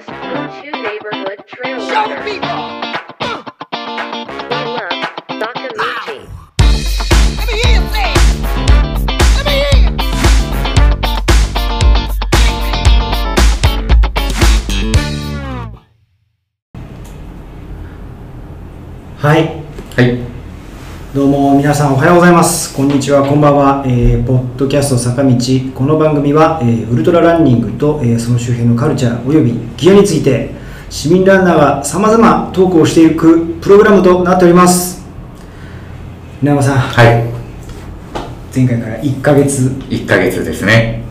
[0.00, 2.70] a School 2 neighborhood trailblazer.
[19.22, 19.62] Hi.
[19.96, 20.29] Hi.
[21.14, 22.72] どうも皆さんおはようございます。
[22.76, 23.26] こんにちは。
[23.26, 25.36] こんばんは、えーポッドキャスト坂道。
[25.74, 30.50] この番組は、えーウルトラランニングと、えーその周辺のカルチャーおよびギアについて
[30.88, 35.02] 市民ランナーがさまざまトークをしていくプログラムとなっております。
[36.42, 36.78] 稲山さん。
[36.78, 37.24] はい。
[38.54, 39.62] 前回から1ヶ月。
[39.88, 41.02] 1ヶ月ですね。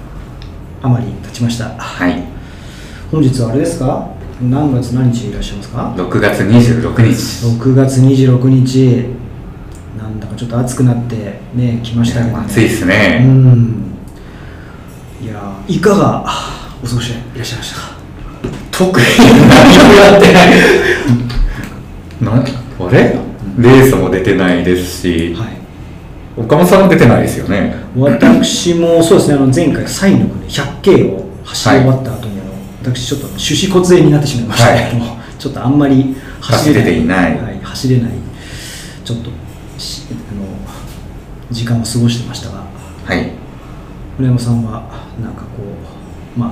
[0.82, 1.72] 余り経ちました。
[1.78, 2.24] はい。
[3.12, 4.08] 本日はあれですか？
[4.42, 7.46] 何月何日いらっしゃいますか？6月26日。
[7.48, 9.04] 6月26日
[10.40, 13.20] ちょっと暑くなってね来ましたけど、ね、暑いですうね。
[13.20, 13.84] ん。
[15.22, 16.24] いやーいかが
[16.82, 17.90] お過ごしでいらっしゃいましたか？
[18.72, 19.06] 特に
[19.50, 20.52] 何もやってない。
[22.24, 23.20] な、あれ？
[23.58, 25.48] レースも出てないですし、はい。
[26.38, 27.76] 岡本さんも出てないですよね。
[27.98, 29.36] 私もそうですね。
[29.36, 36.84] あの前回サインの 100K を走り終わった後にあの、私ちょっと手指骨炎になってしまいましたけども、ちょっとあんまり走れない。
[36.84, 37.42] 走れていない。
[37.42, 38.12] はい、走れない。
[39.04, 39.32] ちょっと
[41.52, 42.64] 時間を過ごしてましたが
[43.06, 43.32] はい。
[44.18, 44.84] 村山さんは
[45.22, 45.48] なんかこ
[46.36, 46.52] うまあ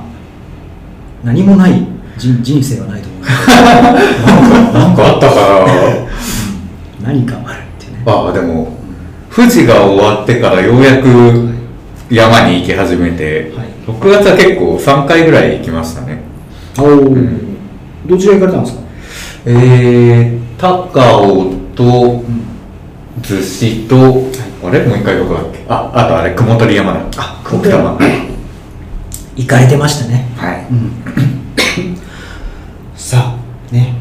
[1.23, 1.85] 何もない
[2.17, 3.21] 人人生はないと思う。
[4.73, 5.65] なんかあったか
[7.03, 7.99] 何かあるっていうね。
[8.05, 8.73] なああ、でも、
[9.33, 11.07] 富士が終わってからようやく
[12.09, 13.67] 山に行き始めて、はい。
[13.87, 16.21] 6月は結構3回ぐらい行きましたね。
[16.79, 17.15] おお、
[18.07, 18.81] どちら行かれたんですか？
[19.45, 22.23] えー、高尾と
[23.21, 24.27] 逗子と、
[24.63, 24.85] あれ？
[24.85, 25.65] もう一回どこだっけ？
[25.69, 26.99] あ、あとあれ、雲取山だ。
[27.17, 27.97] あ奥多摩。
[29.35, 30.27] 行かれてましたね。
[30.35, 30.65] はい。
[32.99, 33.35] さ
[33.71, 33.93] あね。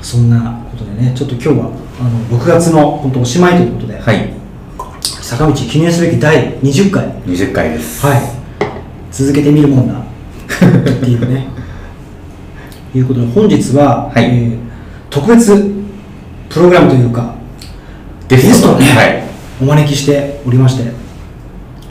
[0.00, 4.30] そんなことでねちょっと今日はあの6月の本当おしまいということで、はい。
[5.00, 7.04] 坂道記念すべき第20回。
[7.26, 8.04] 20回です。
[8.06, 8.20] はい。
[9.10, 9.94] 続けてみるもんだ。
[9.94, 9.96] っ
[11.00, 11.46] ていうね。
[12.94, 14.24] いうことで本日は、はい。
[14.24, 14.58] えー
[15.10, 15.72] 特別
[16.48, 17.34] プログラムというか
[18.26, 19.22] ゲゲストをね、はい。
[19.64, 20.92] お招きしておりまして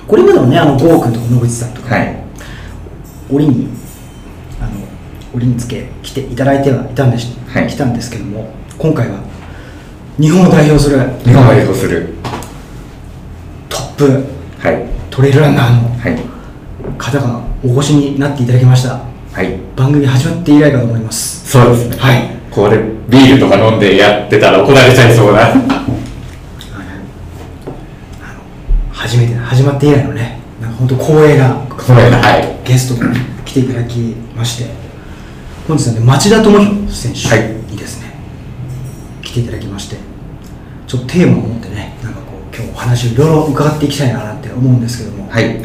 [0.07, 2.23] これまでもねあの郷君とか野口さんとか、はい。
[3.31, 3.67] 折に
[4.61, 4.71] あの
[5.33, 9.17] 折につけ来ていただいてはいたんです、はい来たんですけども今回は
[10.19, 12.13] 日本を代表する日本を代表する。
[13.69, 14.23] トップ
[14.59, 14.85] はい。
[15.09, 16.17] トレイルランナーのはい。
[16.99, 18.99] 方がお越しになっていただきました
[19.31, 19.57] はい。
[19.75, 21.97] 番組始まって以来かと思いますそうですね。
[21.97, 22.29] はい。
[22.51, 22.77] これ、
[23.09, 25.51] ビールとか飲んでやってたら怒られちゃいそうな。
[25.51, 25.65] あのあ
[28.35, 28.43] の
[29.03, 33.11] 初めて初まって以来のねなんか本当光栄な光栄なはいゲストに
[33.43, 33.97] 来ていただき
[34.33, 34.71] まして
[35.67, 38.13] 本日はね町田智弘選手はいにですね、
[39.21, 39.97] 来ていただきまして
[40.87, 45.61] ちょっとテーマを持ってねなんかこう今日お話をいろいろ伺っていきたいななんて思うんですけどもはい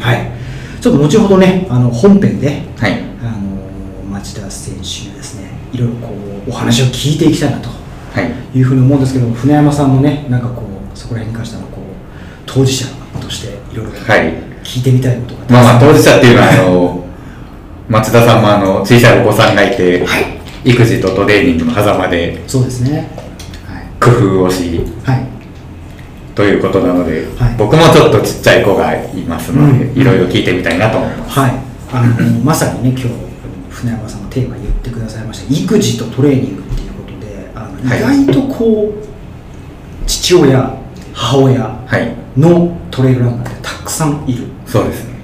[0.81, 2.93] ちょっと後ほどねあの本編ではい。
[3.21, 6.09] あの町田選手にですねいろいろこ
[6.47, 8.57] うお話を聞いていきたいなとはい。
[8.57, 10.63] いうふうに思うんですけど船山さんもねなんかこ
[10.93, 11.63] うそこら辺に関しては
[12.51, 12.85] 当事者
[13.21, 14.33] としていろいろはい。
[14.63, 15.41] 聞いてみたいことが。
[15.49, 17.05] まあまあ、当事者っていうのは、あの、
[17.87, 20.03] 松田さんもあの、小さいお子さんがいて、
[20.65, 23.09] 育児とトレーニングの狭間でそうですね。
[23.99, 25.25] 工夫をし、はい、はい、
[26.35, 27.55] ということなので、はい。
[27.57, 30.01] 僕もちょっとちっちゃい子がいますので、うん。
[30.01, 31.39] いろいろ聞いてみたいなと思います。
[31.39, 31.51] はい、
[31.93, 33.07] あのまさにね今日
[33.69, 35.53] 船山さんのテーマ言ってくださいました。
[35.53, 38.21] 育児とトレーニングっていうことであの、はい。
[38.21, 40.77] 意外とこう父親
[41.13, 42.15] 母親はい。
[42.39, 44.47] のトレイルランナーってたくさんいる。
[44.65, 45.19] そうですね。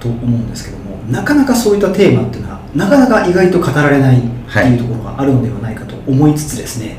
[0.00, 6.96] と思うんですけどもなかなかそういったテーマっていうのはなかなか意外と語られないっていうところがあるのではないかと思いつつですね、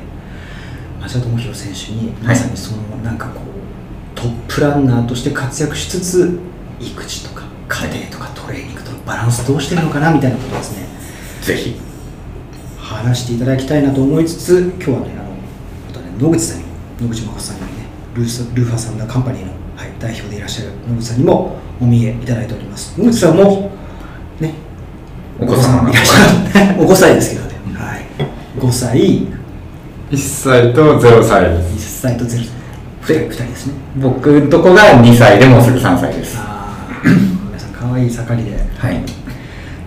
[1.02, 6.40] 町田智弘選手にまさにそのなんかこうトップランナーとして活躍しつつ
[6.80, 10.88] 育児とか家庭とかトレーニングとのバランスどうしてるのかなみたいなことをですね。
[11.42, 11.94] ぜひ。
[12.78, 15.32] 話していただきたいなと思いつつ今日はねあの
[15.90, 16.70] あとね野口さんにも
[17.02, 17.73] 野口誠さんに
[18.16, 23.00] ルースルーファーサンダーカンパニーの、はい、代表でいらっしゃる野口さんにもお見えいただいております。
[23.00, 23.72] 野口さんも
[24.40, 24.54] ね
[25.40, 28.06] お子さんがいらっしゃるお5歳ですけどね、はい、
[28.60, 29.44] 5歳。
[30.12, 32.06] 1歳と0歳です。
[32.06, 32.64] 1歳と0歳
[33.04, 33.74] 2, 人ですね。
[34.00, 36.38] 僕んとこが2歳でもうすぐ3歳です。
[36.38, 37.08] ああ
[37.48, 38.58] 皆さん可愛い盛りで。
[38.78, 39.04] はい。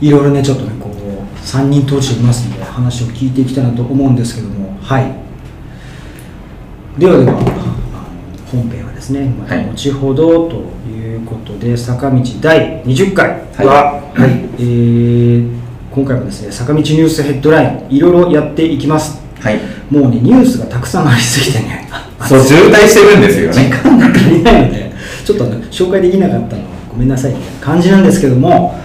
[0.00, 4.76] いろいろねちょっとねこう3人当事者いますので話を聞いていきたいなと思うんですけども。
[4.82, 5.14] はい。
[6.98, 7.75] ではでは
[8.50, 10.56] 本編はですねまたはい後ほどと
[10.88, 13.28] いうことで、坂道第20回。
[13.58, 14.30] は、はい。
[14.58, 15.56] えー
[15.92, 19.18] 今回もですね坂道ニュースヘッドラインいろいろやっていきます。
[19.40, 19.58] はい。
[19.90, 21.88] もうねニュースがたくさんありすぎてね
[22.28, 23.70] そう渋滞してるんですよ時ね。
[23.82, 24.92] 間が足りないので
[25.24, 28.78] ちょっとあの紹介できなかったのはごめんなさいみたいな感じなんですけども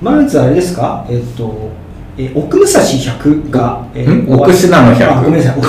[0.00, 1.04] まずあれですか？
[1.10, 1.70] えっと
[2.16, 4.26] え奥武蔵100が、えん？
[4.30, 5.54] 奥信濃100あごめんなさい。
[5.58, 5.68] 奥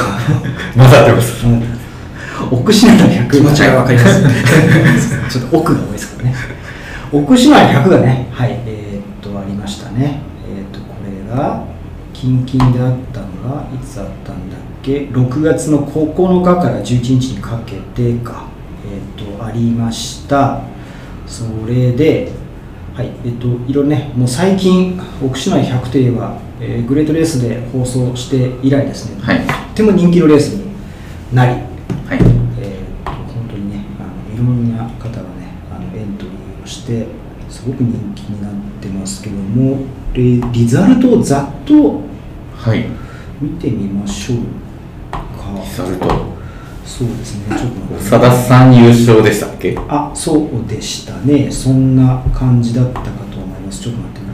[0.77, 1.45] 混ざってます
[2.51, 4.19] 奥信濃100気持ちがわかります。
[5.39, 6.35] ちょっと奥が多いですからね。
[7.11, 10.21] 奥信濃100がねはいえーっとありましたね。
[10.47, 11.63] えーっとこれが
[12.13, 18.45] 近々であったのがいつあったんだっけ？6月の9日から11日にかけてか。
[18.87, 20.61] えーっとありました。
[21.27, 22.31] それで
[22.95, 29.39] はいえっといろいろねもう最近奥信濃100といえば、えーグレートレースで放送して以来ですね、はい。
[29.39, 30.65] とっても人気のレースに
[31.33, 31.55] なり
[32.07, 32.19] はい。
[32.59, 35.25] えー、と本当にねあのいろんな方がね
[35.71, 37.07] あのエントリーをして
[37.49, 38.51] すごく人気になっ
[38.81, 39.79] てますけども
[40.13, 42.01] リリザルトをざっと
[42.55, 42.85] はい。
[43.41, 44.37] 見てみましょう
[45.11, 45.51] か。
[45.63, 46.35] リザルト。
[46.85, 47.79] そうですねちょっと。
[47.79, 49.77] 待って長田さん優勝でしたっけ？
[49.89, 51.51] あそうでしたね。
[51.51, 53.81] そんな感じだったかと思います。
[53.81, 54.25] ちょっと待って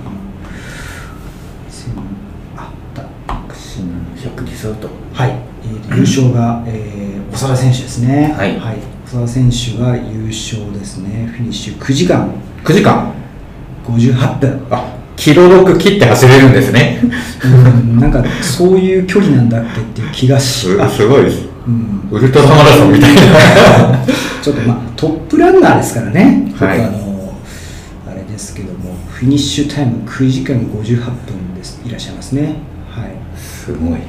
[2.55, 3.55] あった。
[3.55, 4.89] 新100リザルト。
[5.13, 5.31] はい、
[5.63, 7.00] えーと優勝が、えー
[7.31, 8.59] 長田選手ですね、はい。
[9.05, 12.33] 長田選手が優勝ですね、フィニッシュ9時間。
[12.63, 13.13] 9時間。
[13.85, 17.01] 58分、あキロ6切って走れるんですね。
[17.43, 17.99] うん。
[17.99, 21.47] なんかそういう距離なんだっけっていう気がしすあすごいです。
[21.67, 23.21] うん、ウルトラマラソンみたいな。
[24.41, 26.79] ちょっとまあトップランナーですからね、はい。
[26.83, 27.33] あの
[28.09, 31.79] あれですけども、フィニッシュタイム9時間58分です。
[31.85, 32.55] いらっしゃいますね。
[32.89, 33.11] はい。
[33.37, 34.01] すごいはい、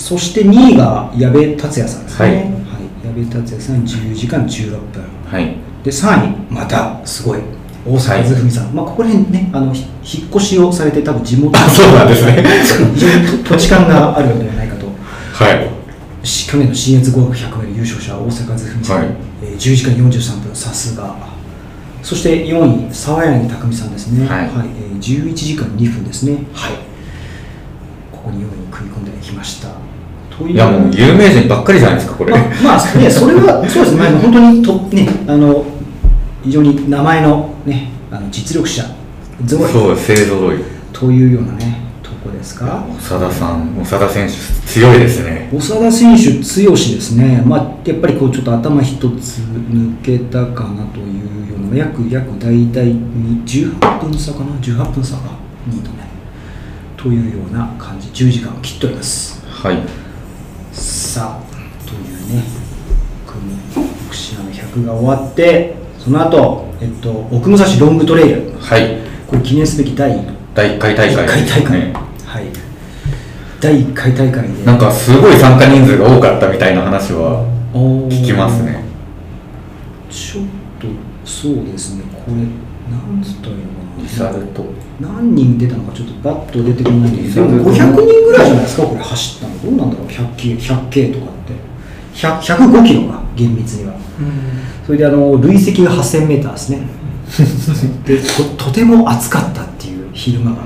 [0.00, 3.06] そして2位が矢部達也さんですね、はい。
[3.06, 5.04] 矢部達也さん10時間16分。
[5.30, 5.56] はい。
[5.84, 7.40] で3位またすごい。
[7.86, 9.86] 大阪和文さん、まあ、ここら辺ねあのひ
[10.20, 12.42] 引っ越しをされて多分地元あ そうなんですね。
[12.94, 14.86] 非常に土地勘があるのではないかと。
[15.32, 15.68] はい。
[16.26, 19.06] し去年の新越合格100割優勝者大阪和文さん、はい。
[19.42, 21.14] えー10時間43分さすが。
[22.02, 24.50] そして4位沢柳匠さんですね、はい。
[24.80, 26.38] えー11時間2分ですね。
[26.54, 26.72] はい。
[28.10, 29.68] ここに4位に食い込んできました。
[29.68, 29.89] と
[30.48, 32.32] いやもう有名人ばっかりじゃないですかこれ。
[32.32, 35.64] まあ、まあね、それはそうですね、まあ本当にと、ね、あの
[36.42, 38.82] 非常に名前の,、ね、あの実力者
[39.44, 40.58] ぞろいそう勢ぞろい。
[40.92, 42.84] というようなね、とこですか。
[43.00, 44.34] 長田さん長田選手
[44.66, 45.48] 強いですね。
[45.52, 55.22] 長田選手、強しですね、まあ、やっぱりこうちょっと頭一つ抜けたかなというような、約約大体に18分差かな、18分差か、
[55.68, 56.08] 2位とね、
[56.96, 59.42] というような感じ、10時間を切っております。
[59.46, 59.99] はい
[61.10, 62.44] さあというね
[63.26, 63.56] 国
[64.06, 68.52] 福島の100が終わってその後、えっと奥武蔵ロングトレイル。
[68.60, 68.98] はい。
[69.26, 71.26] これ記念すべき第1第1回大会。
[71.26, 71.92] 回大会、ね。
[72.24, 72.44] はい。
[73.60, 74.64] 第1回大会で。
[74.64, 78.84] なんかすごい参加人数が多かったみたいな話は聞きますね。
[80.08, 80.44] ちょっ
[80.78, 80.86] と
[81.28, 82.04] そうですね。
[82.24, 84.02] これなんつったらいいのかな。
[84.02, 84.64] リザルト
[85.00, 89.62] 何人出たのかちょっとバッと出てこないんでリザルトでも500人ぐらいじゃないですかこれ走ったの。
[89.62, 91.52] どうなんだろう？100K, 100K とかって。
[92.14, 93.94] 100 105キロか厳密には。
[94.86, 96.80] それであの累積が 8000m ですね。
[98.04, 100.56] でととても暑かったっていう昼間が。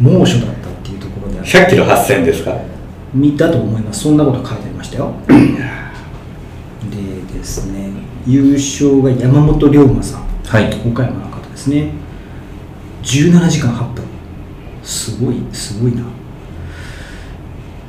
[0.00, 2.54] 猛暑だったっていうところで100キロ8000ですか？
[3.14, 4.00] 見たと思います。
[4.00, 5.12] そんなこと書いてありましたよ。
[5.28, 5.36] で
[7.38, 7.90] ですね
[8.26, 10.20] 優勝が山本龍馬さん。
[10.46, 10.64] はい。
[10.86, 11.90] 岡山の方ですね
[13.06, 14.04] 17時間8分。
[14.82, 16.02] すごいすごいな。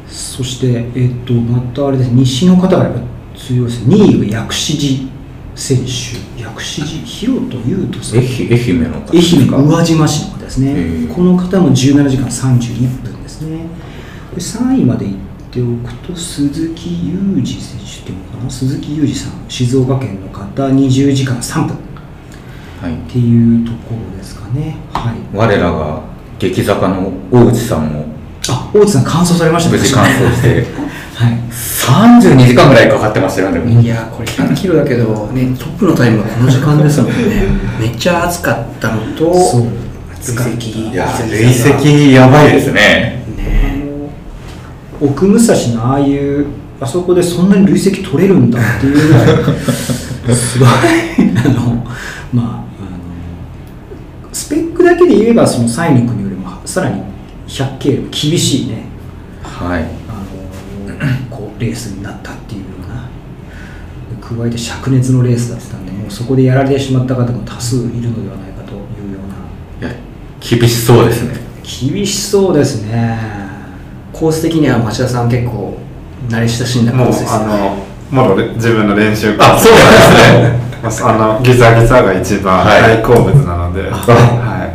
[0.07, 2.09] そしてえっ、とまたあれです。
[2.11, 2.99] 西の方がやっぱ
[3.37, 5.09] 強いです2位が薬師寺
[5.55, 6.41] 選手。
[6.41, 8.19] 薬師寺広人優斗さん。
[8.19, 11.07] 愛媛愛媛の方愛媛か宇和島市の方ですね。
[11.13, 13.65] この方も17時間31分ですね。
[14.35, 15.17] で3位まで行っ
[15.51, 18.49] ておくと鈴木裕二選手っていうのかな？
[18.49, 19.49] 鈴木裕二さん。
[19.49, 21.75] 静岡県の方20時間3分。
[22.81, 22.93] はい。
[22.93, 24.75] っていうところですかね。
[24.93, 25.15] はい。
[25.33, 26.01] 我らが
[26.39, 28.05] 激坂の大内さんも。
[28.49, 30.65] あ大内さん完走されました無事完走して。
[31.15, 31.37] はい。
[31.49, 33.81] 32時間ぐらいかかってましたよねでも。
[33.81, 37.15] いやこれ100キロだけどねトップのタイムがこの時間ですもんね。
[37.79, 39.67] めっちゃ暑かったのとそう。
[40.19, 43.23] 累積いや累積やばいですね。
[43.37, 43.83] ね。
[44.99, 46.47] 奥武蔵のああいう
[46.79, 49.27] あそこでそんなに累積取れるんだっていうぐらい。
[50.35, 50.67] すごい。
[50.69, 51.83] あの
[52.33, 52.66] まあ
[54.37, 57.01] スペックだけで言えばそのサイニックよりもさらに
[57.47, 58.83] 100K よりも厳しいね。
[59.41, 59.83] はい。
[60.07, 63.09] あのこうレースになったっていうような。
[64.21, 68.77] 加えて灼熱のレースだったんでもうそこでやられてしまった方も多数いるのではないかとい
[69.09, 69.19] うよ
[69.81, 69.89] うな。
[69.89, 69.99] いや
[70.39, 71.39] 厳しそうですね。
[71.63, 73.19] 厳しそうですね。
[74.13, 75.77] コース的には町田さん結構
[76.29, 77.45] 慣れ親しんだコもうースですよね。
[77.45, 79.79] あのもろ自分の練習あそうな
[80.79, 81.07] んですね。
[81.09, 82.81] あのギザギザが一番はい。
[82.81, 84.73] 大好物なので、 は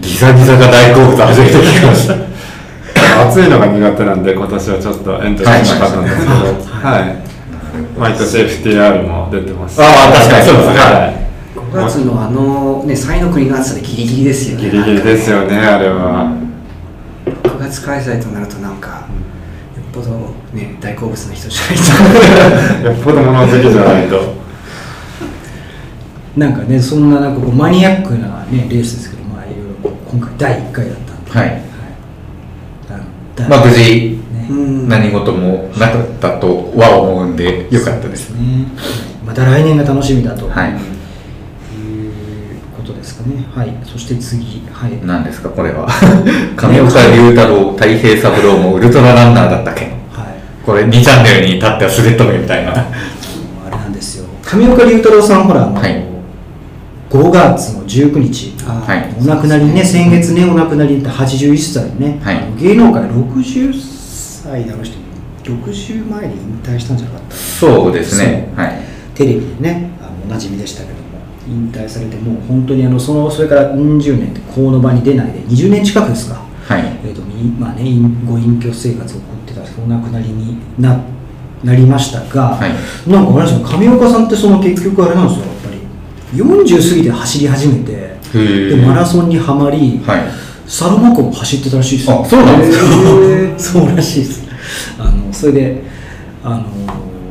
[0.00, 2.14] ギザギザが大好物初めて聞きました。
[2.14, 2.18] い、
[3.28, 6.30] 暑いのが苦手なんで今年はちょっとエントリーしなかったんですけど、
[6.88, 7.16] はい。
[7.98, 9.80] 毎年 FTR も出てます。
[9.80, 10.74] ああ確かにそうですね。
[10.76, 11.20] はい。
[11.72, 14.64] 5月のあのね才の国の暑さでギリギリですよね。
[14.64, 16.32] ギリギリですよねあれは。
[17.44, 20.10] 6月開催となるとなんかよっぽど
[20.52, 24.39] ね大好物な人じゃないよっぽど物好きじゃないと
[26.36, 31.62] なんかねそんななんかこうマニアックな、ね、レースですけど、まあ、いろいろ今回第1回だったんで、はい。
[32.88, 34.48] あのまあ無事ね。
[34.88, 40.72] 何事もなかったとは思うんでよかったですね、はいまた来年が楽しみだと、はい。
[40.72, 43.44] いうことですかね。
[43.54, 43.72] はい。
[43.84, 44.62] そして次。
[44.72, 45.06] はい。
[45.06, 45.86] 何ですかこれは。
[46.56, 49.84] 上岡龍太郎太平三郎もウルトラランナーだったっけ？
[49.84, 49.94] はい。
[50.66, 52.72] これ2チャンネルに立っては滑っとるみたいな。
[52.72, 52.74] あ
[53.70, 54.24] れなんですよ。
[54.42, 56.09] 上岡龍太郎さんほら、はい
[57.10, 58.54] 5月の19日。
[58.66, 59.14] あはい。
[59.20, 62.62] お亡くなりね先月ねお亡くなりになって81歳ね、はい。
[62.62, 63.72] 芸能界60
[64.42, 64.96] 歳であの人
[65.44, 67.34] 60前に引退したんじゃなかった？
[67.36, 68.52] そうですね。
[68.54, 68.78] はい。
[69.14, 71.00] テレビでねあのおなじみでしたけども
[71.48, 76.82] 引退されてもう本当にあのそのそれからうん十年ってこの場に出ないで20年近くですか、はい。
[77.04, 81.00] えーとみまあね、隠ご隠居生活を送ってたお亡くなりにな
[81.64, 83.10] なりましたが、はい。
[83.10, 85.46] なんかあれなんですよ上岡さんってその結局あれなんですよ
[86.34, 90.22] 40過ぎて走り始めてでマラソンにはまり、はい。
[90.66, 92.10] サロマ湖も走ってたらしいです。
[92.10, 92.70] よあそうなんで
[93.58, 93.80] すか？
[93.82, 94.44] そうらしいです。
[94.98, 95.82] あのそれで
[96.44, 96.64] あの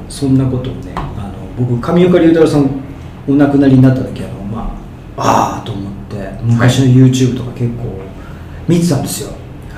[0.10, 2.70] そんなことをねあの僕上岡龍太郎さん
[3.28, 4.76] お亡くなりになった時あのま
[5.16, 8.02] あああと思って昔の YouTube とか結構
[8.68, 9.30] 見てたんですよ。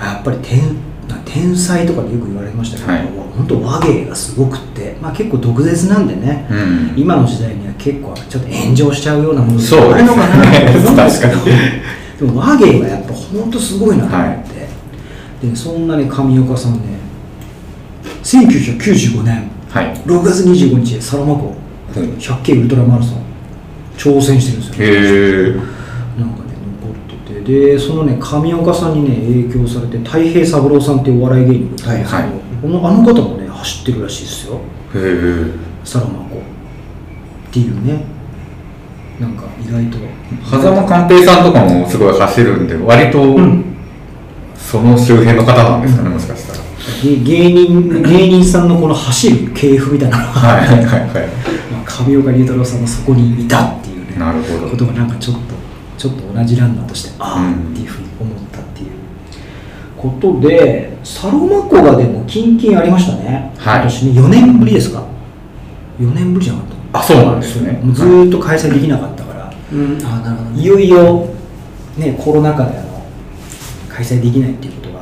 [0.02, 0.58] あやっぱり天
[1.08, 3.02] な天才とかでよく言われましたけど、はい。
[3.38, 4.71] 本当和芸がすごくって、
[5.02, 6.94] まあ、結構毒舌なんでね、うん。
[6.96, 9.94] 今の時代には結構ちょっと炎上しちゃうようなものそうですね。
[9.94, 11.34] あるのかなと思うんですけど。
[12.20, 14.44] でも和芸がやっぱ本当すごいなと思っ
[15.42, 17.00] て、でそんなね上岡さんね
[18.24, 19.96] 1995年はい。
[20.06, 21.56] 6月25日サロマ湖
[21.96, 22.04] うん。
[22.14, 23.24] 100K ウルトラマラソン
[23.98, 24.86] 挑戦してるんですよ。
[24.86, 27.72] へえなんかね残ってて。
[27.74, 29.16] でそのね上岡さんにね
[29.48, 32.32] 影響されて太平三郎さんっていうお笑い芸人がいるんですけど、はいはい。
[32.62, 34.60] このあの方もね走ってるらしいですよ
[34.96, 35.46] へえ
[35.84, 36.42] サロマ湖っ
[37.52, 38.04] ていうね。
[39.20, 39.98] なんか意外と。
[40.50, 43.66] 狭間寛平さんとかもすごい走るんで割とん。
[44.58, 46.60] その周辺の方なんですかねもしかしたら。
[47.04, 50.18] 芸芸人芸人さんのこの走る系譜みたいな。
[50.18, 51.10] のが、はいはいはいはい。
[51.72, 54.18] まあ、上岡龍太郎さんがそこにいたっていうね。
[54.18, 54.70] なるほど。
[54.70, 55.42] ことがなんかちょっと
[55.98, 57.74] ちょっと同じランナーとしてああ、うん。
[57.74, 58.08] っていうふうに
[60.02, 63.82] ことでサロマ湖がでもキンキンありましたね、はい。
[63.82, 65.04] 今年ね4年ぶりですか
[66.00, 67.00] ？4年ぶりじゃなかった。
[67.00, 67.74] あそうなんですね。
[67.84, 69.98] もうずーっと開催できなかったから、うん。
[70.06, 71.28] あなるほどいよいよ
[71.98, 73.04] ねコロナ禍であの
[73.90, 75.02] 開催できないっていうことが。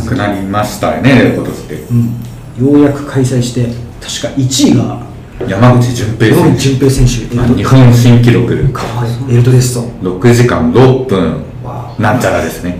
[0.00, 1.74] なくなりましたよね今年って。
[1.74, 3.66] うん、ようやく開催して
[4.00, 5.02] 確か1位が
[5.48, 11.42] 山口純平選山口純平選手手まあ日本新記録エルトレスト6時間6分。
[11.64, 12.78] わなんちゃらですね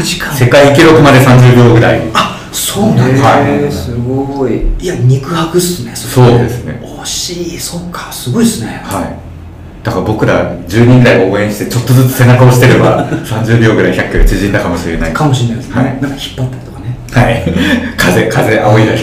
[0.00, 0.34] 6時間。
[0.34, 2.00] 世界記録まで30秒ぐらい。
[2.14, 3.64] あそうなんだ、はい。
[3.64, 4.66] へーすごい。
[4.80, 5.96] いや肉薄っすねれ。
[5.96, 6.80] そうですね。
[6.82, 8.82] 惜しいそっかすごいっすね。
[8.84, 9.84] はい。
[9.84, 15.12] だから僕ら10人ぐらい応援してちょっとずつ背中を押してれば 30秒ぐらい100キロ縮んだかもしれない。
[15.12, 15.84] かもしれないですね、はい。
[15.84, 16.96] なんか引っ張ったりとかね。
[17.12, 17.44] はい。
[17.96, 19.00] 風風仰いだり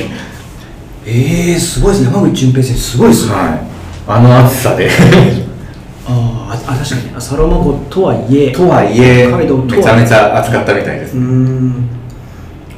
[1.09, 2.11] ええすごいですね。
[2.13, 3.59] 山口純平選手すごいっすね、はい。
[4.09, 4.89] あの暑さで
[6.09, 7.15] あーあ確かに。
[7.15, 9.67] あサロマ湖とはいえとはいえ北海道とは。
[9.67, 11.17] いえめちゃめちゃ暑かったみたいです。
[11.17, 11.89] うーん。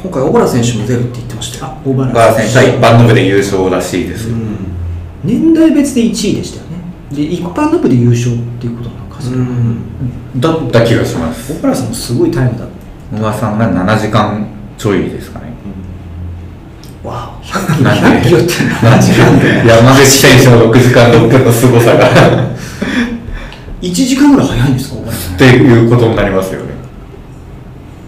[0.02, 1.74] 今回小原選手も出るって言ってましたよ。
[1.84, 2.58] 小原選手。
[2.58, 4.30] は一般の部で優勝らしいです。
[4.30, 4.36] よ、
[5.24, 6.78] 年代別で1位でしたよね。
[7.12, 9.46] で一般の部で優勝っていうことなのかそれは。
[10.38, 11.54] だった気がします。
[11.54, 12.66] 小原さんもすごいタイムだ
[13.12, 15.54] 小川さんが7時間ちょいですかね。
[17.04, 17.40] わあ。
[17.44, 22.08] 100キロなんで100キロって何時間で山口選手の6時間6分の凄さが
[23.82, 25.00] 1時間ぐらい早いんですか？
[25.36, 26.74] っていうことになりますよね。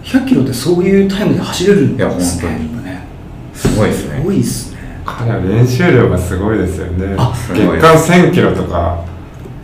[0.04, 2.48] 100キロってそういうタイムで走れるんですね。
[2.84, 3.06] ね
[3.54, 4.20] すごいですすね。
[4.24, 4.78] ごいっすね。
[5.04, 7.14] 彼は練習量がすごいですよね。
[7.16, 9.04] あすごい月間1000キロとか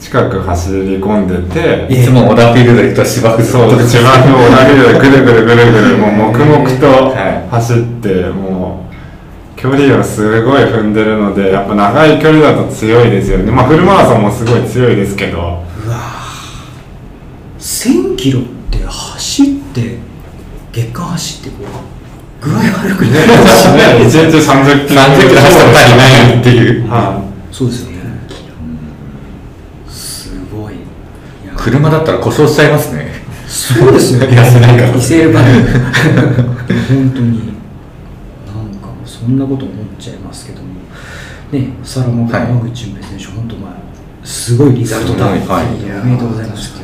[0.00, 7.48] 近く走り込んでてえいつも小田フィールド行くと芝生そうずっと芝生を投げるぐるぐるぐるぐるもう黙々とはい。
[7.50, 8.86] 走っても
[9.56, 13.50] う距離をすごい踏んでるのでやっぱ長い距離だと強いですよね。
[13.50, 15.64] まあフルマラソンもすごい強いですけど
[17.58, 19.98] 1000キロって走って
[20.72, 26.40] 月間走ってこう具合悪くなるし1日30キロ30キロ走ったら足りない。
[26.40, 27.98] っていうはそうですよね。
[29.88, 30.74] すごい。
[30.74, 30.76] い
[31.46, 33.12] や車だったら故障しちゃいますね。
[33.48, 34.26] そうですよね。
[34.28, 35.72] 痩せないからイセールバンド
[36.70, 37.38] 本当に
[38.46, 40.68] なんかもうそんなこと思っちゃいますけども。
[41.50, 42.32] ねサラマはい。
[42.48, 43.72] 山口純平選手、本当まあ
[44.24, 45.40] すごいリザルトだ、はい。
[45.40, 45.66] はい。
[46.02, 46.78] おめでとうございます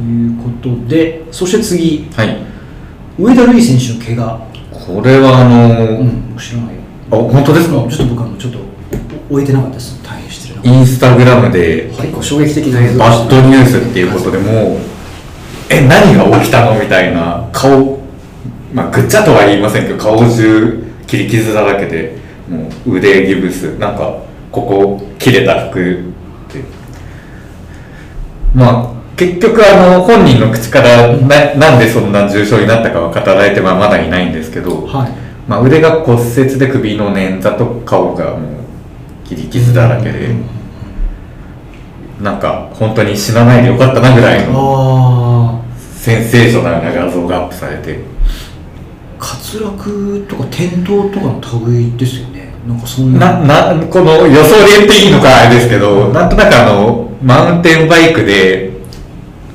[0.00, 2.08] いうことでそして次。
[2.16, 2.36] はい。
[3.18, 4.46] 上田瑠衣選手の怪我。
[4.72, 6.80] これはあのうん知らないよ。
[7.10, 7.74] あ本当ですか？
[7.88, 8.58] ちょっと僕あのちょっと
[9.30, 10.02] 終えてなかったです。
[10.02, 14.78] 大変失礼なインスタグラムで結構衝撃的な映像バッドニュースっていうことでもう
[15.70, 18.00] え何が起きたのみたいな顔
[18.72, 26.64] まあぐっちゃとは言いませんけど顔中切り傷だらけでもう腕ギブスなんかここ切れた服で
[28.54, 35.12] まあ結局あの本人の口からななんでそんな重傷になったかは語られてはまだいないんですけど、はい。
[35.48, 40.34] まあ、腕が骨折で首の捻挫と顔がもう切り傷だらけで、
[42.20, 48.00] なんか本当に死なないでよかったなぐらいのあセンセーショナルな画像がアップされて。
[49.20, 52.52] あ滑落とか転倒とかの類ですよね。
[52.66, 53.40] なんかそんな。
[53.40, 58.73] ななこの予想で言っていいのかあれですけどなんとなくあのマウンテンバイクで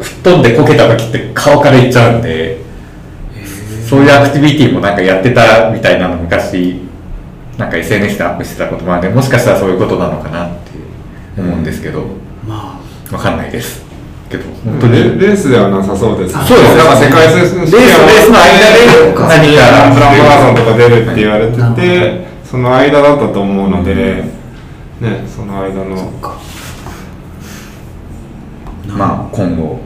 [0.01, 2.61] 吹っ飛んでこけた時って顔からいっちゃうんで
[3.87, 6.81] そういうアクティビティもなんかやってたみたいなの昔
[7.57, 10.71] なんか SNS でアップしてたこともあるんでもしかしたらそういうことなのかなって
[11.37, 12.05] 思うんですけど。
[12.47, 12.79] ま
[13.11, 13.15] あ。
[13.15, 13.83] わかんないです。
[14.29, 14.93] けどい本当に。
[14.93, 16.33] レレースではなさそうです。
[16.45, 24.23] そうですなんか世界選手権レースレースの間で何かプランマラソンとか出るって言われててその間だったと思うのでね
[25.27, 26.13] その間の。
[28.87, 29.79] まあ今後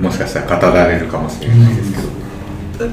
[0.00, 2.14] もしかしたら語られるかもしれないですけど。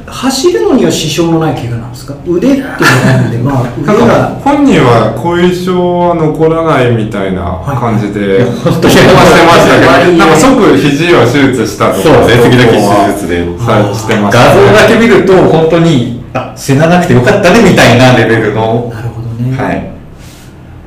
[0.05, 2.15] 走るのには支障のない怪我なんですか？
[2.27, 2.77] 腕っていうのが
[3.15, 4.29] あるんでまあ腕が。
[4.45, 8.93] 本人は後遺症は残らないみたいな感じで本当に。
[8.93, 12.53] してましたけどなんか即肘を手術したとかそうですね。
[12.53, 12.77] 次々
[13.09, 19.89] 手術でさしてました画像だけ見ると本当にあ死ななくてよかったねみたいなレベルのなるほどね、はい。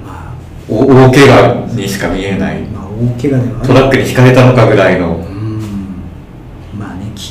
[0.07, 0.35] まあ、
[0.71, 2.63] お大怪我にしか見えない。
[2.71, 5.24] まあ大怪我ではトラックにひかれたのかぐらいの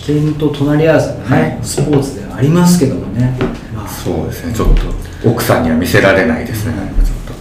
[0.07, 1.59] うんまあね危険と隣り合わせがね、はい。
[1.63, 3.37] スポーツではありますけどもね、
[3.73, 4.53] まあ、そうですね。
[4.53, 7.05] ちょっと奥さんには見せられないですね、うん。
[7.05, 7.33] ちょっと。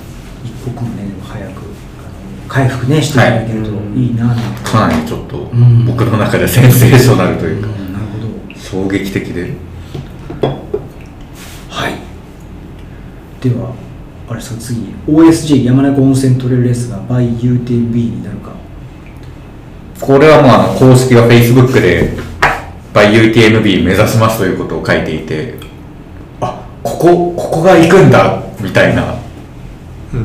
[0.45, 1.63] 一刻もねでも早く
[2.49, 5.87] 回復ねしていただけるといいななんて、かなりちょっとん。
[5.87, 7.93] 僕の中でセンセーショナルというか、うん。
[7.93, 8.19] なるほ
[8.55, 8.59] ど。
[8.59, 9.55] 衝撃的で。
[11.69, 11.95] はい。
[13.43, 13.75] では
[14.29, 18.53] あれですか次 OSJ 山中温泉トレイルレースが by UTMB になるか。
[20.01, 22.32] これはもうあの公式は Facebook で
[22.93, 25.55] by UTMB 目指しますということを書いていて
[26.41, 29.15] あここここが行くんだみたいな。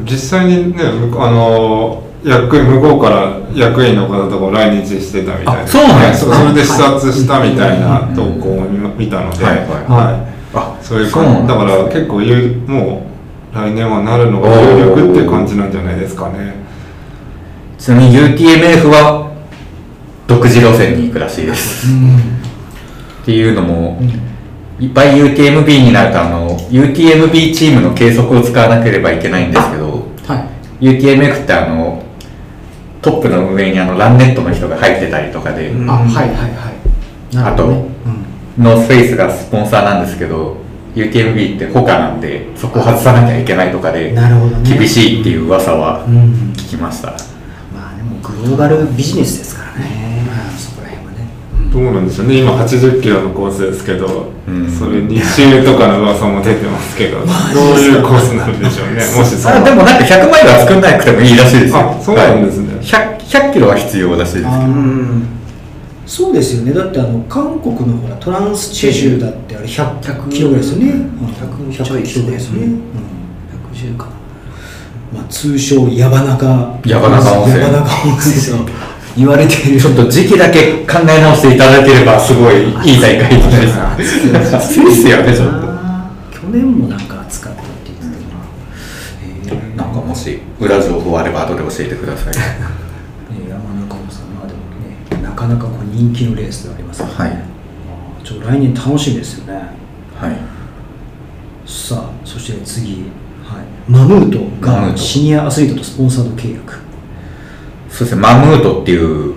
[0.03, 6.33] 実際にね向こうあの役員向こうから役員の方とか来日してたみたいあそうなんですか？
[6.35, 10.57] そそれで視察したみたいな投稿を見見たので、はいはいはい。
[10.57, 13.07] あそういう感じだから結構有も
[13.53, 16.55] う来年はなるのが有力っていう感じなんじゃないですかね。
[17.77, 19.31] ちなみに UTMF は
[20.27, 21.87] 独自路線に行くらしいです、
[23.27, 23.99] っていうのも、
[24.79, 30.85] いっぱい UTMB になるとあの UTMB チームの計測を使わなければいけないんですけどはい。
[30.85, 32.01] UTMF ってあの
[33.01, 35.89] トップの上にあのランネットの人が入ってたりとかで、うん。
[35.89, 37.35] あはいはいはい。
[37.35, 37.85] なるほどね。
[38.57, 40.55] ノースフェイスがスポンサーなんですけど
[40.95, 44.13] UTMB って他なんでそこを外さなきゃいけないとかうで
[44.63, 46.53] 厳しいっていう噂はうん。
[46.55, 47.11] 聞きました、
[47.75, 50.16] まあでもグローバルビジネスですからね、
[51.77, 52.39] どうなんでしょうね。
[52.39, 54.67] 今80キロのコースですけど、うん。
[54.67, 57.27] それ2周とかの噂も出てますけど、どう
[57.77, 58.93] いうコースなんでしょうね。
[58.95, 59.53] もしそう。
[59.53, 61.79] あでもなんか100マイルは作んなくてもいいらしいですよ。
[61.79, 62.73] あそうなんですね。
[62.73, 62.81] はい。
[62.81, 65.27] 100, 100キロは必要らしいですけどうん。
[66.07, 66.73] そうですよね。
[66.73, 70.93] だってあの韓国のほらトランスチェジュだってあれ100キロぐらいですよね。
[71.37, 72.79] 100 100ちょいキロぐらいですよね、うんうん。
[73.93, 74.05] 110か。
[75.13, 77.61] なまあ、通称矢場中矢場中温泉。
[77.61, 79.81] 矢場中温泉と言われている。
[79.81, 84.57] ちょっと時期だけ考え直していただければすごいいい大会になりそう。
[84.57, 85.67] 暑いですよねちょっと。
[86.31, 88.13] 去年もなんか暑かったって言ってたな、
[89.23, 92.33] えーなんかもし裏情報あれば後で教えてください。
[92.35, 92.39] ね、
[93.49, 94.59] 山中もさんまあでも
[95.19, 97.25] ねなかなかこう人気のレースではありますから。
[97.25, 97.37] ね、はい。
[97.37, 97.43] ま
[98.21, 99.53] あちょっと来年楽しみですよね。
[100.15, 100.37] はい。
[101.65, 102.91] さあそして次、
[103.43, 106.86] はい、マムートがシニアアスリートとスポンサード契約
[107.97, 108.21] そうですね。
[108.21, 109.33] マムートっていう、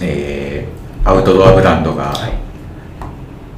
[0.00, 0.72] えー
[1.04, 2.32] アウトドアブランドが、はい。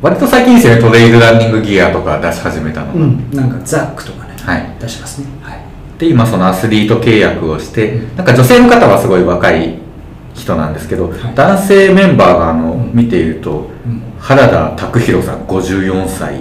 [0.01, 0.81] 割と最近ですよね。
[0.81, 4.77] トレイルランニングギアとか出し始めたのが、うん、なんかザックとかね、はい。
[4.81, 5.27] 出しますね。
[5.43, 5.61] はい。
[5.99, 9.79] で今そのアスリート契約をしてなんか女性の方はすごい若い
[10.35, 11.35] 人なんですけど、はい。
[11.35, 12.93] 男性メンバーがあの、うん。
[12.95, 14.03] 見ているとうん。
[14.19, 16.41] 原田拓弘さん54歳。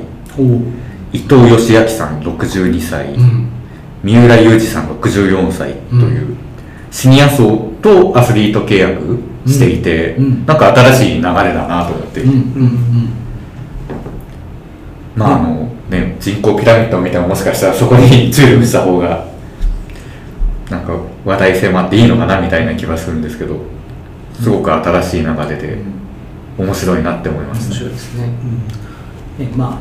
[1.12, 3.50] 伊藤義明さん62歳、うん。
[4.04, 6.36] 三浦雄二さん64歳という、
[6.94, 10.26] シニア層とアスリート契約していて、うん。
[10.26, 10.46] うん。
[10.46, 13.10] なんか新しい流れだなと思って、うんうんうん。
[15.16, 19.26] まああのね人口ピラミッドみたいなもしかしたらそこに注力した方が
[20.70, 20.94] なんか
[21.26, 23.60] 話題性もあっていいのかなみたいな気がするんですけど
[24.40, 25.78] すごく新しい流れで
[26.58, 28.28] 面白いなって思いました、面白いですね。
[29.40, 29.80] ね、まああの、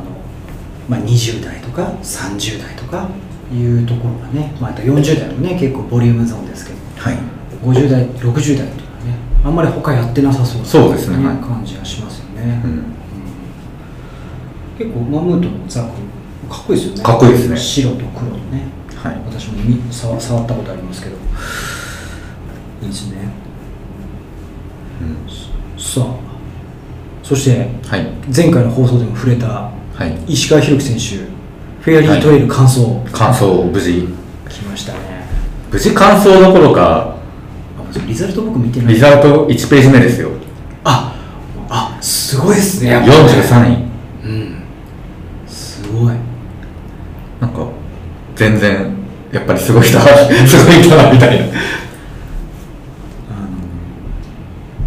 [0.88, 3.08] まあ、20代とか30代とか
[3.52, 7.18] いうところがね、まあ、あと40代もね結構ボリュームゾーンですけどはい。
[7.64, 8.72] 50代60代っていうのはね。
[9.44, 11.16] あんまり他やってなさそうなそうですね。
[11.26, 11.36] はい。
[11.38, 12.70] 感じがしますよね、うん。
[12.70, 12.84] うん。
[14.78, 15.88] 結構マムートのザク
[16.48, 17.02] かっこいいですよね。
[17.02, 17.56] かっこいいですね。
[17.56, 18.68] 白と黒のね。
[18.94, 19.16] はい。
[19.26, 21.16] 私もみ触触ったことありますけど。
[22.82, 23.16] いいですね。
[25.00, 25.82] うん。
[25.82, 26.14] さあ。
[27.24, 28.06] そしてはい。
[28.34, 29.72] 前回の放送でも触れたは
[30.06, 30.32] い。
[30.32, 31.32] 石川祐希選手
[31.82, 34.06] フェアリートレイル完走、感想を無事。
[34.48, 35.11] 来ましたね
[35.72, 37.16] 無事完走どころか
[37.78, 38.94] あリザルト僕見てない。
[38.94, 40.30] リザルト1ページ目ですよ。
[40.84, 41.16] あ
[41.70, 43.82] あすごいですねやっぱ43位。
[44.24, 44.62] うん。
[45.46, 46.14] すごい。
[47.40, 47.66] なんか
[48.36, 48.94] 全然
[49.32, 50.04] やっぱりすごい人は
[50.46, 51.46] すごい人だみたいな。
[51.46, 51.52] あの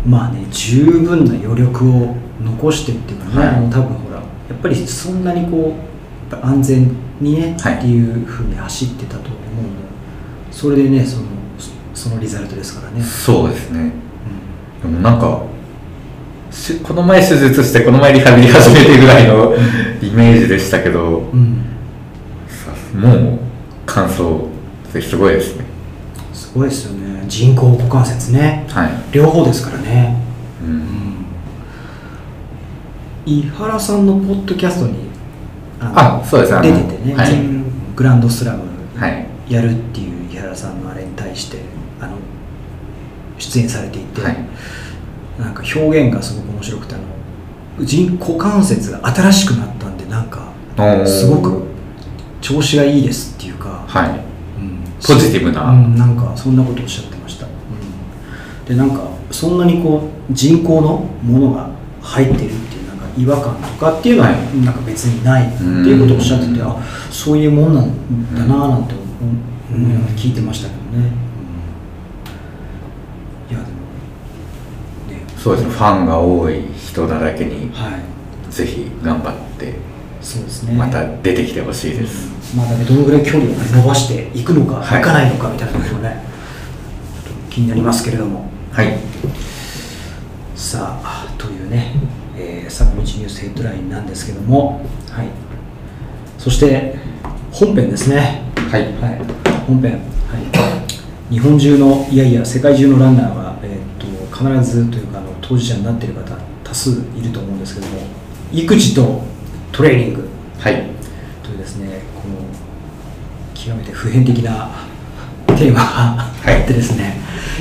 [0.07, 3.55] まあね十分な余力を残してっていうかね、はい。
[3.71, 4.21] 多分ほらや
[4.53, 5.75] っぱりそんなにこ
[6.31, 7.73] う安全にね、はい。
[7.75, 9.34] っていうふうに走ってたと
[10.55, 11.25] それでねその
[11.93, 13.91] そそのリザルトですからね、そうですね。
[14.81, 15.43] でもなんか
[16.49, 19.53] しこの前手術してこの前リハビリ始めてぐらいの
[20.01, 21.61] イメージでしたけどうん。
[22.95, 23.39] もう
[23.85, 24.47] 感想
[24.93, 25.65] すごいですね。
[26.33, 27.25] すごいですよね。
[27.27, 28.65] 人工股関節ね。
[28.69, 30.15] はい、両方ですからね。
[30.63, 31.25] うん。
[33.25, 35.09] 井原さんのポッドキャストに
[35.81, 36.53] ああそうです。
[36.61, 37.35] 出ててね、はい。
[37.93, 38.63] グランドスラム
[38.95, 39.27] はい。
[39.49, 41.59] やるっていう井原さんのあれに対して
[41.99, 42.17] あの
[43.37, 44.37] 出演されていて、はい。
[45.39, 46.97] なんか表現がすごく面白くてあ
[47.79, 50.53] の人股関節が新しくなったんでなんか
[51.05, 51.63] すごく
[52.39, 54.09] 調子がいいですっていうか、はい。
[54.59, 54.83] うん。
[55.05, 55.71] ポジティブな。
[55.71, 61.69] うん、なんかそんなことをおっしゃってました、うん、でなんかそんなにこう人工のものが
[62.01, 64.61] 入ってるっていうなんか違和感とかっていうのははい。
[64.61, 66.77] なんか別にないっていうことをおっしゃってて、あ
[67.11, 69.01] そういうもんなんだなぁなんて思
[69.75, 71.11] 思いながら聞いてましたけどね、
[73.49, 73.55] うん。
[73.55, 73.79] いやでも
[75.09, 75.71] ねそうですね。
[75.71, 78.51] ファンが多い人だらけにはい。
[78.51, 79.73] ぜひ頑張って
[80.21, 80.73] そうですね。
[80.73, 85.01] また出てきてほしいです、まだねどのぐらい距離を伸ばしていくのか、はい。
[85.01, 86.23] い、かないのかみたいなところね
[87.49, 88.49] 気になりますけれども。
[88.71, 88.97] はい。
[90.55, 91.91] さあというね、
[92.37, 95.27] えー、坂道ニュースヘッドラインなんですけども、はい、
[96.37, 96.95] そして
[97.51, 98.93] 本編ですね、はい。
[98.93, 99.21] はい、
[99.65, 99.97] 本編、は
[101.29, 108.01] い、日本中のいやいや世界中のランナーが、えー、と必ずというかあの当事者になっている方多数いると思うんですけども
[108.53, 109.23] 育児と
[109.71, 110.29] トレーニング。
[110.59, 110.89] はい。
[111.43, 112.35] というですねこの
[113.53, 114.69] 極めて普遍的な
[115.47, 116.31] テーマがあ
[116.63, 117.17] ってですね、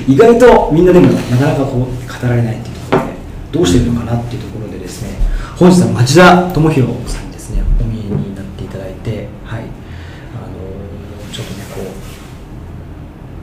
[0.06, 3.12] 意外とみんなでもなかなかこう語られないっていうところで
[3.52, 5.10] どうしてるのかなっていうところでですね
[5.56, 7.23] 本日は町田智博さん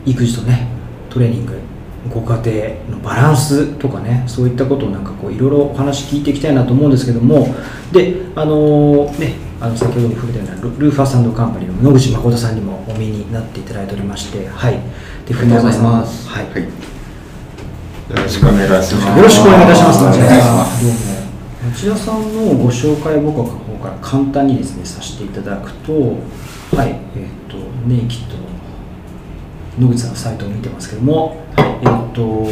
[0.06, 0.68] 育児とね
[1.10, 1.60] トレーニング
[2.10, 7.48] ご家庭のバランスとかねそういったことをなんかこういろいろお話聞いていきたいなと思うんですけども
[7.92, 14.80] であのねあの先ほども触れたようなルルーファーサンドカンパニーの野口誠さんにもお見えになっていただいておりましてはい。
[15.28, 16.28] でありがとうございます。
[16.28, 16.64] はい、はい。
[16.64, 16.68] よ
[18.18, 19.18] ろしくお願いします。
[19.18, 20.02] よろしくお願いいたします。
[20.02, 21.22] お願いしまどうも。
[21.72, 25.94] 町田さんのご紹介を僕の方から簡単にですねさせていただくと、
[26.76, 28.51] はい、えっ、とネイキッドの
[29.80, 32.48] 野口さんのサイトを見てますけども、えっ、と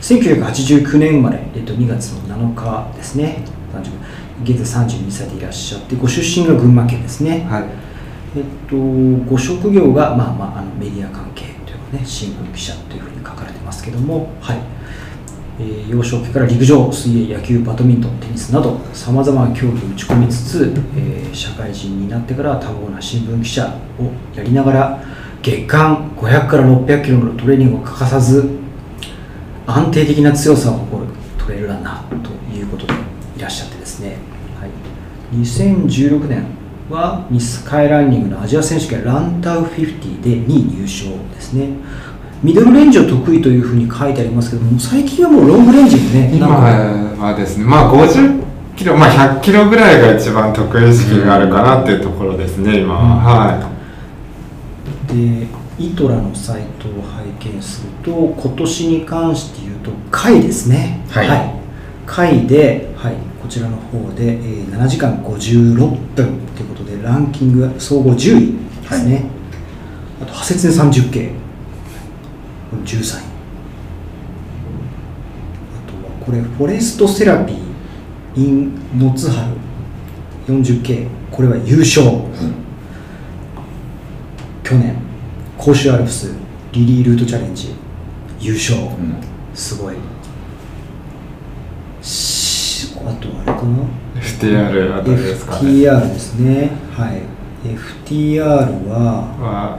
[0.00, 3.44] 1989年生まれ、えっ、と2月の7日ですね。
[3.72, 7.46] 30現在32歳でいらっしゃって、ご出身が群馬県ですね。
[7.48, 7.64] はい
[8.34, 8.76] えっと、
[9.30, 14.58] ご職業が、まあまあ、あのメディア関係というかね、新聞記者というふうに書かれてますけども、はい
[15.60, 25.04] えー幼少期から陸上、水泳、野球、バドミントン、テニスなど、さまざまな競技を打ち込みつつ、えー社会人になってから多忙な新聞記者をやりながら、
[25.42, 28.48] 月間500から600キロのトレーニングを欠かさず、
[29.66, 32.94] 安定的な強さを誇るトレイルランナーということで
[33.36, 34.18] いらっしゃってですね、
[34.60, 34.70] はい、
[35.36, 36.44] 2016年
[36.88, 41.70] はミスカイランニングのアジア選手権ランタウ50で2位入賞ですね。
[42.42, 48.42] ミドルレンジを得意というふうに書いてありますけども最近はもうロングレンジもね今はですね、まあ50
[48.76, 53.62] キロ、まあ100キロぐらいが一番得意意識があるかなっていうところですね、今は。
[53.62, 53.71] は
[55.12, 55.46] で
[55.78, 61.00] イトラのサイトを拝見すると今年に関して言うと回ですね。
[61.10, 61.54] はい。
[62.06, 65.76] 回で、はい、こちらの方で、えー7時間56
[66.14, 66.22] 分と
[66.62, 69.26] いうことでランキング総合10位ですね、
[70.20, 71.28] あと派切で30系。
[72.70, 73.22] これ13位
[75.76, 77.58] あとはこれフォレストセラピー
[78.36, 79.52] in 野津春
[80.48, 82.02] 40K これは優勝、
[84.72, 84.96] 去年
[85.58, 86.32] 甲州アルプス
[86.72, 87.74] リリールートチャレンジ
[88.40, 89.16] 優勝、うん。
[89.54, 89.96] すごい。
[92.00, 93.84] しあとあれかな
[94.18, 95.68] ？FTR あたりですかね。
[95.68, 96.70] FTR ですね。
[96.96, 97.20] はい。
[98.08, 99.78] FTR はは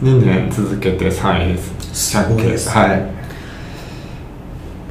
[0.00, 1.72] 2年続けて3位です。
[2.12, 3.02] すごいですはい。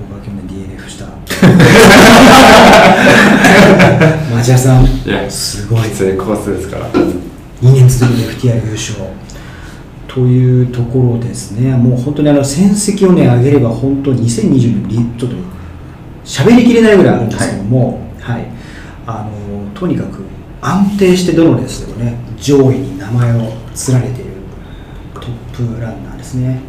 [0.02, 1.06] 僕は去年 DNF した。
[4.36, 4.84] 町屋さん。
[4.84, 5.84] いや、すごい。
[5.84, 6.90] きついコースですから。
[7.62, 9.00] 2年続けて FTR 優勝
[10.10, 15.36] というところですね、もう本当にあの戦績をね、上げれば、本当、2020年、ちょっと
[16.26, 18.46] 喋りきれないぐらいあるんですけども、はい。
[19.06, 20.24] あのとにかく
[20.62, 23.48] 安定してどのレースでもね、上位に名前を連
[24.02, 24.32] ねている
[25.14, 26.60] トップランナーですね。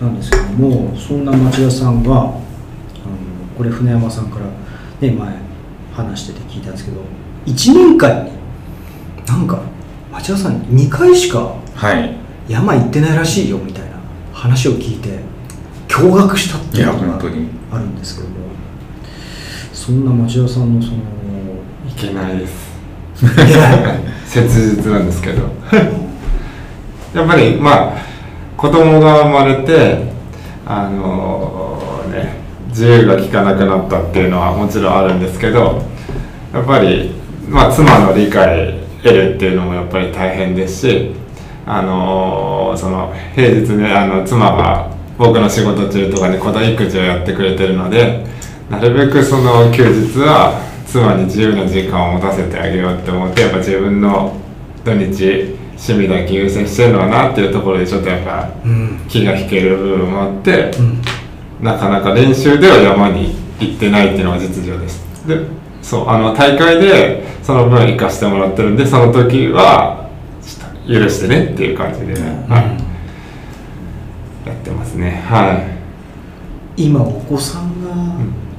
[0.00, 2.32] なんですけども、そんな町田さんが、あの
[3.58, 4.46] これ、船山さんから、
[5.06, 5.34] ね、前、
[5.92, 7.02] 話してて聞いたんですけど、
[7.44, 8.30] 1年間に、
[9.26, 9.60] なんか、
[10.10, 13.96] 町田さん、2回しかはい山行ってないらしいよみたいな
[14.32, 15.20] 話を聞いて、
[15.88, 18.34] 驚愕したっていうのが本当にあるんですけども、
[19.72, 20.96] そんな町田さんのその、
[21.88, 22.74] いけないです。
[23.22, 25.42] いけない 切実なんですけど。
[27.14, 27.92] やっぱり、まあ、
[28.56, 30.12] 子供が生まれて、
[30.66, 31.80] あの
[32.10, 32.36] ね、
[32.68, 35.82] 自由が利かなくなったっていうのはもちろんあるんですけど、
[36.52, 37.14] やっぱり、
[37.48, 41.12] まあ、妻の理解得るっていうのもやっぱり大変ですし、
[41.66, 48.24] あのその平日ねあの妻が僕の仕事中とかに子供育児をやってくれてるので
[48.70, 54.34] なるべくその休日は妻に自由な時間を持たせてあげようって思ってやっぱ自分の
[54.84, 59.00] 土日趣味だけ優先してるのかなっていうところでちょっとやっぱうん。
[59.08, 61.02] 気が引ける部分もあって、うん。
[61.62, 65.04] なかなか練習では山に行ってないっていうのが実情です。
[65.26, 65.38] で
[65.82, 70.03] そうあの大会でその分行かしてもらってるんでその時は
[70.86, 72.18] 許してねっていう感じで、は
[74.46, 75.24] い、やってますね。
[75.26, 75.54] は
[76.76, 76.82] い。
[76.82, 77.90] 今、お子さんが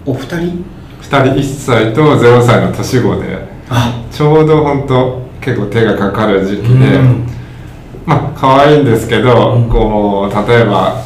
[0.05, 0.63] お二人、2
[1.01, 3.37] 人1歳と0歳の年子で
[3.69, 4.05] あ。
[4.11, 7.27] ちょうど本当結構手がかかる時期で、うん。
[8.05, 9.69] まあ可愛いんですけど、うん。
[9.69, 11.05] こう例えば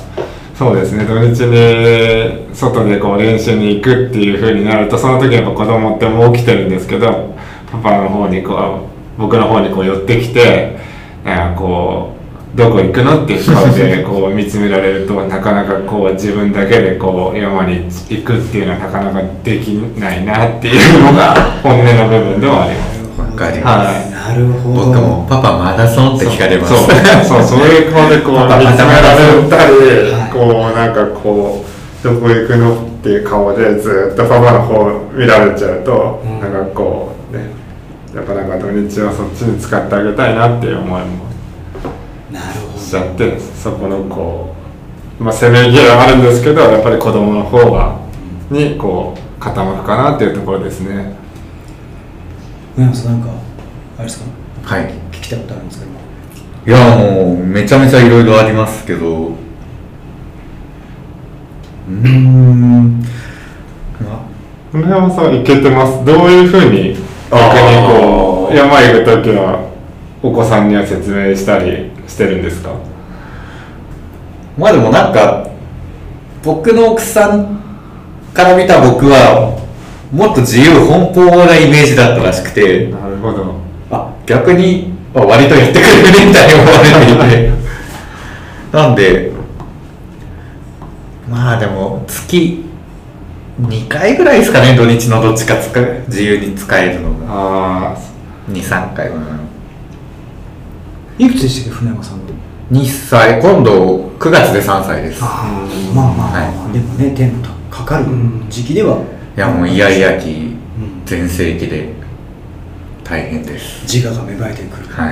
[0.60, 7.34] そうですね土日に外でこう練習に行くっていう風になるとその時やっぱ子供ってもう起きてるんですけど
[7.72, 8.56] パパの方にこ
[9.18, 10.78] う僕の方にこう寄ってきて
[11.36, 19.68] なんかこうどこ行くのっていう顔でこう見つめられるとなかなかこう自分だけでこう山に行くっていうのはなかなかでき
[20.00, 23.00] ないなっていうのが本音の部分ではあります。
[23.20, 24.34] わかります、はい。
[24.34, 24.86] なるほど。
[24.86, 26.74] 僕もパパマラソンって聞かれます。
[27.28, 27.44] そう。
[27.44, 27.60] そう。
[27.68, 36.40] いう顔でこう 見つめられたり、はいこうなんかこうどこ行くのっていう顔でずっとパパの方見られちゃうと、うん。
[36.40, 37.19] なんかこうね
[38.20, 41.26] やっぱなんか土日はそっちに使ってあげたいなっていう思いも
[42.32, 44.56] なるほしちゃってそこのこ
[45.20, 47.98] うまあせめぎ合いはあるんですけどやっぱり子供の方が
[48.50, 51.16] にこう傾くかなっていうところですね。
[52.76, 52.84] ど。
[52.84, 53.30] 山さん、なんか、
[53.98, 54.26] あれですか、
[54.64, 55.86] はい聞きたいことあるんですか、
[56.66, 56.76] 今。
[56.76, 63.02] いやもうめちゃめちゃいろいろありますけどうーん
[64.02, 64.26] ま
[64.72, 66.04] 村山さんいけてます？
[66.06, 66.96] どういうふうに
[67.32, 69.70] 逆にこう山行く時は
[70.24, 72.72] お子さんには説明したりしてるんですか？
[74.58, 75.48] まあでもなんか
[76.44, 77.60] 僕の奥さん
[78.34, 79.58] から見た僕は
[80.12, 83.56] もっと自由奔放なイメージだったらしくてなるほど。
[83.92, 87.52] あ逆にあ割とやってくれるねみたいに思われていて
[88.78, 89.32] なんで
[91.30, 92.66] まあでも月
[93.62, 97.26] 2回ぐらいですかね土日のどっちか使う自由に使えるのが。
[97.92, 97.98] あ
[98.50, 99.12] 23回
[101.20, 102.24] いくつでしたっけ、船山さんの
[102.72, 105.22] ？2歳今度9月で3歳です。
[105.22, 106.72] ああ、まあまあまあ、まあ。
[106.72, 108.06] でもね、テンポかかる
[108.50, 109.04] 時期では。
[109.36, 111.06] いやもうイヤイヤ期うん。
[111.06, 111.94] 全盛期で
[113.04, 113.82] 大変です。
[113.84, 114.88] 自我が芽生えてくる。
[114.88, 115.12] は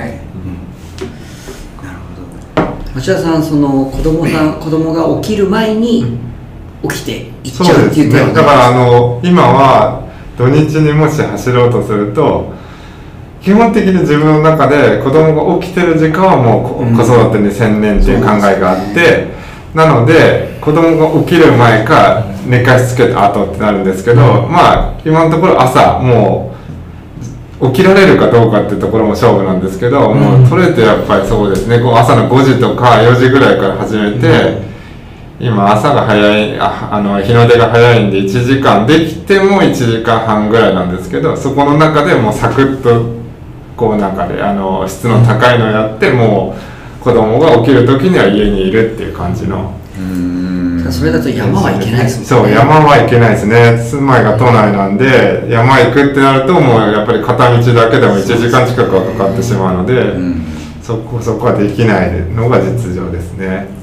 [1.84, 1.98] なる
[2.56, 2.94] ほど。
[2.94, 6.16] 町田さんその子供さん子供が起きる前に
[6.82, 12.52] 起きて行っそうちゃうですねっていう手はだからあの今は土日にもし走ろうとすると
[13.40, 19.28] 基本的に自分の中で子供が起きてる時間はもう子育てに専念っていう考えがあって、
[19.74, 26.54] なので子供が起きる前か寝かしつけた後ってなるんですけど、まあ今のところ朝も
[27.60, 31.80] う起きられるかどうかっていうところも勝負なんですけど、もう取れてやっぱりそうですね。
[31.80, 34.67] こう朝の5時とか4時ぐらいから始めて、
[35.40, 43.16] 今朝が早いああの日の出が早いんで1時間できても1時間半ぐらいなんですけどそこの中でもうサクッと
[43.76, 46.56] こうなんかであの質の高いのやっても
[47.00, 49.72] う子供が起きる時には家にいるっていう感じの。
[49.96, 50.92] うーん。
[50.92, 53.78] それだと山は行けないですもんそう山は行けないですね。
[53.78, 60.42] 住まいが都内なんで山行くってなるともうやっぱり片道だけでも1時間近くはかかってしまうので、うん。
[60.82, 63.77] そこそこはできないのが実情ですね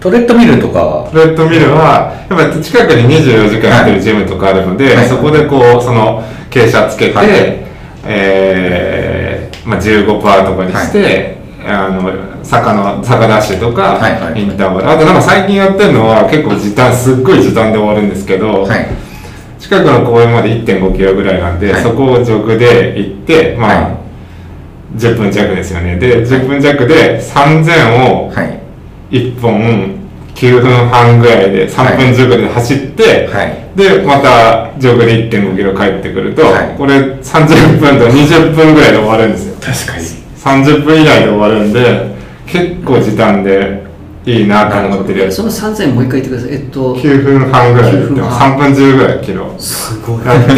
[0.00, 1.10] トレッドミルとかは？
[1.12, 5.08] レッドミルはやっぱり近くに24時間やってるジムとかあるので、はい。
[5.08, 7.28] そこでこうその傾斜つけて、はい。
[8.06, 10.06] えーまあ、15%
[10.46, 11.36] とかにして、
[11.66, 14.42] あの坂の坂ダッシュとか、はいはい。
[14.42, 14.90] インターバル。
[14.90, 18.88] あとなんか最近やってるのは結構時短すっごい時短で終わるんですけど、はい。
[19.58, 21.82] 近くの公園まで1.5キロぐらいなんで、はい。
[21.82, 23.96] そこをジョグで行ってまあ、はい。
[24.96, 25.98] 10分弱ですよね。
[25.98, 28.59] で10分弱で3000をはい
[29.10, 29.98] 1本
[30.34, 33.56] 9分半ぐらいで3分10ぐらいで走って、はい。
[33.76, 36.76] でまたジョグで1 5キロ帰ってくると、はい。
[36.76, 39.54] これ30分と20分ぐらいで終わるんですよ。
[39.60, 40.06] 確かに。
[40.36, 42.14] 30分以内で終わるんで
[42.46, 43.84] 結構時短で
[44.24, 45.36] いいなと思ってるやつ。
[45.36, 46.52] その3000もう一回言ってください。
[46.54, 48.52] えっと9分半ぐらいでやって9分ます半。
[48.52, 50.26] 3分10ぐらいキロすごい。
[50.26, 50.56] やっても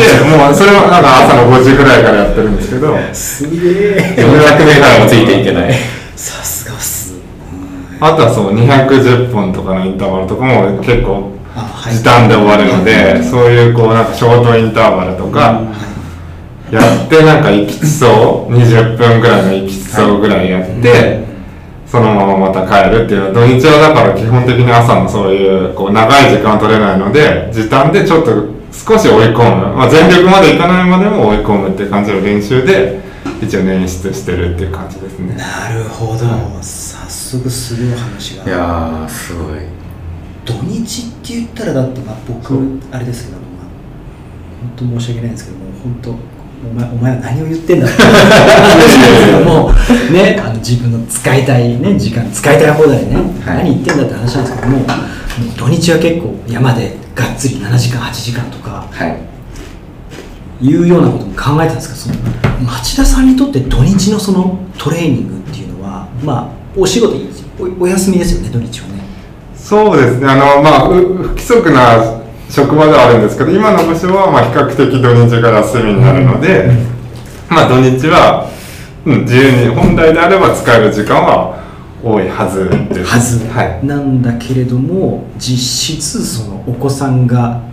[0.51, 2.97] うそれはなんか朝の5時ぐらいからやってるんですけど。
[3.13, 4.17] すげえ。
[4.19, 5.73] 400メーターもついていけない。
[6.15, 6.62] さすが。
[6.62, 6.62] っす
[8.03, 11.31] あとはそう210本とかのインターバルとかも結構
[11.89, 15.63] 時短で終わるので、そういうこうなんかショートインターバルとか、
[16.73, 21.23] やってなんか行きそう20分ぐらいの行きそうぐらいやって、
[21.87, 28.33] そのまままた帰るっていうのは土日はだから基本的に朝のそういうこう長い時間取れないので時短でちょっと
[28.73, 33.02] 少し追い込む、まあ、全力までいかないまでも追い込むっていう感じの練習で
[33.43, 35.35] 一応捻出してるっていう感じですね。
[35.35, 36.19] なるほど。
[36.63, 38.45] 早速すごい話が。
[38.45, 39.61] いやーすごい。
[40.45, 42.55] 土日って言ったらだってまあ僕
[42.91, 46.15] あれですけど、まあ、本当申し訳ないんですけども本当お
[46.75, 48.03] 前お前は何を言ってんだって。
[48.03, 49.73] 話 ですけども
[50.13, 53.57] ねあの自分の使いたいね時間使いたい放題ね、はい。
[53.59, 54.85] 何言ってんだって話なんですけども
[55.57, 59.32] 土日は結構山でがっつり7時間8時間とかはい
[60.63, 67.17] いうようなことも考えてたんですけどその町田さんにとって土日のそのトレーニングっていうのはまあお仕事
[67.59, 69.03] おお休みですよね土日はね。
[69.57, 70.27] そうですね。
[70.29, 76.71] あのまあう不規則な職場ではあるんですけど今の部署はまあ比較的土日が休みになるので、
[77.49, 78.51] まあ土日は、
[79.05, 81.63] うん、自由に本来であれば使える時間は
[82.05, 83.11] 多いはずです。
[83.11, 83.47] はず。
[83.49, 83.87] はい。
[83.87, 87.72] なんだけれども実質そのお子さんが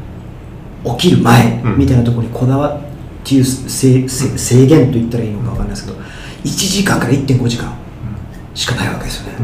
[0.83, 1.77] 起きる前うん。
[1.77, 4.07] みたいなところにこだわっていう制
[4.65, 7.77] 限と言ったらいいのかわかんないですけど1時間から1.5時間
[8.55, 9.37] しかないわけですよね、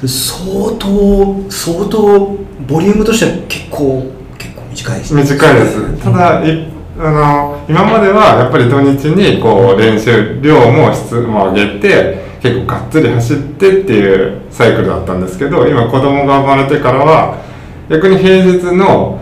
[0.00, 0.08] うん。
[0.08, 5.22] 相当相当ボリュームとしては結構結構短いですね。
[5.22, 6.02] 短いです。
[6.02, 6.68] ただい
[7.00, 17.38] あの今まではやっぱり土日にこう練習量も質も上げて結構がっつり走ってっていうサイクルだったんですけど今子供が生まれてからは
[17.88, 19.20] 逆に平日の、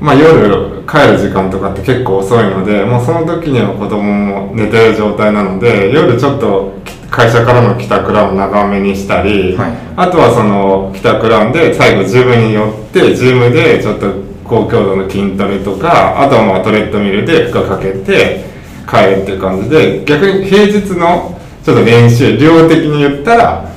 [0.00, 6.78] まあ、夜帰る時間とかって結構遅いのでもうその時には子供も寝てる状態なので夜ちょっと
[7.10, 9.72] 会社からの帰宅ランを長めにしたり、はい。
[9.96, 14.12] あとはその帰宅ランで最後ジムに寄ってジムでちょっと
[14.44, 18.44] 高強度の筋トレとかあとはまあトレッドミルで負荷かけて
[18.88, 23.70] 帰るっていう感じで逆に平日のちょっと練習量的に言ったら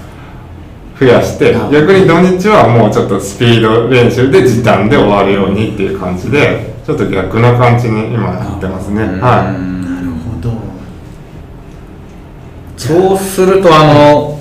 [1.02, 9.02] 増やしてあ逆に土日はもうちょっとスピード練習で時短で終わるようにっていう感じでちょっと逆な感じに今やってますね。
[9.02, 10.54] うんはなるほど。
[12.78, 14.40] そうするとあの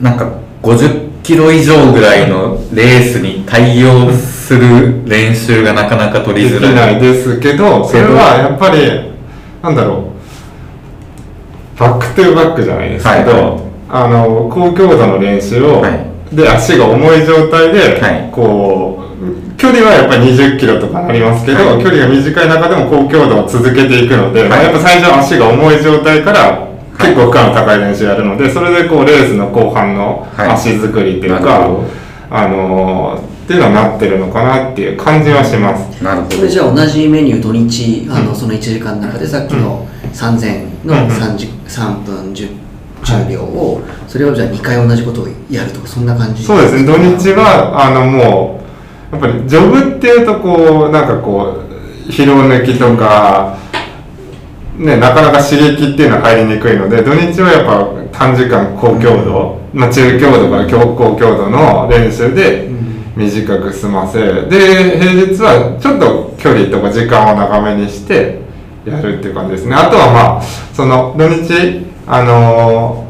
[0.00, 0.32] なんか
[0.62, 6.94] 50キロ以上ぐらいのレースに対応する練習がなかなか取いできりづらい。
[6.94, 9.12] ないですけどそれはやっぱり
[9.62, 10.12] なんだろ
[11.76, 11.78] う。
[11.78, 16.36] back to back じゃないですけど、はいはいあの高強度の練習を、はい。
[16.36, 18.30] で足が重い状態で、はい。
[18.32, 21.82] こう距離はやっぱり20キロとかなりますけど、はい。
[21.82, 26.68] 距離が短い中でも高強度を続けていくので、まあやっぱ最初は足が重い状態から
[26.98, 30.50] 結構負荷の高い練習やるので、それでこうレースの後半のはい。
[30.50, 31.66] 足作りっていうか、
[32.30, 36.04] あのーっていうのになってるのかなっていう感じはします。
[36.04, 36.36] なるほど。
[36.36, 41.08] それじゃあ同じメニュー土日あのその1時間の中でさっきの3000のうん。
[41.08, 42.34] 3時3分
[43.02, 46.42] 10, 10秒をそれをじゃあ2回同じことをやるとかそんな感じ？
[46.44, 48.60] そうですね、土日は、あの、も
[49.10, 53.58] う、やっぱり、ジョグっていうと、こう、なんかこう、疲労抜きとか、
[54.76, 62.70] ね、なかなか刺激っていうのは入りにくいので、土日はやっぱ短時間高強度、まあ中強度から強高強度の練習で
[63.16, 68.40] 短く済ませ、で、平日はちょっと距離とか時間を長めにして
[68.86, 69.74] やるっていう感じですね。
[69.74, 70.42] あとはまあ、
[70.72, 73.08] その土日、あのー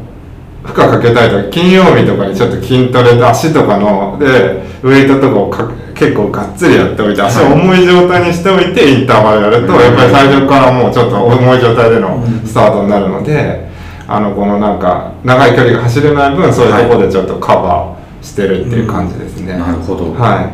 [0.61, 13.69] 負荷かけたいとか金曜日とかにちょっと筋トレで足とかのでウエイトとかをか結構がっつりやっておいて足を重い状態にしておいてインターバルやるとやっぱり最初からもうちょっと重い状態でのスタートになるので
[14.07, 19.57] あのこのなんか長い距離が走れない分そういうところでちょっとカバーしてるっていう感じですね。
[19.57, 20.13] なるほど。
[20.13, 20.49] はい。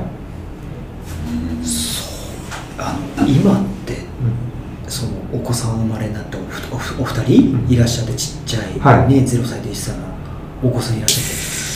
[2.78, 3.98] あの今って
[4.88, 6.38] そのお子さん生まれになって
[7.00, 9.14] お二人いらっしゃってちっちゃい、はい。
[9.14, 10.06] ね、0歳と1歳の
[10.64, 11.36] お子さんいらっしゃって。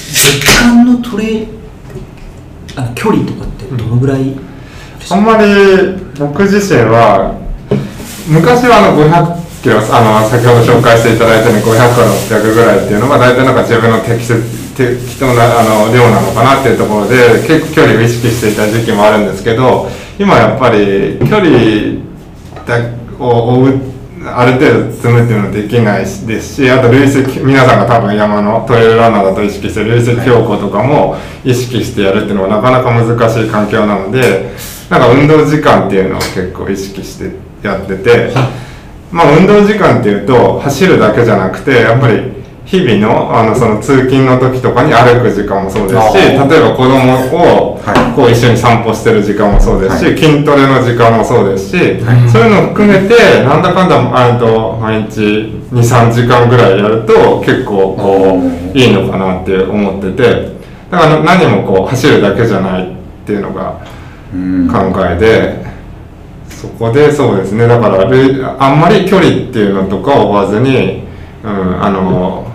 [0.09, 1.47] 月間のトレ
[2.75, 4.35] あの距離とかってどのぐらい、
[5.11, 5.45] あんまり
[6.17, 7.35] 僕自身は
[8.27, 14.39] 昔はあの500キロあの先ほど紹介していただいたように500から600ぐらいっていうのが大体なんか自分の適切
[14.77, 21.99] 適当なあの量なのかなっていうところで結構距離を意識していた時期もあるんですけど今やっぱり距離
[22.65, 22.79] だ
[23.19, 26.05] を追うある程度積むっていうのはできないで
[26.41, 31.15] すしあと累積皆さんが多分山のトレイルランナーだと意識して累積標高とかも
[31.45, 34.51] 意識してやるっていうのはなかなか難しい環境なので
[34.89, 37.31] なんか運動時間っていうのを結構意識して
[37.65, 38.33] やってて
[39.11, 42.38] まあ運動時間っていうと走るだけじゃなくてやっぱり
[42.69, 48.15] 日々のあのその通勤の時とかに歩く時間もそうですし例えば子供をはい。
[48.15, 50.17] こう一緒に散歩してる時間もそうですし、はい。
[50.17, 52.29] 筋トレの時間もそうですし、はい。
[52.29, 55.19] そういうのを含めてなんだかんだあと毎日
[55.71, 60.59] 23時間ぐらいやると結構こういいのかなって思ってて
[60.91, 62.95] だから何もこう走るだけじゃないっ
[63.25, 63.81] ていうのが
[64.33, 64.67] うん。
[64.67, 64.77] 考
[65.09, 65.65] えで、
[66.49, 67.67] そこでそうですね。
[67.67, 71.03] だかられあんまり距離っていうのとかを追わずに、
[71.43, 72.45] うん、あの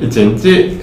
[0.00, 0.80] 1日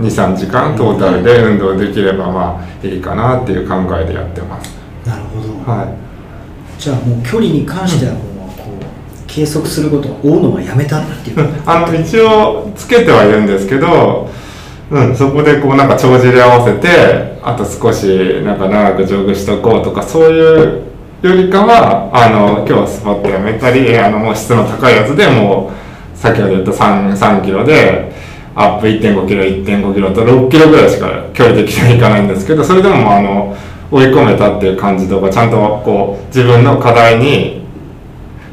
[0.00, 4.76] 23時間トータルで運動できればまあいいかなっていう考えでやってます。
[5.06, 6.80] なるほど、はい。
[6.80, 11.48] じゃあもう距離に関してはもうこう計測することを追うのはやめたっていう。
[11.64, 14.28] あの一応つけてはいるんですけど、
[14.90, 20.82] うん、そこでこうなんか帳尻合わせてあと少しなんか長くジョグしとこうとかそういう
[21.22, 25.72] よりかはあの今日はスポットやめたりあのもう質の高いやつでも
[26.14, 28.12] う先ほど言った 3, 3キロで
[28.56, 33.54] アップ1.5キロ1.5キロと6キロぐらいしか距離的にはいかないんですけどそれでもあの
[33.90, 37.64] 追い込めたっていう感じとかちゃんとこう自分の課題に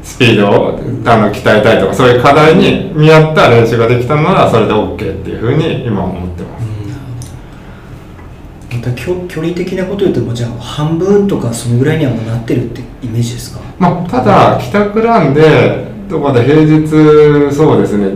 [0.02, 6.64] スピードをあの鍛えたいとかそういう課題に見合った練習ができたならそれで OK っていうふうに今は思ってます。
[8.76, 13.60] また距距離的なこと言うともうじゃあ半分とかそのぐらいにはもうなってるってイメージですか？
[13.78, 16.86] まあ、ただ帰宅ランでとかで平日
[17.54, 18.12] そうですね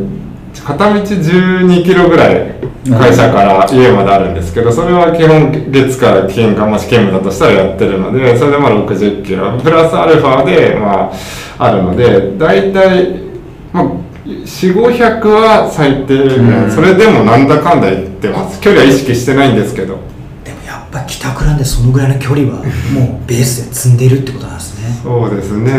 [0.65, 2.55] 片道12キロぐらい
[2.91, 9.59] 会社から家まであるんですけどそれは基本月から金かもし勤務だとしたらやってるのでそれでまあ60キロ。
[9.61, 11.13] プラスアルファでまあ
[11.59, 13.21] あるので大体、
[13.73, 13.85] まあ、
[14.25, 16.71] 4500は最低うん。
[16.71, 18.61] それでもなんだかんだ言ってます。
[18.61, 19.99] 距離は意識してないんですけど。
[20.45, 22.63] でもやっぱ帰宅ランでそのぐらいの距離は
[22.95, 25.01] もうベースで積んでいるってことなんですね。
[25.03, 25.73] そうですね、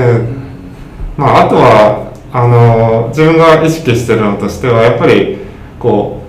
[1.17, 5.39] まあ、あとはあの自分が意識してるのとしてはやっぱり
[5.79, 6.21] こ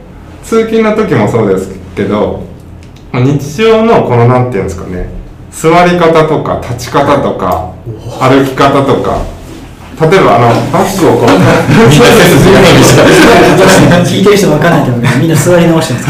[0.43, 2.43] う通勤の時もそうですけど
[3.13, 5.09] 日常のこの何て言うんですかね
[5.51, 7.75] 座り方とか立ち方とか
[8.21, 9.25] 歩き方とか
[10.01, 11.29] 例えばあのバッグをこう
[14.09, 16.09] 聞いてる人分かんないけどみんな座り直してます。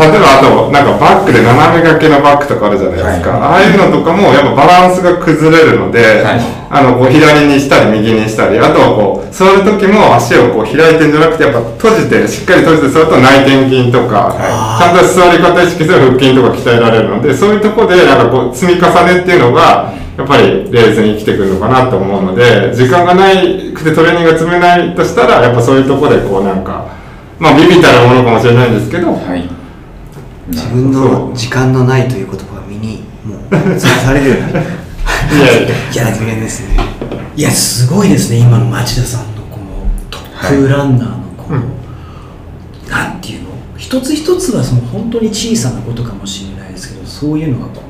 [0.00, 19.90] 例えばあとなんかバッグで斜め掛けのバッグとかあるじゃないですか、ああいうのとかもやっぱバランスが崩れるので、はいあのこう左にしたり右にしたりあとはこう座る時も足をこう開いてんじゃなくてやっぱ閉じてしっかり閉じて座ると内転筋とか、ちゃんと座り方意識すれば腹筋とか鍛えられるのでそういうところでなんかこう積み重ねっていうのが
[20.20, 26.94] やっぱりレースに生きてくるのかなと思うので時間がないくてトレーニングが積めないとしたらやっぱそういうところでこうなんか
[27.38, 29.48] まあビビたるものかもしれないんですけど、はい。
[30.48, 34.52] 自分の時間のないという言葉が身にもうされるように。
[34.52, 34.64] なる
[35.90, 36.04] いや。
[36.10, 36.76] ですね。
[37.36, 43.50] いやすごいですね今の町田さんのこのトップランナーのこの、うんなんていうの？
[43.78, 47.89] 一つ一つはその本当に小さなことかもしれないですけどそういうのがこう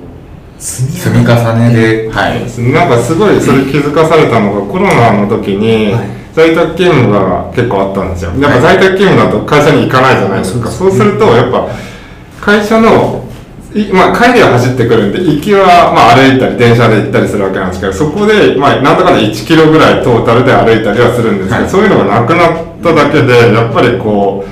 [0.61, 2.73] 積み重ねで、はい。
[2.73, 6.21] なんかすごいそれ気づかされたのがコロナの時にはい。
[6.33, 8.31] 在宅勤務が結構あったんですよ。
[8.39, 11.69] やっぱ在宅勤務だと会社に行かないじゃないですか、はいそうするとやっぱ
[12.41, 13.25] 会社の
[13.73, 21.71] いまあ、帰りは走ってくるんで行きはまあ歩いたり電車で行ったりするわけなんですけどそこでまあなんとかで1キロぐらいトータルで歩いたりはするんですけど、はい。
[21.71, 24.45] そういうのがなくなっただけでやっぱりこ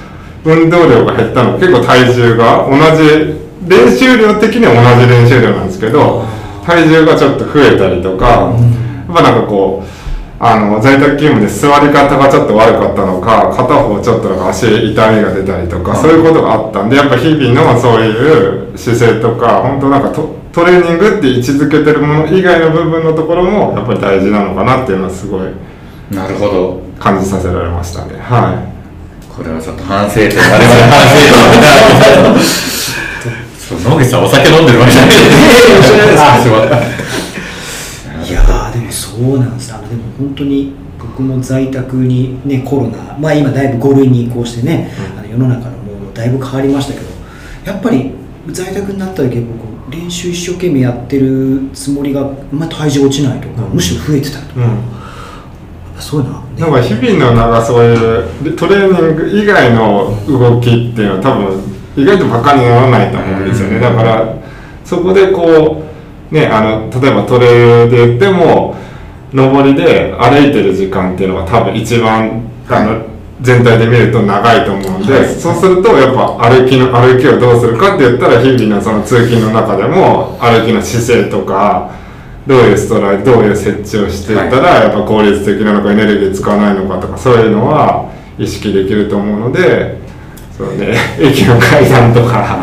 [0.45, 6.25] う運動量が減ったの結構体重が同じ練習量的には同じ練習量なんですけど
[6.65, 9.89] 体重がちょっと増えたりとか、やっぱなんかこう
[10.41, 25.41] あの在宅勤務で座り方がちょっと悪かったのか片方ちょっとなんか足痛みが出たりとか、そういうことがあったんでやっぱ日々のそういう姿勢とか本当なんかトトレーニングって位置づけてるもの以外の部分のところもやっぱり大事なのかなっていうのはすごい
[26.11, 26.89] なるほど。
[26.99, 28.19] 感じさせられましたね。
[28.19, 29.33] はい。
[29.33, 31.15] これはちょっと反省点、我々反省
[32.35, 33.08] 点
[33.75, 35.11] 野口さんお酒飲んでるわけじゃない。
[38.29, 39.75] いやーでもそうなんです。
[39.75, 47.07] あのでも本当に僕も在宅にねコロナまあ今だいぶ5類に移行してね、あの世の中のもうだいぶ変わりましたけど
[47.65, 48.13] やっぱり
[48.49, 54.79] 在宅になった時僕練習一生懸命やってるつもりが、まあ、体重落ちないとか、むしろ増えてたりとか、うん。
[56.01, 63.81] そういうのなんか日々のなんかそういうトレーニング以外の動きっていうのは多分意外とバカにならないと思うんですよね。
[63.81, 64.35] だから
[64.85, 65.83] そこでこ
[66.31, 68.77] うねあの例えばトレイで言っても
[69.33, 73.07] 上りで歩いてる時間っていうのが多分一番あの
[73.41, 81.91] 全体で見ると長いと思うんで、そうするとやっぱ歩きの歩きをどうするかって言ったら日々のその通勤の中でも歩きの姿勢とか
[82.47, 90.08] どういうストライドどういう設置をしていったらやっぱ効率的なのかエネルギー使わないのかとかそういうのは意識できると思うので
[90.59, 90.95] そうね。
[91.19, 92.59] 駅の階段とか。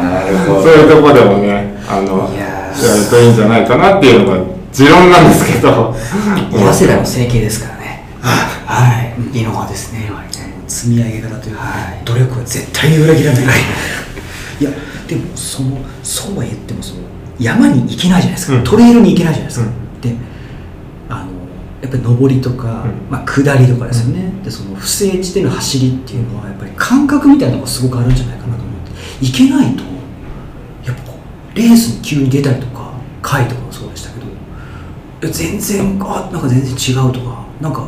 [0.61, 5.95] そういうとこでもねあのいやるといいんじゃないかなっていうのが持論なんですけど。
[6.51, 8.03] 早稲田の整形ですからね。
[8.21, 9.01] は
[9.33, 9.37] い。
[9.37, 10.05] いいのはですね。
[10.67, 13.43] 積み上げ方というか、はい努力は絶対に裏切らない。
[14.59, 14.69] いや
[15.07, 17.01] でもそのそうは言ってもその
[17.39, 18.63] 山に行けないじゃないですか、うん。
[18.63, 20.01] トレイルに行けないじゃないですか、うん。
[20.01, 20.15] で
[21.85, 23.11] やっぱり上りとか、うん。
[23.11, 28.75] まあ、下りとかですよね、でその不正地での走りっていうのはやっぱり感覚みたいなのがすごくあるんじゃないかなと思っ
[29.19, 29.25] て。
[29.25, 29.83] 行けないと
[30.85, 31.19] やっぱこ
[31.53, 37.87] うレースに急に出たりとか回とかもそうでしたけど全然あなんか全然違うとかなんか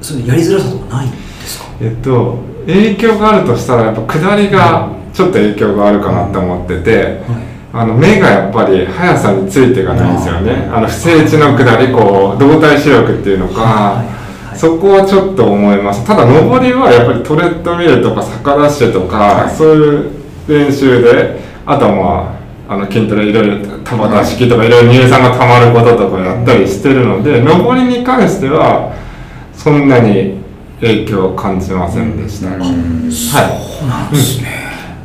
[0.00, 1.66] そういうやりづらさとかないんですか？
[1.80, 10.68] えっと影響があるとしたらやっぱ下りがちょっと影響があるかなって思ってて、はいあの目がやっぱり速さについてがないんですよね。
[10.70, 14.02] あの不正地の下りこう動体視力っていうのか、
[14.54, 16.04] そこはちょっと思います。
[16.06, 19.54] ただ上りはやっぱりトレッドミルとか坂ダッシュとか、はい。
[19.56, 20.10] そういう
[20.48, 28.94] 練習であとはまああの筋トレいろいろ球出し器とかいろいろ乳酸がたまることとかやったりしてるので、上りに関しては
[29.54, 30.42] そんなに
[30.80, 32.62] 影響を感じませんでした、うん。
[32.62, 33.10] はい。
[33.10, 34.48] そうなんですね、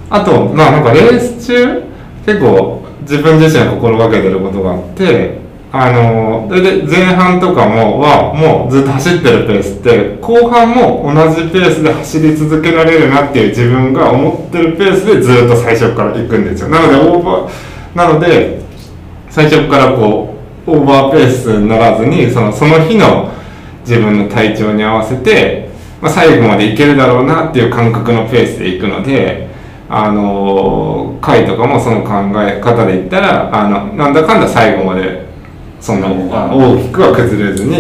[0.10, 1.84] あと、まあなんかレース中、
[2.28, 5.40] 結構自分自身が心がけてることがあって、
[5.72, 16.70] あの、大体前半とかもは、もうずっと走ってるペースって、後半も同じペースで走り続けられるなっていう自分が思ってるペースでずっと最初から行くんですよ。
[16.70, 18.60] なので、オーバー、なので、
[19.30, 20.36] 最初からこ
[20.68, 23.32] う、オーバーペースにならずに、その、その日の
[23.86, 25.70] 自分の体調に合わせて、
[26.02, 29.47] まあ、最後までいけるだろうなっていう感覚のペースでいくので、
[29.90, 32.10] あのー回とかもその考
[32.42, 35.26] え方で言ったらあのなんだかんだ最後まで
[35.82, 37.74] そんなあ大きくは崩れずに、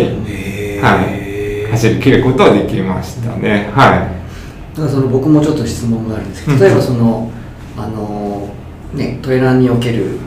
[0.81, 3.69] はい、走り切ることはできましたね。
[3.73, 4.75] はい。
[4.75, 6.59] だからその僕もちょっと質問があるんですけうん。
[6.59, 7.31] ど例えばその、
[7.77, 8.49] あの
[8.93, 10.19] ねトレーナーにおける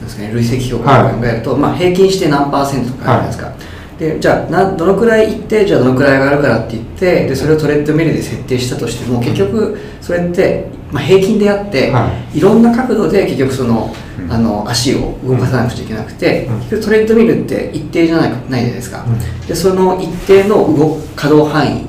[0.00, 12.40] ですか、ね、累積評価を考えると、まあ、平均して何パーセントとかあるじゃないですか、でじゃあなどのくらい行ってじゃあどのくらい上がるからって言ってでそれをトレッドミルで設定したとしても結局それって、まあ、平均であって、、はい。
[12.40, 14.32] ろんな角度で結局その,、うん。
[14.32, 16.58] あの足を動かさなくちゃいけなくて、うん。
[16.58, 19.46] 結局トレッドミルって一定じゃないないじゃないですか、うん。
[19.46, 21.86] でその一定の動稼働範囲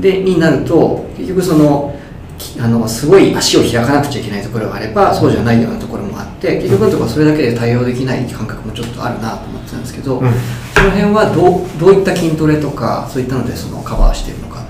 [0.00, 1.94] でになると結局その
[2.38, 10.32] きあのすごい足を開かなくちゃいけないところがあればそうじゃないようなところもあって結局のところそれだけで対応できない感覚もちょっとあるなと思ってたんですけど、うん。
[10.74, 14.61] その辺はどうどういった筋トレとかそういったのでそのカバーしてるのか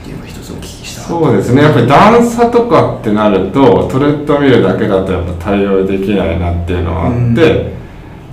[1.12, 1.62] そうですね。
[1.62, 7.72] やっぱり段差とかってなるとトレッドミルだけだとやっぱ対応できないなっていうのはあって、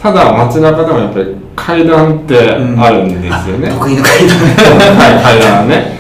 [0.02, 4.38] ただ街中でもやっぱり階段ってあるんですよね、得意の階段。
[4.96, 6.00] はい、階段はね。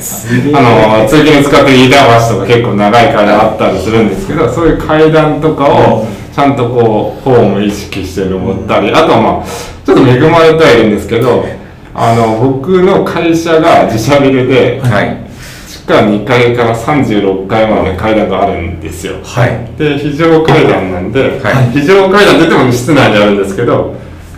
[0.55, 9.45] あの、通勤に使ってる飯田橋とか結構長い階段あったりするんですけど、そういう階段とかを、ちゃんとこう、ホーム意識して登ったり、あとはまあ、
[9.86, 11.45] ちょっと恵まれてはいるんですけど、
[11.93, 15.28] あの、僕の会社が自社ビルで、はい。
[15.90, 19.16] 地下2階から36階まで階段があるんですよ。
[19.24, 19.76] はい。
[19.76, 21.72] で、非常階段なんで、はい。
[21.72, 23.96] 非常階段って言っても室内にあるんですけど、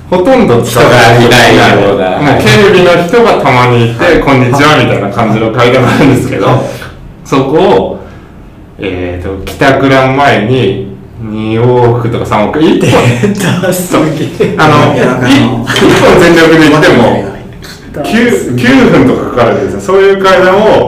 [0.10, 2.38] ほとんど使わ人がいないような。
[2.40, 6.48] 警備の人がたまにいて、こんにちはみたいな感じの階段があるんですけど、
[7.26, 8.00] そこを、
[8.80, 14.04] えーと、帰宅ラン前に2往復とか3往復、1本、 そう
[14.58, 17.32] あの、いやなんかあのい一本全力で行っても、
[17.92, 19.82] 9, 9分とかかかるんですよ。
[19.82, 20.81] そういう階段を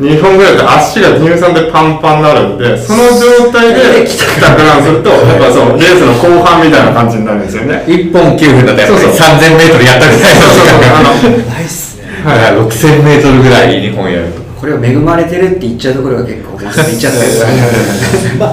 [0.00, 7.84] 2本ぐらいで足が乳酸でパンパンになるんでその状態で帰宅ランするとやっぱそうレースの後半みたいな感じになるんですよね。
[7.86, 9.28] 1本9分だったらやっぱりそうそう。
[9.36, 10.96] 3000メートルやったぐらいの時間が。
[10.96, 11.12] あの
[11.44, 11.64] ない。
[11.64, 14.40] っすねだから6000メートルぐらい日本やると。
[14.60, 17.32] これを恵まれてるって言っちゃうところが結構言っちゃってる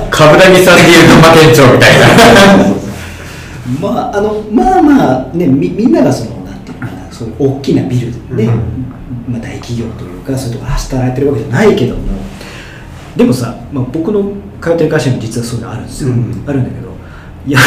[0.09, 2.07] カブラギさんでいう群馬県庁みたいな。
[3.81, 8.53] まああのまあまあねみみんながそのなんていうのかなそういう大きなビルでね、
[9.27, 12.01] まあ、大企業というかそういうところで働いてるわけじゃないけども
[13.15, 16.43] でもさ、まあ、僕の通ってる会社にも実はそういうのあるんですよ、うん。
[16.47, 16.87] あるんだけど
[17.47, 17.59] や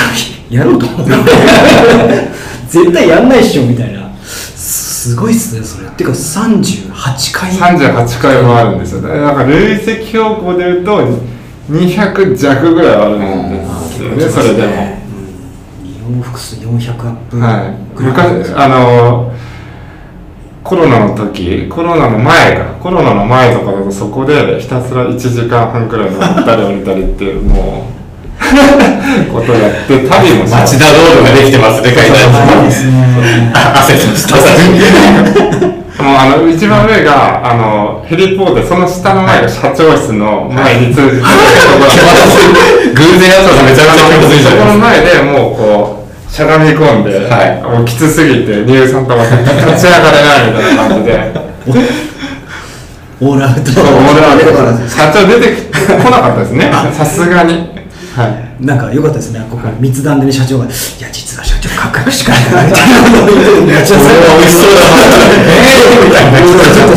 [0.51, 1.13] やろうと思って。
[2.69, 4.11] 絶対やんないっしょみたいな。
[4.23, 5.87] すすごいっすねそれ。
[5.87, 7.51] っていうか38回。
[7.51, 9.03] 38階もあるんですよ。
[9.03, 11.03] だから累積標高でいうと
[11.71, 15.01] 200弱ぐらいあるんですよねそれでも。
[16.11, 19.30] 往復数400アップはい、ぐらい昔あの
[20.71, 22.79] コロナの時コロナの前か。
[22.81, 32.63] コロナの前とかだとそこでひたすら1時間半くらい乗ったり降りたりっていうもう ことやって旅も町田道路ができてますね、階段。
[32.63, 34.45] いいですね汗としたさ
[35.99, 36.15] もう。
[36.17, 41.17] あの一番上があのヘリポートでその下の前が社長室の前に通じて
[42.95, 44.79] 偶然やったらめちゃめちゃ気いいじゃないですか。
[44.79, 46.00] 前でもうこう
[46.31, 47.63] しゃがみ込んで、はい。
[47.63, 51.51] もうきつすぎて乳酸溜まって立ち上がれないみたいな感じで。
[53.21, 53.71] オールアウト。
[53.71, 55.69] そう俺は出てこなかった社長出て
[56.03, 56.73] こなかったですね。
[56.97, 57.81] さすがに。
[58.15, 58.65] はい。
[58.65, 63.11] なんか良かったですね、ここ密談でね、社長が、いや、実は社長、かっこよくしかないみたいな。
[63.11, 64.87] ことを言ってるんで、社長さんが美味しそうだな。
[65.37, 66.39] えーみたいな。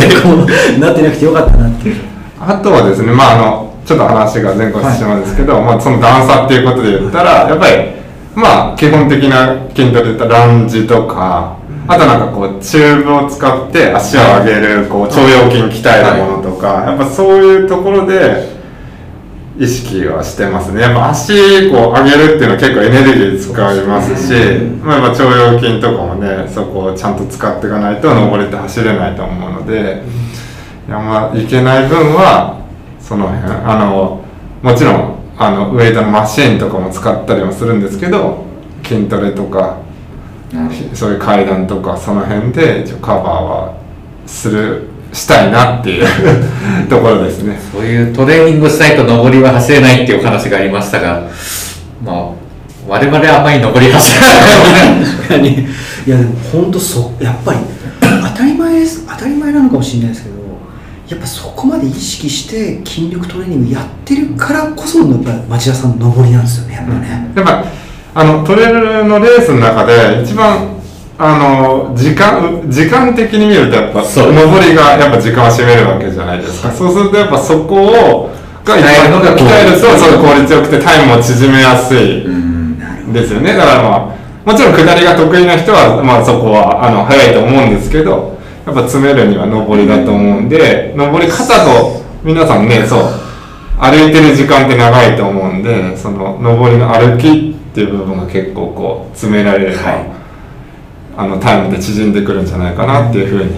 [0.00, 0.34] ちょっとこ
[0.76, 1.96] うなってなくてよかったなっていう。
[2.40, 8.03] あとはですねまああのちょっと話が前後してしまうんですけど、まあ、その段差っていうことで言ったらやっぱり
[8.34, 18.54] まあ基本的な筋トレで言ったらランジとかあとなんかこうチューブを使って足を上げるこう腸腰筋鍛えるものとか、やっぱそういうところで
[19.58, 20.80] 意識はしてますね。
[20.80, 24.32] やっぱ足こう上げるっていうのは結構エネルギー使いますし、
[24.82, 30.02] まあ、やっぱ腸腰筋とかもねそこをちゃんと使っていかないと登れて走れないと思うので。
[30.86, 32.60] いやまあいけない分は
[33.00, 34.22] その辺あの
[34.62, 38.44] もちろんあのウェイトのマシーンとかも使ったりもするんですけど
[38.84, 39.78] 筋トレとか
[40.92, 43.76] そういう階段とかその辺でカバーは
[44.26, 46.06] するしたいなっていう
[46.88, 51.22] ところですねそういうトレーニングしないと上りは走れないっていうお話がありましたが、
[52.04, 52.28] まあ、
[52.86, 55.04] 我々あんまり上り走らない。
[55.04, 55.66] 確かに。
[56.06, 57.58] いや、でも本当そう、やっぱり、
[58.00, 60.33] 当たり前です、当たり前なのかもしれないですけど、
[61.14, 67.32] やっぱそこまで意識して筋力トレーニングやってるからこその、やっぱ町田さんの上りなんですよね、やっぱね。
[67.36, 67.64] やっぱ
[68.16, 70.74] あのトレイルのレースの中で一番
[71.16, 74.24] あの時間時間的に見るとやっぱ上
[74.60, 76.72] りがやっぱ時間を占めるわけじゃないですか。
[76.72, 78.30] そうするとやっぱそこを
[78.64, 82.26] が一鍛えるのが番鍛えるとそう効率よくてタイムも縮めやすい
[83.12, 83.54] ですよね。
[83.54, 88.33] だからまあもちろん下りが得意な人は、まあ、そこはあの早いと思うんですけど
[88.66, 93.24] やっぱ詰めるには上りだと思うんで上り方と皆さんねそう
[93.78, 100.06] 歩いてる時間って長いと思うんでその上りの歩きっていう部分が結構こう詰められれば、
[101.16, 103.50] あのタイムで縮んでくるんじゃないかなっていうふうに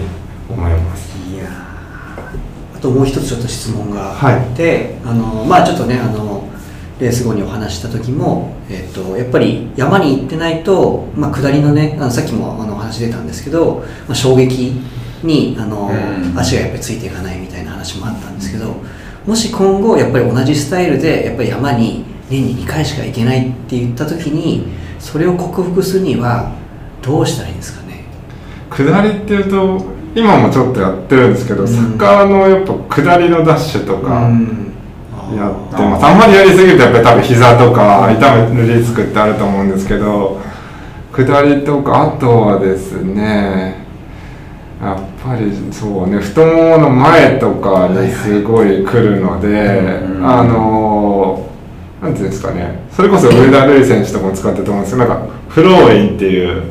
[0.49, 1.15] 思います。
[1.31, 2.77] いやー。
[2.77, 6.49] あともう一つちょっと質問があって、あのまあちょっとねあの
[6.99, 14.73] レース後にお話しした時も、えっとやっぱり山に行ってないと、まあ、下りのねあのさっきもあのお話出たんですけど、まあ、衝撃
[15.23, 16.37] にあの、うん。
[16.37, 18.75] 足がやっぱりついていかないみたいな話もあったんですけど
[19.25, 24.67] もし今後やっぱり同じスタイルでやっぱり山に年に2回しか行けないって言った時に
[24.99, 26.55] それを克服するには
[27.01, 28.05] どうしたらいいんですかね？
[28.69, 29.85] 下りっていうと
[30.15, 31.67] 今もちょっとやってるんですけど、うん。
[31.67, 32.73] サッカーのやっぱ
[33.03, 34.73] 下りのダッシュとかうん。
[35.35, 40.39] やってます、あんまりやりすぎるとやっぱり多分膝とか痛めるリスクってあると思うんですけど
[41.25, 43.87] 下りとかあとはですね
[44.79, 49.81] やっぱりそうね太ももの前とかにすごい来るので、
[50.21, 51.49] あの
[51.99, 56.63] なんていうんですかねそれこそ上田瑠衣選手とかも使ってると思うんですけどなんかフローインっていう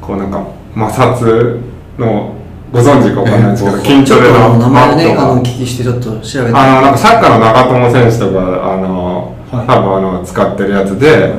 [0.00, 1.60] こうなんか摩擦
[1.96, 2.34] の
[2.72, 6.56] ご存知かわかんないんですけど、筋トレあの名前ね、あの、聞きしてちょっと調べて。
[6.56, 9.66] あのなんかサッカーの長友選手とかあの、はい。
[9.68, 11.32] 多分あの使ってるやつで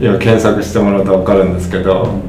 [0.00, 2.20] 今検索してもらうと分かるんですけど、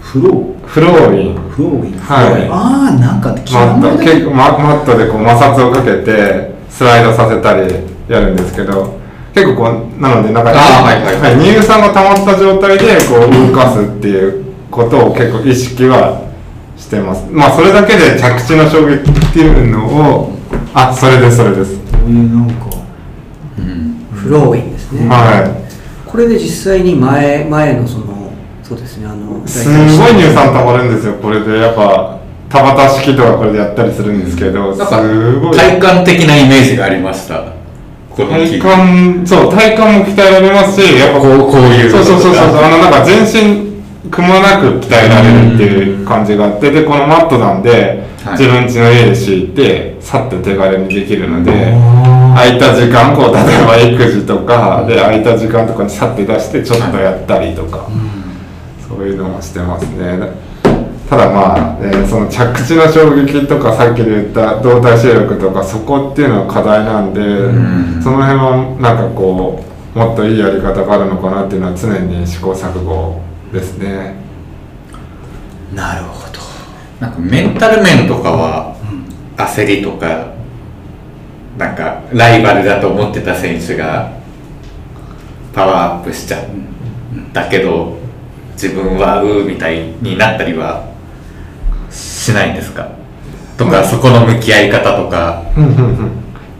[0.00, 0.66] フロー。
[0.66, 1.34] フローイン。
[1.50, 1.98] フローイン。
[1.98, 2.48] はい。
[2.48, 7.74] ああなんか聞いたマット結構ママットでこう摩擦をかけてスライドさせたり
[8.08, 8.98] やるんですけど
[9.34, 9.62] 結構こ
[9.98, 11.36] うなのでなんか、はいはい。
[11.36, 16.22] はい乳酸が溜まった状態でこう動かすっていうことを結構意識は
[16.76, 17.26] してます。
[17.30, 20.38] まあそれだけで着地の衝撃っていうのを
[20.72, 22.66] あそれですそれです、こういうなんか
[24.14, 25.08] フローインですね。
[25.08, 25.65] はい
[26.06, 28.32] これで実際に前、前のその、
[28.62, 31.58] そうですね、あの、すごい乳酸溜まるんですよこれで。
[31.58, 35.56] やっぱ田畑式とかこれでやったりするんですけど、なんかすごい。
[35.56, 37.56] 体感的なイメージがありました。
[38.16, 48.38] この体木幹そう体幹も鍛えられますしやっぱこうこういうそうそうそうそうあのなんか全身くまなく鍛えられるっていう感じがあってでこのマットなんで、はい。
[48.38, 52.05] 自分家の家で敷いてさっと手軽にできるのであ
[52.36, 57.88] 空いた時間こう例えば育児とかで空いた時間とかにさって出してちょっとやったりとか、
[58.86, 60.46] そういうのもしてますね。
[61.08, 68.02] ただまあ、ね、その着地の衝撃とかさっきで言った動体視力とかそこっていうのは課題なんで、ん。
[68.02, 69.64] その辺はなんかこ
[69.94, 73.22] うもっといいやり方があるのかなっていうのは常に試行錯誤
[73.52, 74.14] ですね。
[75.72, 76.40] ーなるほど。
[77.00, 78.76] なんかメンタル面とかは
[79.36, 80.35] 焦りとか
[81.56, 84.12] なんかライバルだと思ってた選手が
[85.54, 86.44] パワーアップしちゃっ
[87.32, 87.96] たけど
[88.52, 90.92] 自分はうーみたいになったりは
[91.90, 92.88] しないんですか？
[93.56, 95.42] とかそこの向き合い方とか。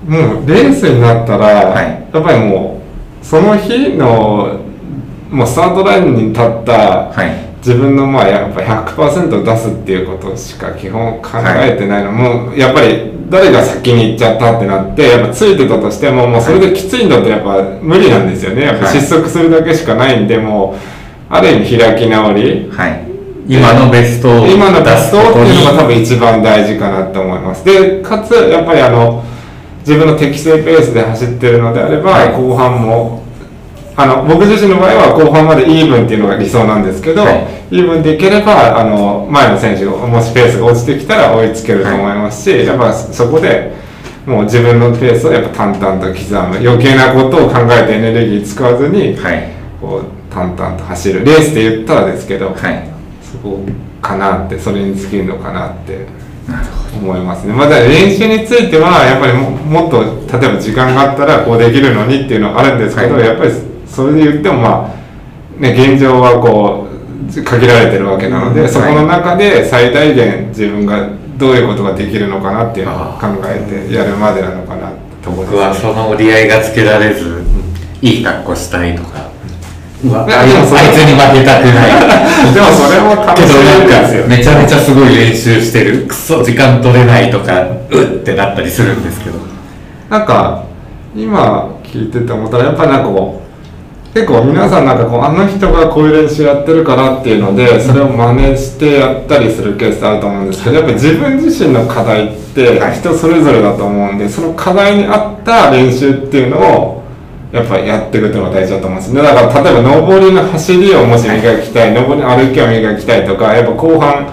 [0.06, 1.86] もうレースになったら、はい。
[2.14, 2.80] やっぱりも
[3.20, 4.60] うその日の
[5.28, 7.56] もうスタートラインに立った、はい。
[7.58, 18.62] 自分のまあやっぱ100%出すっていうことしか基本考えてないの、もうやっぱり誰が先に行っちゃったってなってやっぱついてたとしてももうそれできついのってやっぱ無理なんですよね。
[18.62, 20.76] やっぱはい失速するだけしかないんでもう
[21.28, 22.70] ある意味開き直り。
[22.70, 23.06] はい。
[23.48, 27.64] 今のベストを今のベストっていうのが多出分一番大事かなって思います。
[27.64, 29.22] でかつやっぱりあの
[29.80, 32.32] 自分の適正ペースで走ってるのであれば、はい。
[32.32, 33.22] 後半も
[33.96, 43.74] あの僕自身の場合は後半までイーブンっていうのが理想なんですけど、はいイーブンでいければあの前の選手がもしペースが落ちてきたら追いつけると思いますし、やっぱそこで
[44.24, 46.56] もう自分のペースをやっぱ淡々と刻む。
[46.56, 49.50] 余計なことを考えてエネルギー使わずに、はい。
[49.80, 52.88] こう淡々と走るレースで言ったらですけど、はい。
[53.22, 53.60] そこ
[54.02, 56.06] かなってそれに尽きるのかなって
[56.94, 57.52] 思いますね。
[57.52, 60.02] また練習についてはやっぱりももっと
[60.38, 63.24] 例えば時間があったらこうできるのにっていうのはあるんですけど、はい。
[63.24, 63.50] やっぱり
[63.86, 64.94] それで言ってもま
[65.58, 66.95] あね現状はこう
[67.44, 68.68] 限られてるわけなので、うん。
[68.68, 75.06] そこの中で最大限自分がどういうことができるのかなっていうのを考えてやるまでなのかなって。
[75.26, 77.42] ところ僕はですねその折り合いがつけられず
[78.00, 79.28] いい格好したいとか。
[80.04, 80.24] うわ。
[80.24, 82.54] あいいやでもそれつあいつに負けたくない。
[82.54, 84.22] でもそれも楽しけどいなんですよ。
[84.22, 86.06] かめちゃめちゃすごい練習してる。
[86.06, 89.38] クソ時間取れないとかうってなったりするんですけど。
[90.08, 90.64] なんか
[91.16, 93.45] 今聞いてて思ったらやっぱりなんかこう
[94.16, 107.02] 結構皆さんなんかこうあの人がこういう練習やってるからっていうのでそれを真似してやったりするケースあると思うんですけどやっぱり自分自身の課題って人それぞれだと思うんでその課題に合った練習っていうのを
[107.52, 109.22] やっぱりやっていくっていうのが大事だと思うんですね。
[109.22, 114.32] だから例えば上りの走りをもし磨きたい上りの歩きを磨きたいとかやっぱ後半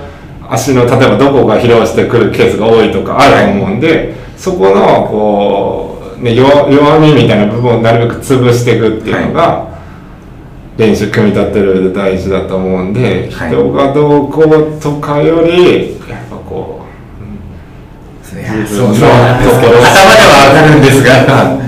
[0.50, 9.73] 足の例えばどこが疲労してくるケースが多いとかあると思うんで、そこのこう、ね、弱弱みみたいな部分をなるべく潰していくっていうのが、
[10.78, 13.50] 練習組み立てる上で大事だと思うんで、はい。
[13.52, 16.84] 人がどうこうとかよりやっぱこう
[18.68, 21.60] そうそうなんですけど頭ではわかるんですが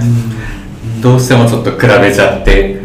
[1.01, 2.81] どうしてもちょっと比べちゃって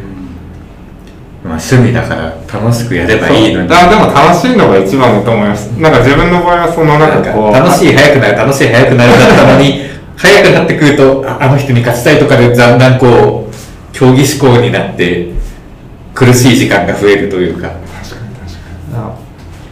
[1.42, 3.68] まあ趣味だから楽しくやればいいのに。
[3.72, 5.68] あでも楽しいのが一番だと思います。
[5.80, 9.80] なんか自分の場合はそのななんかこう楽しい速くなる楽しい速くなるだったのに
[10.18, 15.39] 速くなってくるとああの人に勝ちたいとかでだんだんこう競技志向になって
[16.14, 17.70] 苦しい時間が増えるというか。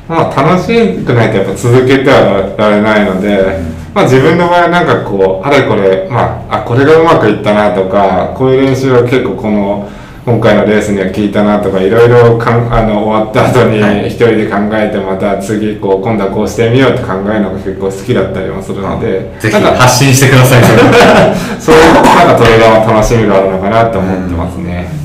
[0.08, 0.68] まあ楽し
[1.04, 3.60] くないとやっぱ続けてはられないので、
[3.94, 9.90] まあ自分の場合はなんかこうあれこれまああこれがうまくいったなとかこういう練習は結構この
[10.24, 14.08] 今回のレースには効いたなとかいろいろかんあの終わった後にはい。
[14.08, 20.62] 一人で考えてまた次こう今度はこうしてみようって考えるのが結構好きだったりもするのでぜひなんか発信してください。
[21.60, 24.97] そういうなんかトレーダーの楽しみがあるのかなと思ってますね。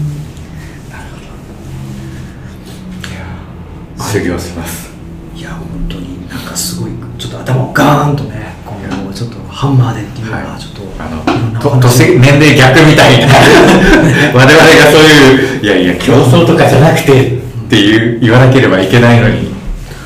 [4.13, 4.91] 修行します。
[5.35, 8.75] いや本当になんかすごいちょっと頭をガーンとねこ
[9.09, 13.33] うちょっとハンマーでっていうのがちょっと、あのいろんなおと話年年齢逆みたいな。
[14.31, 19.47] 我々がそういういやいや競争とかじゃなくてっていう言わなければいけないのに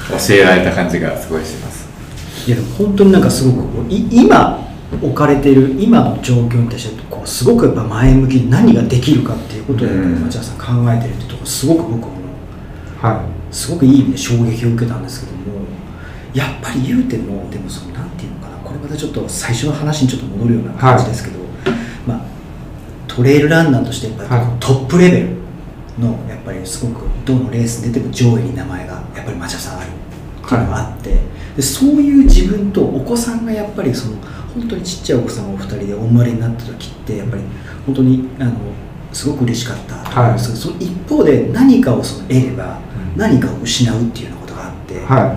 [0.09, 1.85] 教えられた感じがすごいします。
[2.47, 4.65] いやでも本当になんかすごく今
[5.01, 12.11] 置かれている今の状況に対してこうすごくやっぱ前向きに何ができるかっていうことを町田さん考えてるってところすごく僕も
[13.01, 15.65] はすごくいい意味で衝撃を受けたんですけども
[16.33, 21.39] やっぱり言うてもでもそのなんていうのかなこれまたちょっと最初の話にちょっと戻るような感じですけど、
[22.05, 22.21] まあ、
[23.07, 25.29] トレイルランナーとしてやっぱりトップレベル
[25.99, 29.97] のやっぱりすごくどのレースに出ても上位に名前がやっぱり町田さんある。
[30.47, 31.17] っていうのがあって、
[31.57, 34.17] でそういう自分とお子さんがやっぱりその
[34.53, 37.43] 本当にちっちゃいお子さんをお二人でお生まれになった時ってやっぱり
[37.85, 38.53] 本当にあの
[39.11, 42.79] すごく嬉しかったと思うんですけど、その一方で何かをその得れば
[43.17, 44.97] 何かを失うっていうようなことがあって、い。
[44.99, 45.35] は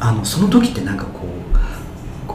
[0.00, 1.26] あのその時ってなんかこ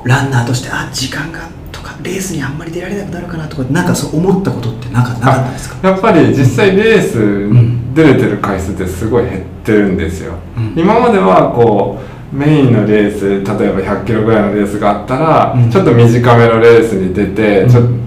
[0.04, 5.78] うランナーとしてあ時間がとかレースにあんまり出られなくなるかなとかなんかそう思ったことってなんかなかったですか？
[5.82, 5.92] い。
[5.92, 10.36] やっぱり実際レースん出れてる回数ってすごい減ってるんですよ。
[10.58, 10.74] うん。
[10.80, 12.00] 今まではこ
[12.34, 15.72] うメインのレース例えば100キロぐらいのレースがあったら、うん。
[15.72, 18.05] ちょっと短めのレースに出て、うん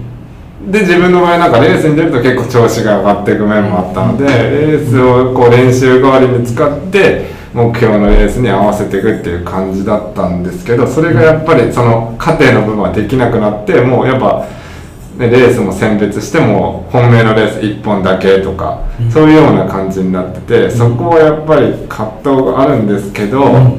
[0.69, 14.45] で自分の場合なんかレースに出ると結構調子が上がっていく面もあったので、レースをこう練習代わりに使って目標のレースに合わせていくっていう感じだったんですけどそれがやっぱりその過程の部分はできなくなってもうやっぱ
[15.17, 19.11] ねレースも選別しても本命のレース1本だけとか、うん。
[19.11, 23.75] そういうような感じになってて、そこはやっぱり葛藤があるんですけど、ね、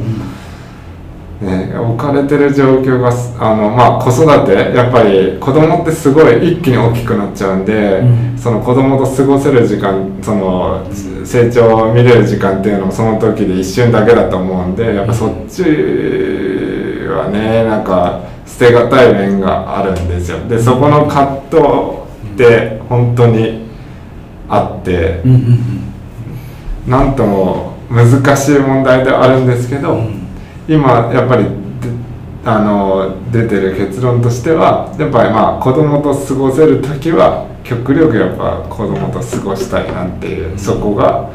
[1.90, 8.38] 置かれてる状況がすあの、まあ、子育てやっぱり子供ってすごい一気に大きくなっちゃうんで、うん。
[8.38, 10.86] その子供と過ごせる時間その
[11.24, 15.62] 成長を見れる時間っていうのもその時で一瞬だけだと思うんでやっぱそっち
[17.08, 20.38] はねなんか捨てがたい面があるんですよ。
[20.48, 21.62] でそこの葛藤
[22.34, 23.68] って本当に
[24.48, 30.26] あってうんうんなんとも難しい問題ではあるんですけど、うん。
[30.68, 31.50] 今やっぱりで
[32.44, 41.30] あの出てる結論としてはやっぱりまあ子供と過ごせる時は極力やっぱ子供と過ごしたいなっていうそこが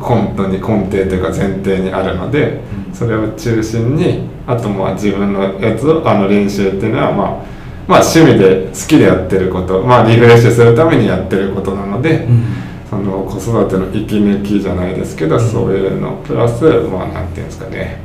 [0.00, 2.60] 本当に根底というか前提にあるので
[2.92, 7.28] それを中心にあとまあ自分のやつをあの練習っていうのはまあ
[7.86, 12.24] まあ趣味で好きでやってることまあリフレッシュするためにやってることなので。
[12.24, 12.44] うん。
[12.94, 17.98] その子育ての息抜きじゃないですけど、そういうのプラスまあなんていうんですかね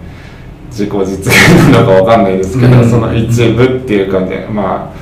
[0.70, 2.90] 自己実現なのかわかんないですけど、うん。
[2.90, 4.94] その一部っていうかねま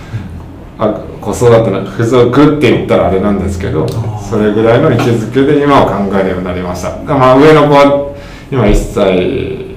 [0.78, 4.20] ああ子育ての付属って言ったらあれなんですけどー。
[4.20, 6.98] それぐらいの位置づけで今は考えるようになりました。
[7.04, 8.16] まあ上の子は
[8.52, 9.76] 今1歳、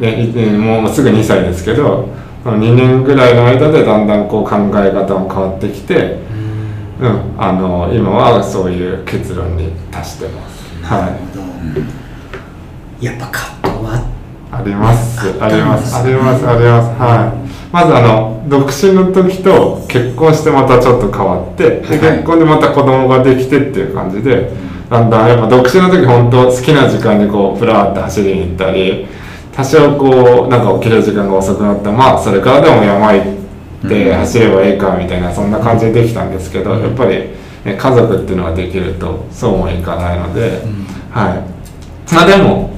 [0.00, 2.08] ね、いもうすぐ2歳ですけど
[2.42, 6.28] その2年ぐらいの間でだんだんこう考え方も変わってきて
[7.00, 10.84] うん、あの今はそういう結論に達してます。
[10.84, 11.42] はなるほど。
[13.00, 14.02] やっぱ葛藤はい、
[14.50, 17.00] あります、ああります、あります、あります。
[17.00, 17.48] はい。
[17.70, 22.16] まずあの独身の時と結婚してまたちょっと変わって、ではい。
[22.16, 24.50] 結婚でまた子供ができてっていう感じで、
[24.88, 29.06] だんだんやっぱ独身の時本当好きな時間にこうプラーって走りに行ったり、
[29.54, 33.22] 多少こうなんか起きる時間が遅くなったらまあそれからでも山行
[33.84, 37.10] って走ればいいかみたいなそんな感じでできたんですけど、やっぱり、
[37.64, 40.62] ね、家族っていうのができるとそうもいかないので、
[41.10, 42.14] はい。
[42.14, 42.70] まあでも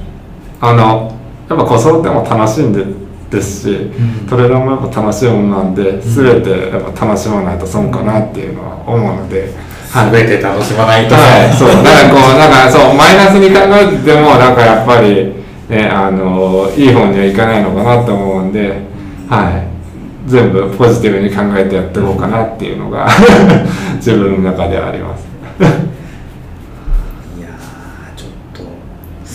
[0.59, 1.20] あの
[1.55, 2.85] やっぱ子育ても楽しんで
[3.31, 4.27] ですし、ん。
[4.27, 9.53] トレーラーもやっぱ楽しいものなんで、全てやっぱ楽しまないと損かなっていうのは思うので、
[9.89, 10.11] はい。
[10.11, 11.15] 全て楽しまないと。
[11.15, 15.33] はい、そう、 だからこう、なんかそう、マイナスに考えても、なんかやっぱり、
[15.69, 18.81] ね、あの、いい方にはいかないのかなと思うんで、
[19.29, 23.07] はい、全部ポジティブに考えてやっていこうかなっていうのが、
[23.95, 25.25] 自分の中ではあります。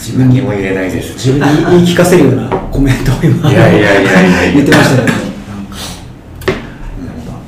[0.06, 1.14] 自分にも言えないです。
[1.14, 4.44] 自分に言い聞かせるようなコメントを今いやいやいやいや。
[4.44, 5.12] いや言ってましたよね。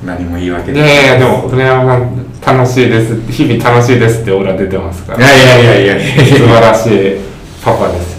[0.04, 0.76] 何も言い訳い。
[0.76, 1.98] やいや、でも、船山
[2.42, 7.20] さん、楽しいです、日々楽しいですってオーラ出てますから、いやいやいやいや素晴らしい
[7.62, 8.18] パパです。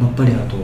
[0.00, 0.56] やっぱりあと、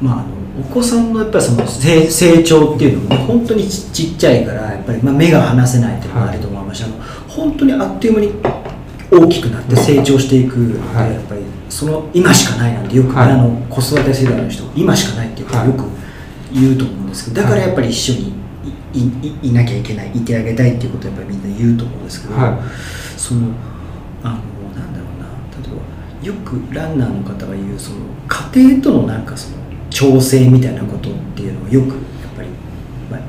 [0.00, 0.24] まあ、あの
[0.60, 6.96] お子さんのやっぱりその成成長っていうのも、ね、本当にちちっちゃいからやっぱり、まあ、目が離せないっていうのがあると思いました、あの
[7.26, 8.32] 本当にあっという間に
[9.14, 11.12] 大きくなって成長していくので、はい。
[11.12, 13.32] やっぱりその今しかないなんてよくね、はい。
[13.32, 15.84] あの子育て世代の人今しかないっていうかよく
[16.52, 18.34] 言うと思うんですけどだからやっぱり一緒に
[18.92, 23.18] いいいいなきゃいけないいてあげたいっていうことをやっぱりみんな言うと思うんですけど、はい。
[23.18, 23.48] その
[24.22, 24.34] あの
[24.78, 25.26] なんだろうな
[25.60, 27.96] 例えばよくランナーの方が言うその
[28.28, 29.56] 家庭とのなんかその
[29.90, 31.98] 調整みたいなことっていうのをよくやっ
[32.36, 32.48] ぱり、
[33.10, 33.20] まあ、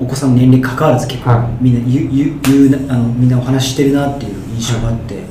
[0.00, 1.64] おお子さんの年齢関わらず結構、はい。
[1.64, 5.22] みんな言うあのみんなお話ししてるなっていう印象があって、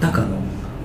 [0.00, 0.36] なんかあの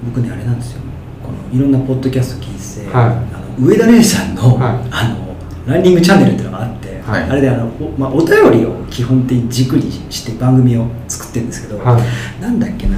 [0.05, 0.82] 僕ねあれなんですよ。
[1.24, 3.05] このいろんなポッドキャスト聞いてて、はい。
[3.05, 4.88] あの上田玲さんの,、はい。
[4.91, 5.36] あの
[5.74, 7.24] ランニングチャンネルっていうのがあって、はい。
[7.24, 12.41] あれであのお,、まあ、お便りを基本的に軸にして番組を作ってるんですけど、はい。
[12.41, 12.97] なんだっけな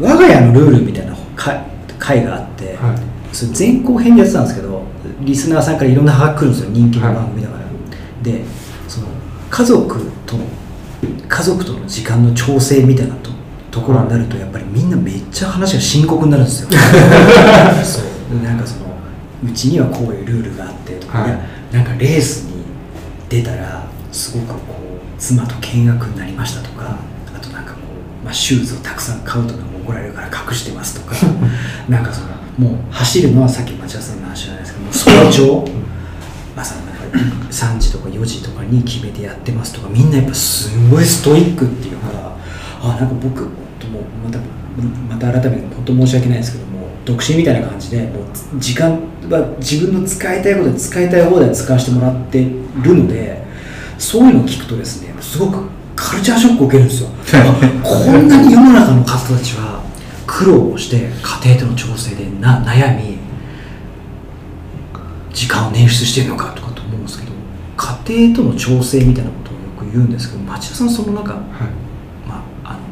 [0.00, 1.64] 我が家のルールみたいな回
[1.98, 3.34] 回があって、はい。
[3.34, 4.82] それ前後編でやってたんですけど
[5.20, 7.64] リスナーさんからいろんなハガキ来るんですよ人気の番組だから、
[8.22, 8.44] で
[8.86, 9.08] その
[9.50, 10.44] 家族との
[11.28, 13.30] 家族との時間の調整みたいなと
[13.74, 16.68] ところになるとやっぱりみんなめっちゃ話が深刻になるんですよ。
[17.82, 18.40] そう。
[18.40, 18.86] でなんかその
[19.44, 21.38] うちにはこういうルールがあってとか、はい。
[21.74, 22.62] なんかレースに
[23.28, 26.98] 出たらすごくこう妻と見学になりましたとか
[27.36, 27.78] あとなんかこ
[28.22, 31.16] う、まあ、シューズをたくさん買うとかも怒られるから隠してますとか
[31.88, 35.68] なんかそのもう走るのはさっき町田さんの話じゃないですけども早朝
[36.56, 37.18] 朝なんか
[37.50, 42.36] 3時とか4時とかに決めてやってますとかみんなやっぱすごいストイックっていうか
[42.82, 43.48] あなんか僕
[44.24, 44.38] また
[45.08, 48.92] また改めて本当申し訳ないですけども独身みたいな感じでもう時間
[49.30, 53.44] は自分の使いたいことで使いたい放題使わせてもらってるので
[53.98, 57.08] そういうのを聞くとですねすごくカルチャーショックを受けるんですよ。
[57.82, 59.80] こんなに世の中の方たちは
[60.26, 63.18] 苦労をして家庭との調整でな悩み
[65.32, 67.32] 時間を捻出してるのかとかと思うんですけど
[67.76, 71.70] 家庭との調整みたいなことをよく言うんですけど町田さんそのなんか、まあ、あの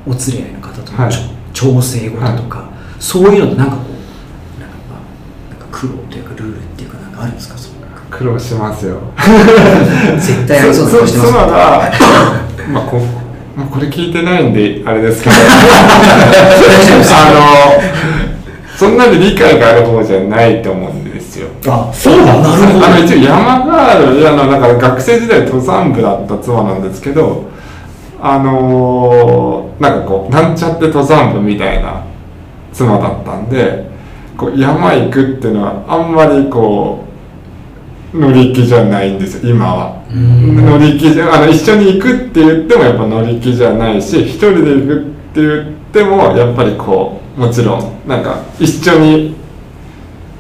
[0.07, 1.13] お連れ合いの方とのはい。
[1.53, 2.65] 調整事とか、
[2.99, 7.59] そういうのってなんかこうなんか,、まあ、なんか苦労というかルールっていうかなんかあるんですか？
[7.59, 7.75] その
[8.11, 8.99] 苦労しますよ。
[10.19, 11.33] 絶対ありそうなそ顔してます。
[11.33, 13.01] まあこ
[13.57, 15.37] まあこれ聞いてないんであれですけど。
[17.15, 21.49] あのそんなに理解がある方じゃないと思うんですよ。
[21.69, 22.87] あそうなんなるほど。
[22.87, 27.45] あの一応山ガールあのなんか学生時代登山部だった妻なんですけど
[28.23, 32.05] あのーなんかこうなんちゃって登山部みたいな
[32.73, 33.85] 妻だったんで
[34.37, 37.05] こう山行くっていうのはあんまりこ
[38.15, 40.03] う乗り気じゃないんですよ今は。
[40.11, 45.05] 乗り気じゃあの一緒に行くって言ってもやっぱ乗り気じゃないし一人で行くっ
[45.35, 49.43] て言ってもやっぱりこうもちろんなんか一緒に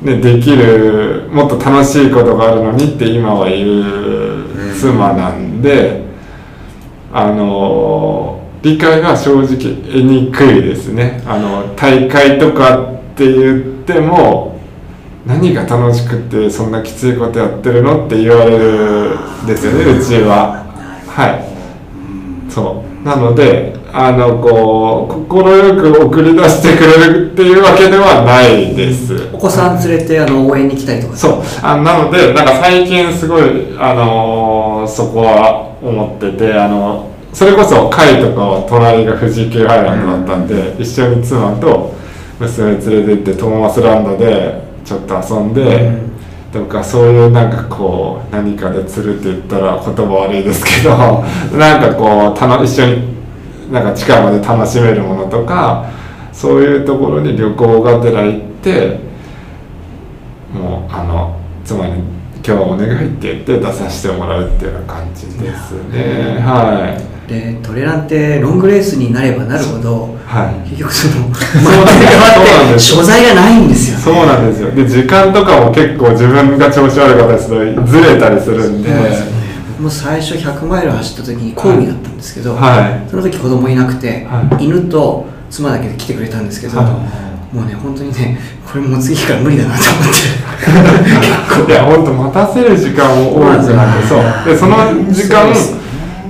[0.03, 6.01] ね、できるもっと楽しいことがあるのにって今は言う妻なんで、
[7.13, 11.23] あの理解が正直得にくいですね。
[11.27, 14.59] あの大会とかって言っても
[15.27, 20.65] 何が楽しくてそんなきついことやってるのって言われるんですよねうちは。
[21.07, 22.51] はい。
[22.51, 23.05] そう。
[23.05, 25.43] なのであのこう快
[25.77, 29.29] く送り出してくれるっていうわけではないです。
[29.33, 31.17] お子さん連れてあの応援に来たりとか。
[31.17, 31.43] そう。
[31.63, 41.95] あなのでなんか最近すごい、あのーそこは思っててあのそれこそ会とかは隣が富士急ハイランドだったんで、一緒に妻と
[42.39, 46.12] 娘連れてってトーマスランドでちょっと遊んで、
[46.53, 50.91] とかそういうなんかこう何かで釣るって言ったら言葉悪いですけど
[51.57, 55.91] なんかこうたの一緒になんか近いまで楽しめるものとか
[56.30, 59.01] そういうところに旅行がてら行って
[60.53, 62.03] もうあの妻に
[62.45, 66.43] 「今日はお願い」って言って出させてもらうっていうような感じですね。
[66.45, 67.12] はい。
[67.28, 70.68] でトレランってロングレースになればなるほどはい。
[70.68, 72.86] 結局そのそうなんです。
[72.86, 74.70] 所在がないんですよねそうなんですよ。
[74.72, 78.90] で時間とかも結構自分が調子悪かったりするとずれたりするんで。
[79.68, 83.11] 僕も最初100マイル走った時に講義だったんですけど、はい。
[83.11, 87.22] その時子供いなくて、は犬と妻だけで来てくれたんですけど、はい
[87.53, 91.72] もうね本当にねこれもう次から無理だなと思って。
[91.72, 94.20] いや本当待たせる時間も多くなってそう。
[94.46, 94.76] でその
[95.11, 95.55] 時間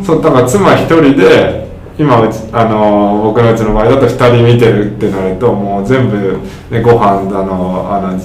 [0.04, 1.62] そうだから妻一人で
[1.98, 6.38] 今うちあの僕のうちの場合だと2人見てるってなるともう全部、
[6.70, 8.18] ね、ご飯だのあの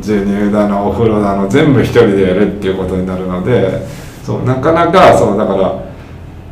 [0.00, 3.86] 授乳だのお風呂だの全部一人でやるっていうことになるので
[4.22, 5.93] そうなかなかそうだから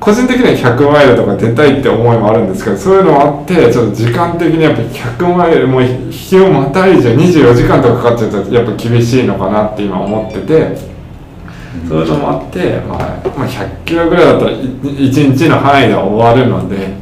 [0.02, 10.76] 個人的には100マイルとか出たいって思いもあるんですけどそういうのもあってちょっと時間的にやっぱ100マイルもう日をまたいじゃ24時間とかかかっちゃうとやっぱ厳しいのかなって今思ってて
[11.88, 16.94] そういうのもあって、まあまあ、100キロぐらいだったら1日の範囲で終わるので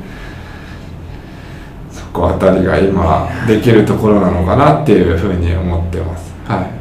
[1.90, 6.34] そこあたりが今できるところなのかなっていうふうに思ってます。
[6.44, 6.79] はい。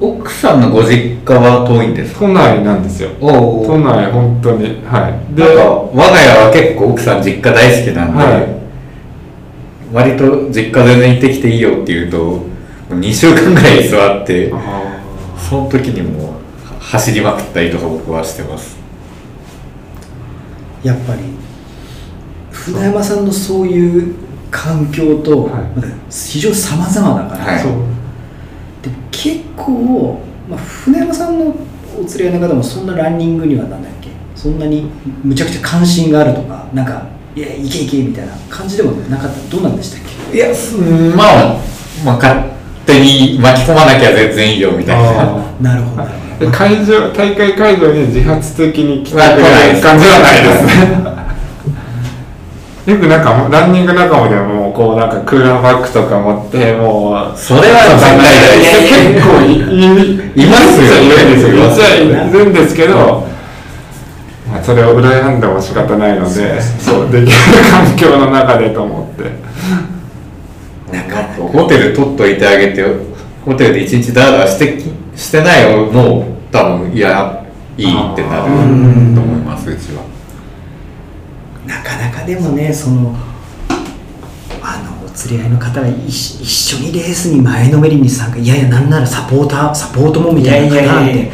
[0.00, 2.20] 奥さんのご実家は遠いんですか？
[2.20, 3.10] 都内なんですよ。
[3.20, 4.82] お都内本当に。
[4.86, 5.34] はい。
[5.34, 8.48] でなんか我が家は結構奥さん実家大好きなんで、はい。
[9.92, 12.40] 割と実家全然行ってきていいよって言うと
[12.90, 15.02] 2週間ぐらい座ってあ
[15.36, 16.32] その時にもう
[16.80, 18.78] 走りまくったりとか僕はしてます。
[20.82, 21.20] やっぱり
[22.50, 24.14] 船山さんのそういう
[24.50, 25.62] 環境と、はい。
[26.10, 27.58] 非常に様々だから、はい。
[27.58, 27.72] ーそう
[28.82, 31.54] でも結構、まあ、船山さんの
[31.96, 34.08] お連れ合いの方もそんなランニングにはなんだっけ？
[34.34, 34.90] そんなに
[35.22, 37.06] むちゃくちゃ関心があるとかなんか
[37.36, 39.40] いやいけいけみたいな感じでもなかった。
[39.50, 40.00] どうなんでしたっ
[40.30, 40.36] け？
[40.36, 41.60] いやすまあ
[42.04, 42.40] まあ勝
[42.86, 45.22] 手に巻き込まなきゃ全然いいよみたいな。
[45.22, 50.64] あなるほどなるほーで会場大会会場に自発的に来てくれる感じはないです
[51.04, 51.19] ね
[52.90, 61.06] よくなんかランニング仲間でもこうなんかクーラーバッグとか持ってもうそれは絶対結構いいいますよね。
[61.06, 61.54] いるんですよ
[62.26, 63.28] いるんですけど、
[64.50, 67.32] まあ、それを羨んでも仕方ないのでそうできる
[67.70, 69.30] 環境の中でと思って
[71.38, 72.84] ホテル取っといてあげて
[73.44, 77.44] ホテルで一日ダラダラしてきしてないよもう多分いや
[77.76, 78.44] いいってなる
[79.14, 80.09] と思いますうちはど
[81.70, 83.14] なかなかでもねその
[84.60, 86.08] あのお連れ合いの方が一
[86.42, 86.46] 一
[86.76, 91.30] 緒にレースに前のめりに参加いやいやなんならサポーターサポートもみたいな方なんて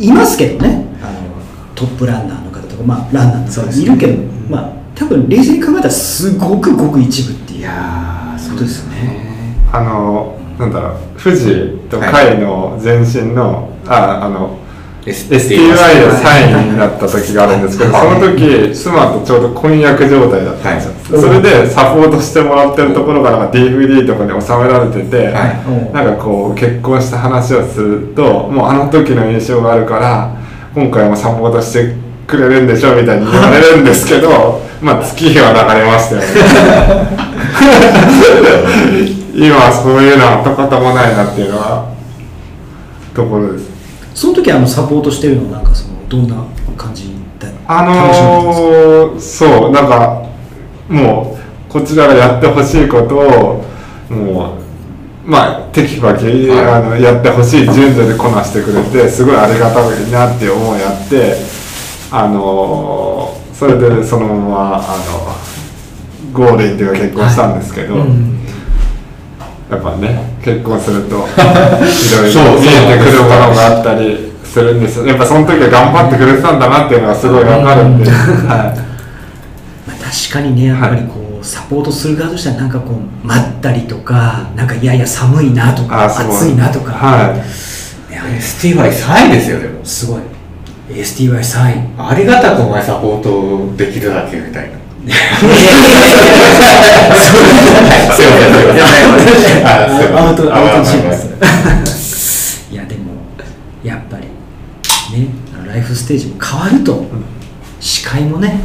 [0.00, 0.84] いますけどね。
[1.00, 7.68] あのトップランナーの方とかまあランナーの方いるけど、まあ多分冷静に考えたらすごくごく一部っていう
[8.50, 9.56] ことですよね。
[9.72, 14.58] あのなんだろう富士と甲斐の前身の、ああの
[15.04, 30.36] STY で3位になった時があるんですけど、その時妻とちょうど婚約状態だったんですよ、それでサポートしてもらってるところがなんか DVD とかに収められてて、はなんかこう結婚した話をするともうあの時の印象があるから
[30.72, 31.96] 今回もサポートして
[32.28, 36.26] くれるんでしょみたいに言われるんですけど まあ月日は流れましたよね。
[39.34, 41.86] 今はそういうのはとこともないなっていうのは
[43.14, 43.71] ところです
[44.14, 46.44] その時あのサポートしてるのなんかそのどんな
[46.76, 47.12] 感じです
[47.66, 50.26] かのー、そうなんか
[50.88, 51.38] も
[51.68, 53.64] うこちらがやってほしいことを
[54.10, 54.62] もう
[55.24, 61.36] まあテキパキ、あのやってほしい順序でこなしてくれてすごいありがたいなっていう思いあって
[62.10, 67.94] あのー、それでそのままあのゴールインっていうか結婚したんですけど、
[69.72, 75.06] やっぱね結婚すると いろいろ見えてくるものがあったりするんですよ。
[75.06, 78.18] やっぱその時は頑張ってくれてたんだなっていうのがすごいわかるんで、はい。
[78.18, 78.52] ま
[79.88, 87.34] あ、確かにねやっぱりこう、サポートする側としてはなんかこう待ったりとかなんかいやいや寒いなとか暑いなとか、は
[88.10, 88.12] い。
[88.12, 90.20] いや STY3 位ですよでもすごい。
[90.90, 94.72] STY3 位ありがたくお前サポートできるだけみたいな。
[94.76, 94.81] す
[102.70, 103.12] いやでも
[103.82, 104.26] やっぱり
[105.18, 105.28] ね
[105.66, 107.04] ライフステージも変わると、
[107.80, 108.60] 視界もね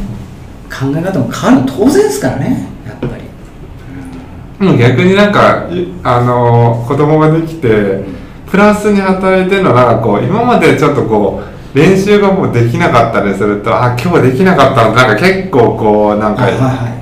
[0.70, 3.24] 考え方も変わるの当然ですからねやっぱり
[4.64, 5.68] もう逆になんか
[6.04, 8.04] あの子供ができて
[8.50, 14.94] プラスに働いてるのはなんかこう今までちょっとこう練習がもうできなかったりするとあ今日できなかったの。
[14.94, 16.98] なんか結構こうなんか、はいはい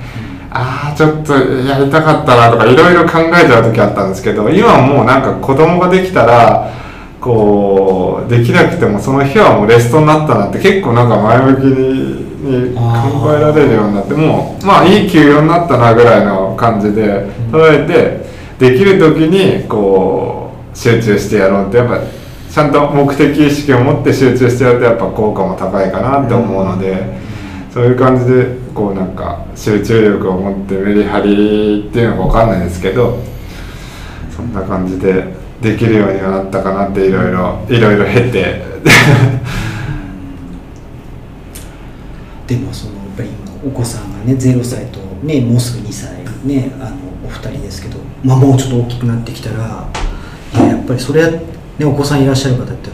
[0.49, 6.71] ああちょっとやりたかったなとかいろいろ考えちゃう時あったんですけど今はもうなんか子供ができたら
[7.19, 12.81] こうできなくてもその日はもうレストになったなって結構なんか前向きにに考
[13.35, 17.85] えられるようになってもうまあいい休養になったなぐらいの感じで捉え
[18.59, 21.99] てできる時にこう集中してやろうってやっぱ
[22.57, 27.27] ちゃんと目的意識を持って集中してやるとやっぱ効果も高いかなって思うので。
[27.77, 33.19] そういう感じでこうなんか集中力を持ってメリハリっていうのか分かんないですけど
[34.35, 38.65] そんな感じでできるようにはなったかなっていろいろいろいろ経て
[42.47, 46.95] でもそのやっぱり今お子さんがね0歳とねもうすぐ2歳ねあの
[47.27, 49.87] お二人ですけど、まあ、もうちょっと大きくなってきたら
[50.55, 51.29] いややっぱりそれは、
[51.79, 52.89] ね、お子さんいらっしゃる方って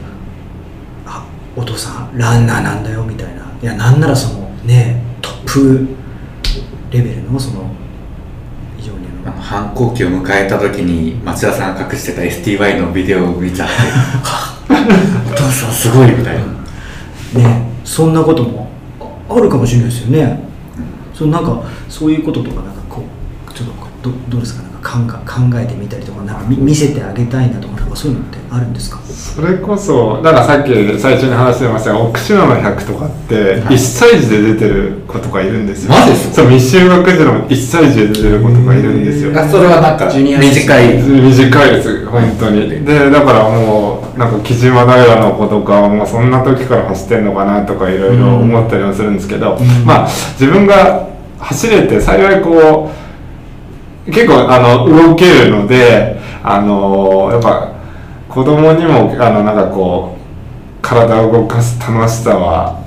[1.05, 3.43] あお父さんランナーなんだよみたいな。
[3.61, 5.87] いやなんならそのねトップ
[6.91, 7.69] レベルのその
[8.77, 13.73] 非常にあのあの反抗期を迎えた時に町田さんが隠してた STY のビデオを見ちゃって。
[15.31, 16.35] お父さんすごいみたい
[17.33, 17.39] な。
[17.41, 18.69] ねそんなことも
[19.29, 20.39] ああるかもしれないですよね、
[21.13, 23.03] そのなんかそういうこととかなんかこ
[23.49, 23.67] うちょっ
[24.01, 24.72] とどどうですかなんか？
[24.83, 28.99] 考え考えてみたりとかなんか見見せてあげたいなとかなんかそういうのってあるんですか？
[29.03, 35.91] それこそだからさっき最初に話してましたが奥島の100とかって1歳児で出てる子とかいるんですよ。
[35.91, 39.39] マジですかそう未就学児の1歳児で出てる子とかいるんですよ。
[39.39, 42.85] あそれはなんかジュニア短い短いです本当に。
[42.85, 53.02] でだからもうなんか木島平の子とかはもうそんな時から走ってんのかなとかいろいろ思ったりもするんですけど、まあ自分が走れて幸いこう
[54.05, 57.73] 結構あの動けるのであのやっぱ
[58.27, 62.83] 子供にもあのなんかこう体を動かす楽しさは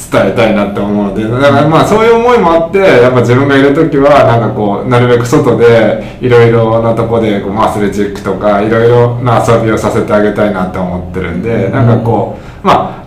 [0.00, 13.00] 伝えたいなって思うのでだからまあそういう思いもあってやっぱ自分がいる時はなんかこうなるべく外でいろいろなとこでこうまあアスレチックとかいろいろな遊びをさせてあげたいなって思ってるんでなんかこうまあ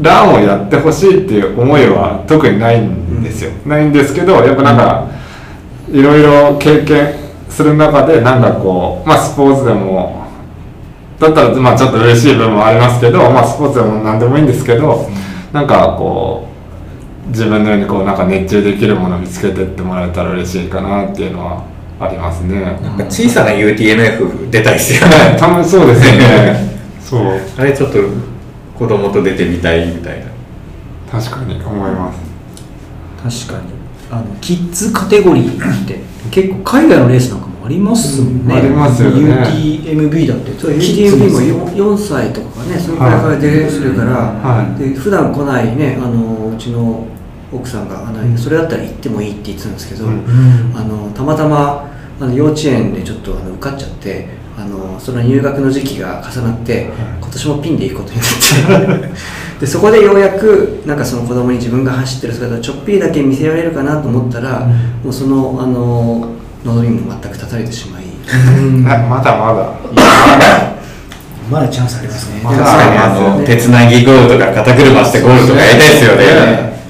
[0.00, 5.19] ランをやってほしいっていう思いは特にないんですよ、ないんですけどやっぱなんか
[5.92, 7.14] いろいろ経験
[7.48, 10.20] する中でなんかこうまあスポーツでも
[11.18, 15.06] だったらまあちょっと嬉しい部分もありますけど、まあ、スポーツでも何でもいいんですけど、
[15.52, 16.48] なんかこ
[17.26, 21.64] う自分のようにこうなんか熱中できるものを見つけてってもらえたら嬉しいかなっていうのは
[22.00, 22.60] ありますね。
[22.62, 26.80] なんか小さな UTMF 出たいですよねたまにそうですよね。
[27.00, 27.98] そうあれちょっと
[28.78, 32.10] 子供と出てみたいみたいな確かに思いま
[33.28, 33.46] す。
[33.46, 33.79] 確かに
[34.10, 36.00] あのキッズカテゴリーって
[36.30, 39.34] 結構海外のレースなんかもありますもんね、うんありますよね。
[39.34, 40.52] UTMB だって。
[40.58, 41.20] そう HDMB キッズ。
[41.20, 44.78] ですよも 4, 歳とかねそのくらいから出れするから、はい。
[44.78, 47.06] で普段来ないねあのうちの
[47.52, 50.72] 奥さんがあのそれだったら行ってもいいって言ってたんですけど、うん。
[50.74, 51.88] あのたまたま
[52.20, 59.08] あの幼稚園でちょっとあの受かっちゃってあのその入学の時期が重なって今年もピンで行くことになって。
[59.60, 64.66] でそこでようやくなんかその子供に自分が走ってる姿をちょっぴりだけ見せられるかなと思ったら、
[65.04, 66.28] もうそのあの
[66.64, 68.04] 望みも全く断たれてしまい。
[68.90, 70.70] あまだまだ。
[71.50, 72.40] まだチャンスありますね。
[72.42, 73.08] まだ確かにあ
[73.38, 76.80] の手つなぎゴールとか肩車してゴールとかやりたいですよね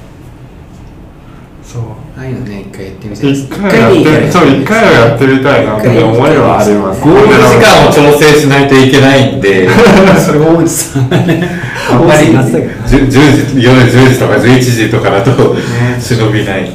[1.65, 1.83] そう。
[2.17, 7.01] ああいうのね一回やってみたいです一回やって、そう一回はやってみたいなって思いはあります。
[7.01, 9.69] ゴール時間を調整しないといけないんで。
[10.21, 11.09] それ大内さん。
[11.09, 11.49] がね
[11.91, 15.57] あんまり大内さんなってたけどね10 10時夜10時とか11時とかだと
[15.99, 16.63] 忍びない。
[16.65, 16.71] ね。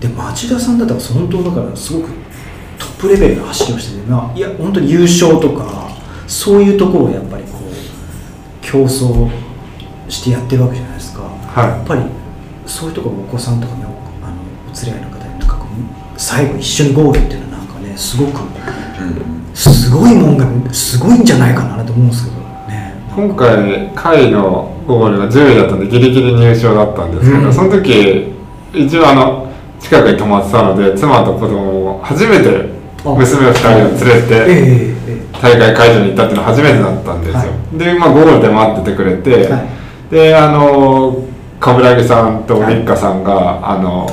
[0.00, 2.10] で町田さんだったら本当だからすごく
[2.78, 5.88] トップレベルの走りをしてね、まあ、いや本当に優勝とか
[6.26, 7.64] そういうところをやっぱりこう
[8.60, 9.30] 競争
[10.08, 11.68] してやってるわけじゃないですか、はい。
[11.68, 12.15] やっぱり
[12.66, 13.88] そういうところお子さんとかねお
[14.24, 14.36] あの
[14.70, 18.40] お連れ合いの方になんかこう最後一緒にゴールっていうのはなんかねすごく
[19.54, 22.36] すごいもんがすごいんじゃないかなと思うんですけど
[22.68, 22.94] ね。
[23.14, 28.34] 今回回のゴールが10位だったんでギリギリ入賞だったんですけど、うんその時
[28.74, 34.94] 一応あの近くに泊まってたので妻と子供を初めて娘2人を連れて
[35.40, 40.10] 大会会場に行ったっていうのは初めてだったんですよ、はで、まあ、ゴールで待っててくれて、はい。
[40.10, 41.24] であの
[41.66, 44.06] 冠城さんとミッカさんが、あの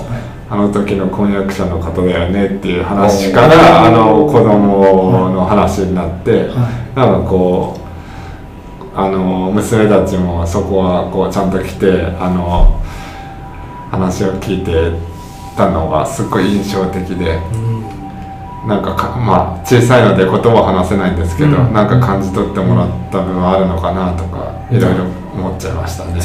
[0.50, 12.82] あの時の婚約者の方だよねっていう話からあの子供の話になって、はなんかこうあの娘たちもそこはこうちゃんと来てあの
[13.92, 14.92] 話を聞いて
[15.56, 17.40] たのがすっごい印象的で。
[18.64, 21.74] なんかかまあ小さいので言葉を話せないんですけど、うん。
[21.74, 25.04] なんか感じ取ってもらった部分あるのかなとかいろいろ
[25.36, 26.22] 思っちゃいましたね。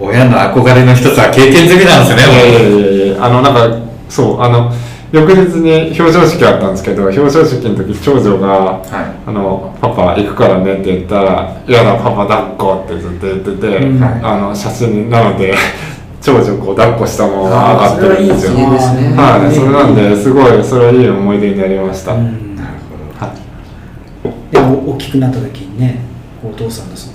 [0.00, 3.24] 親の憧れの一つは経験済みなんですねいやいやいやいや。
[3.24, 4.72] あのなんかそうあの
[5.10, 8.84] 翌日に表彰式あったんですけど表彰式の時長女がはい
[9.26, 14.04] 「あのパパ行くからね」って言ったら「嫌だパパ抱っこ」ってずっと言ってて、うん。
[14.04, 15.54] あの写真なので
[16.20, 18.52] 長女こう抱っこしたまま上がってるんですよ。
[18.52, 18.70] それはい。
[18.70, 22.12] いねはい、それなんですごいそれはいい思い出になりました。
[22.12, 22.54] うん。
[22.54, 23.26] なるほど。
[23.26, 24.54] はい。
[24.54, 26.00] でも大きくなった時にね
[26.44, 27.14] お父さんのその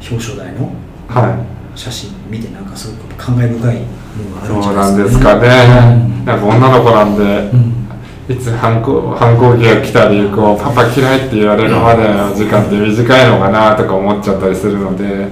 [0.00, 0.70] 表彰台の
[1.08, 5.40] はい写真見てなんかすごく感慨深いものがあるんじそうゃなないんですすでかね。
[5.40, 6.06] かね。
[6.18, 7.22] うんなんか女の子なんで、
[7.52, 7.76] うん
[8.28, 15.26] いつ反抗反抗期が来たり、こうパパ嫌いって言われるまでの時間って短いのかなとか思っちゃったりするので、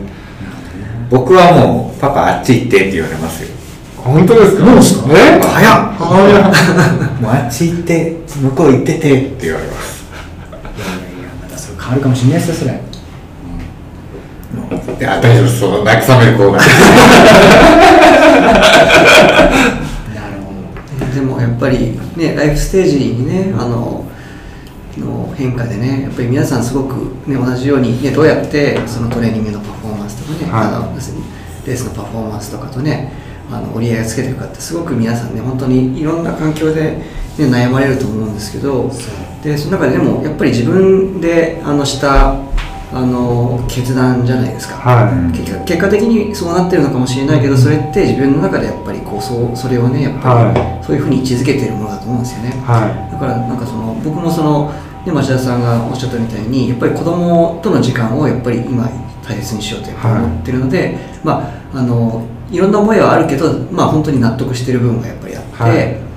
[1.09, 3.51] 僕はもうパパあっち行ってって言われますよ
[3.97, 4.65] 本当ですか？
[4.65, 5.40] もうですかえ？
[5.40, 7.20] 早っ早っ。
[7.20, 10.05] もうあっち行って向こう行っててって言われます
[10.77, 12.81] いやいやいやまたそれ変わるかもしれないですよそれ。
[14.99, 16.59] いや大丈夫ですそう慰める子が。
[16.59, 16.70] なる
[20.43, 20.53] ほ
[21.07, 21.15] ど。
[21.15, 24.05] でもやっぱりねライフステージにねあの
[24.97, 26.95] の変化でねやっぱり皆さんすごく、
[27.27, 30.66] ね、同じように、ね、どうやってそのトレーニングのパフォーマンスとかね、はい。
[30.66, 30.93] あの
[31.66, 33.12] レースのパフォーマンスとかとね
[33.51, 37.05] あの折り合いをつけていくかってすごく皆さんね本当にいろんな環境で、ね、
[37.39, 38.91] 悩まれると思うんですけど
[39.43, 42.48] でその中ででもやっぱり自分であのした
[42.93, 45.39] あの決断じゃないですか、はい。
[45.39, 54.73] 結果結果的にそうなってるのかもしれないけどそれって自分の中でやっぱりこうそうそれをねやっぱはりそういうふうに位置づけてるものだと思うんですよね、はだからなんかその僕もその、
[55.05, 58.89] ね、町田さんがおっしゃったみたいにやっぱり子供との時間をやっぱり今
[59.23, 61.44] 大切にしようと思ってるので、ま
[61.74, 66.09] ああのいろんな思いはあるけどまあ本当に納得してる部分がやっぱりあって、はい。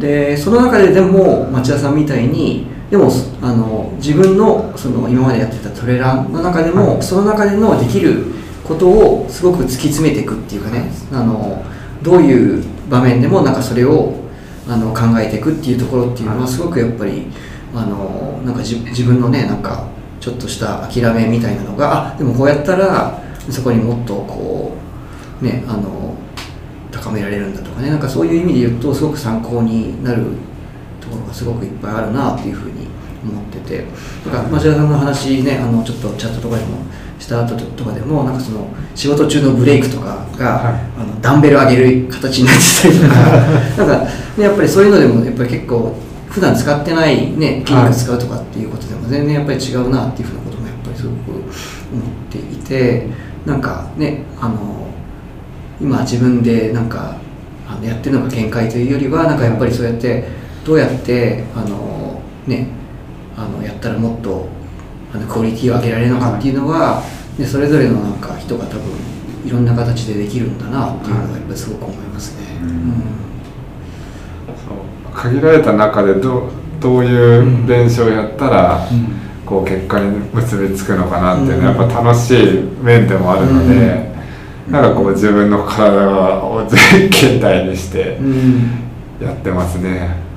[0.00, 3.08] でその中ででも町田さんみたいにでも
[3.40, 8.26] あの自分のその今までやってたトレランの中でも、その中でのできる
[8.64, 11.64] ことをすごく突き詰めていくっていうかねあの
[12.02, 14.14] どういう場面でもなんかそれを
[14.68, 17.26] あの考えていくっていうところっていうのはすごくやっぱり
[17.74, 19.88] あのなんかじ自分のねなんか
[20.20, 24.72] ちょっとした諦めみたいなのがあでもこうやったらそこにもっとこ
[25.40, 26.14] うねあの
[26.90, 30.24] 高められるんだとかねなんかそういう意味で言うとすごく参考になる
[31.00, 32.79] ところがすごくいっぱいあるなっていうふうに
[33.22, 33.84] 思ってて
[34.24, 36.78] だから町田さんの話ねあのちょっとチャットとかでも
[37.18, 40.74] した後とかでもなんかその仕事中のブレイクとかが、はい。
[40.98, 45.94] あのダンベル上げる形になってたりとか なんか、ね、やっぱりそういうのでもやっぱり結構
[46.30, 51.44] 普段使ってない、ね、筋肉使うとかっていうことでも全然やっぱり違うなっていうふうなこともやっぱりすごく思っ
[52.30, 53.08] ていて
[53.44, 54.54] なんかねあの
[55.80, 57.16] 今自分でなんか
[57.68, 60.28] あのやってるのが限界というよりはなんかやっぱりそうやって
[60.64, 62.79] どうやってあのね
[63.40, 64.46] あのやったらもっと
[65.14, 67.02] あのクオリティを上げられるのかっていうのは、
[67.38, 68.82] ね、それぞれのなんか人が多分
[69.46, 72.46] いろんな形でできるんだなっていうのがやっぱりすごく思いますね。
[74.46, 76.50] そう限られた中でどう
[76.80, 78.88] どういう練習をやったら、
[79.44, 84.10] こう結果に結びつくのかなっていうのはやっぱ楽しい面でもあるので、
[84.70, 86.08] なんかこう自分の体
[86.42, 88.90] を全形態にしてうんうん。
[89.20, 90.29] やってますね。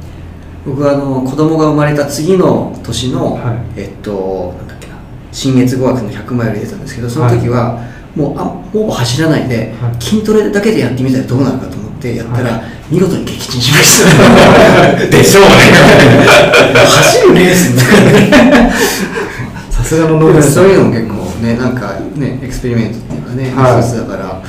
[0.66, 3.82] 僕はあの子供が生まれた次の年の、はい。
[3.82, 4.96] えっとなんだっけな
[5.32, 7.80] 新月語学の100マイル出たんですけどその時は、
[8.16, 10.02] もうあほぼ走らないで、はい。
[10.02, 15.06] 筋トレだけでやってみたらどうなるかと思ってやったら、見事に撃沈しました。
[15.08, 15.50] でしょうね。
[16.86, 18.72] 走るレースになる。
[19.70, 23.82] さすがの能力そういうのも結構ねなんかねエクスペリメントっていうかね、はい。
[23.82, 24.42] 一つだから、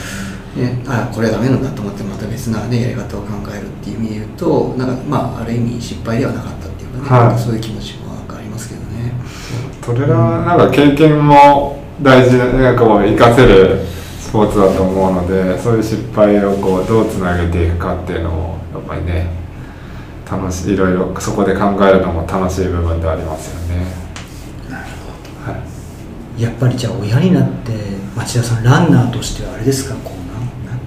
[0.57, 9.13] ね、あこれはダメなんだと思ってまた別な、ね、やり方を考えるっていう意味で言うとなんかまあある意味失敗ではなかったっていうかね、はいそういう気持ちもなんかありますけどね。
[9.83, 13.85] トレランはなんか経験も大事ななんかこう活かせる
[14.21, 19.31] スポーツだと思うのでそういう失敗をこうどうつなげていくかっていうのもやっぱりね
[20.31, 23.85] 楽しいいろいろそこで考えるのも楽しい部分でありますよね。
[24.71, 25.53] は
[26.39, 27.73] いやっぱりじゃあ親になって
[28.17, 29.95] 町田さんランナーとしてはあれですか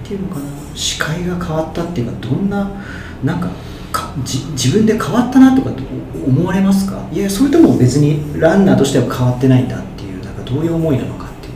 [0.08, 0.46] ていうのかな？
[0.74, 2.70] 視界が変わったっていうかどんな
[3.22, 3.50] なんか
[3.92, 5.70] かじ自分で変わったなとか
[6.26, 7.06] 思われますか？
[7.12, 11.54] いやそれとも別にランナーとしては変わってないんだっていうなんかどういう思いなのかっていう。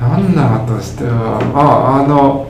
[0.00, 2.46] ランナーとしてはまああの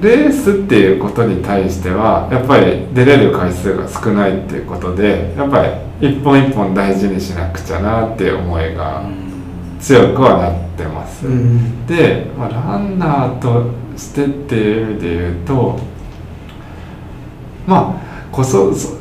[0.00, 5.66] レースっていうことに対してはやっぱり出れる回数が少ないっていうことでやっぱ
[6.00, 9.02] り一本一本大事にしなくちゃなっていう思いが
[9.80, 11.26] 強くはなってます。
[11.26, 15.78] うんで、まあ、ランナーとしてっていう意味で言うと
[17.66, 18.96] まあこそそ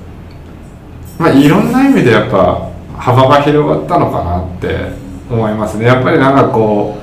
[1.20, 4.92] まあいろんな意味でやっぱ幅が広がったのかなって
[5.30, 6.98] 思いますねやっぱりなんかこ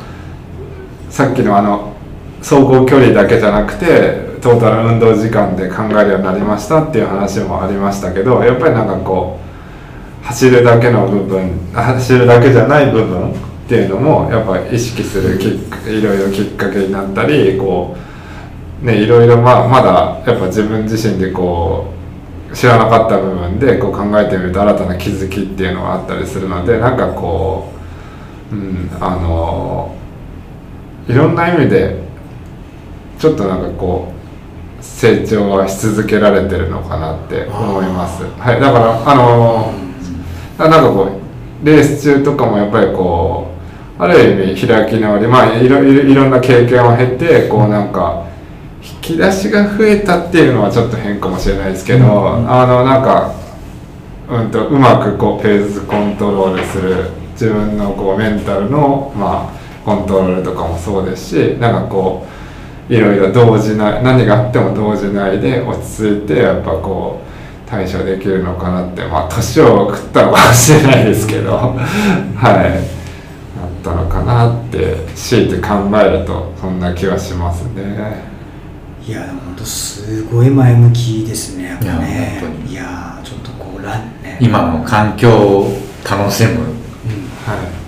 [1.09, 1.95] うさっきのあの
[2.43, 9.39] 総合距離だけじゃなくてトータル運動時間で考えるようになりましたっていう話もありましたけどやっぱりなんかこ
[10.23, 13.35] う走るだけの部分走るだけじゃない部分
[13.65, 17.97] っていうのもやっぱ意識するきっかいろいろきっかけになったりこ
[18.83, 21.87] うねいろいろまあまだやっぱ自分自身でこ
[22.53, 27.73] う知らなかった部分でこう考えてみると新たな気づきっていうのがあったりするのでなんかこ
[28.53, 29.97] う、うん、あの
[31.09, 32.05] いろんな意味で
[33.19, 34.13] ちょっとなんかこ
[34.79, 38.25] う成長はし続けられてるのかなって思います。
[38.39, 39.73] はい、だからあの
[40.59, 41.05] なんかこ
[41.63, 43.54] うレース中とかもやっぱりこう
[43.99, 48.27] ある意味開き直りまあいろいろいろんな経験を経てこうなんか
[48.83, 53.35] 引き出しが増えたっていうのはちょっと変かもしれないですけど、あのなんか、
[54.29, 62.27] うん、とうまくこうペースコントロールする自分のこうメンタルの、まあ、コントロールとかもそうですしなんかこ
[62.89, 67.23] ういろいろ動じない何があっても動じないで落ち着いてやっぱこ
[67.67, 71.57] う対処できるのかなってまあ年を食ったのかもしれないですけど。
[72.37, 72.94] はい。
[72.94, 72.94] な
[73.85, 75.69] っったのかなって強いて考
[76.01, 78.33] えるとそんな気はしますね。
[79.07, 81.91] いやでも本当すごい前向きですねやっぱね。
[81.91, 82.73] いや本当に。
[82.73, 84.39] いやちょっとこうランね。
[84.41, 85.71] 今の環境を
[86.09, 86.53] 楽しむ。
[86.53, 86.59] うん
[87.45, 87.85] は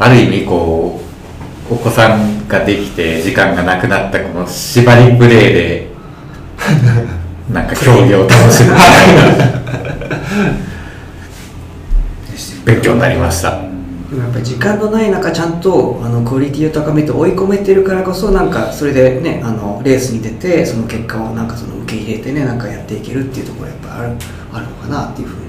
[0.00, 1.00] ある意味こ
[1.70, 5.88] うお子さんができて時間がなくなったこの縛りプレイで
[7.48, 9.64] なんか競技を楽しむみたいな。
[12.66, 13.73] 勉強になりました
[14.10, 24.16] でもやっぱり時間のない中ちゃんとあのクオリティを高めて追い込めてるからこそなんかそれでねあのレースに出てその結果をなんかその受け入れてねなんかやっていけるっていうところやっぱある
[24.52, 25.44] あるのかなっていうふうに。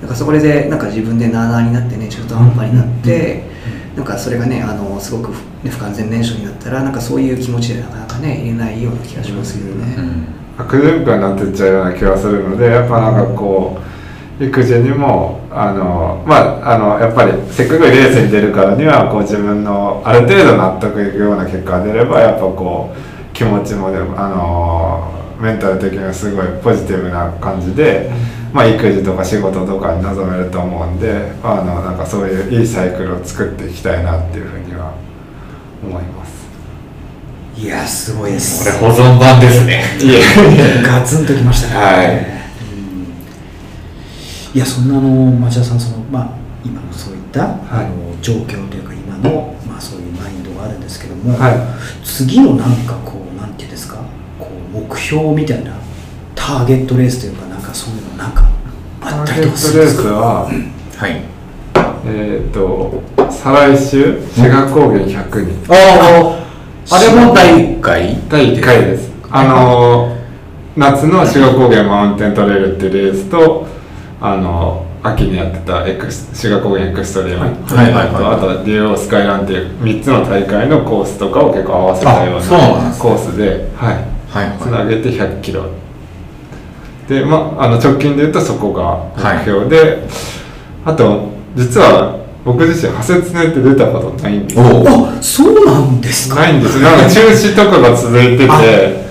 [0.00, 3.44] なんかそこでなんか自分でなあなあになってね中途半端になって、
[3.96, 5.30] なんかそれがねあのすごく、
[5.64, 9.94] ね、不完全燃焼になったらなんかそういう気持ちでなかなかね言えないような気がしますけどね。
[9.96, 10.26] うん
[10.58, 13.78] 悪循環になってっちゃうような気がするのでやっぱなんかこ
[14.40, 25.10] う育児にもあのまああのやっぱりせっかくレースに出るからにはこう自分のある程度納得いくような結果が出ればやっぱこう気持ちもでもあの
[25.40, 28.10] メンタル的にはすごいポジティブな感じで、
[28.52, 34.94] まあ、育児とか仕事とかに臨めると思うんであのなんかそういういいサイクルを作っていきたいなっていうふうには
[35.82, 36.36] 思います。
[37.56, 39.82] いやすごいですこれ保存版ですね
[40.84, 41.74] ガツンときましたね。
[41.82, 42.35] はいうん
[44.56, 46.30] いやそんなあの町田さんそのまあ
[46.64, 51.56] 今のそういった、あの状況というか今のまあそういうマインドがあるんですけども、はい。
[52.02, 53.96] 次のなんかこうなんていうんですか
[54.38, 55.76] こう目標みたいな
[56.34, 58.48] ターゲットレースというかなんかそういうのなんか
[59.02, 60.02] あったりとかするんですか？
[60.02, 60.50] スは
[60.96, 61.22] はい。
[62.06, 65.74] えっ、と再来週志賀高原100人。
[65.74, 66.46] あ
[66.92, 68.16] あれも第1回？
[68.30, 68.80] 第1回。
[68.86, 69.10] です。
[69.30, 70.16] あの
[70.76, 73.75] 夏の志賀高原マウンテントレイルっていうレースと
[74.20, 77.92] あの秋にやってたエクス志賀高原エクストリーム、はい。
[77.92, 82.40] はいはあとはデュオスカイランっていう3つの大会のコースとかを結構合わせたような
[82.98, 83.94] コースではい。
[84.28, 85.64] はいつなげて100キロ。
[87.08, 90.02] で、まあ、あの直近で言うとそこが目標で、
[90.84, 96.40] あと実は僕自身派切ねって出たことないんですあそうなんですか？
[96.40, 96.82] ないんですよ。
[96.82, 98.46] なんか中止とかが続いてて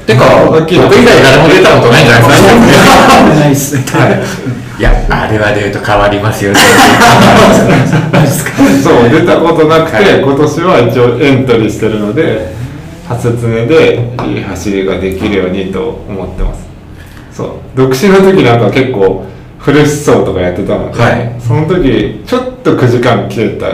[0.08, 2.42] てか僕以外誰も出たことないんじゃないです
[3.14, 3.24] か？
[3.40, 3.84] ないっすね。
[3.88, 6.54] はいいやあれは出ると変わりますよ
[8.84, 10.22] そう出たことなくて、はい。
[10.22, 12.54] 今年は一応エントリーしてるので
[13.08, 16.68] 初常でいい走りができるようにと思ってます。
[17.32, 17.50] そう。
[17.76, 19.26] 独身の時なんか結構
[19.60, 21.32] フレッシュ走とかやってたので、はい。
[21.40, 23.68] その時ちょっと9時間切れた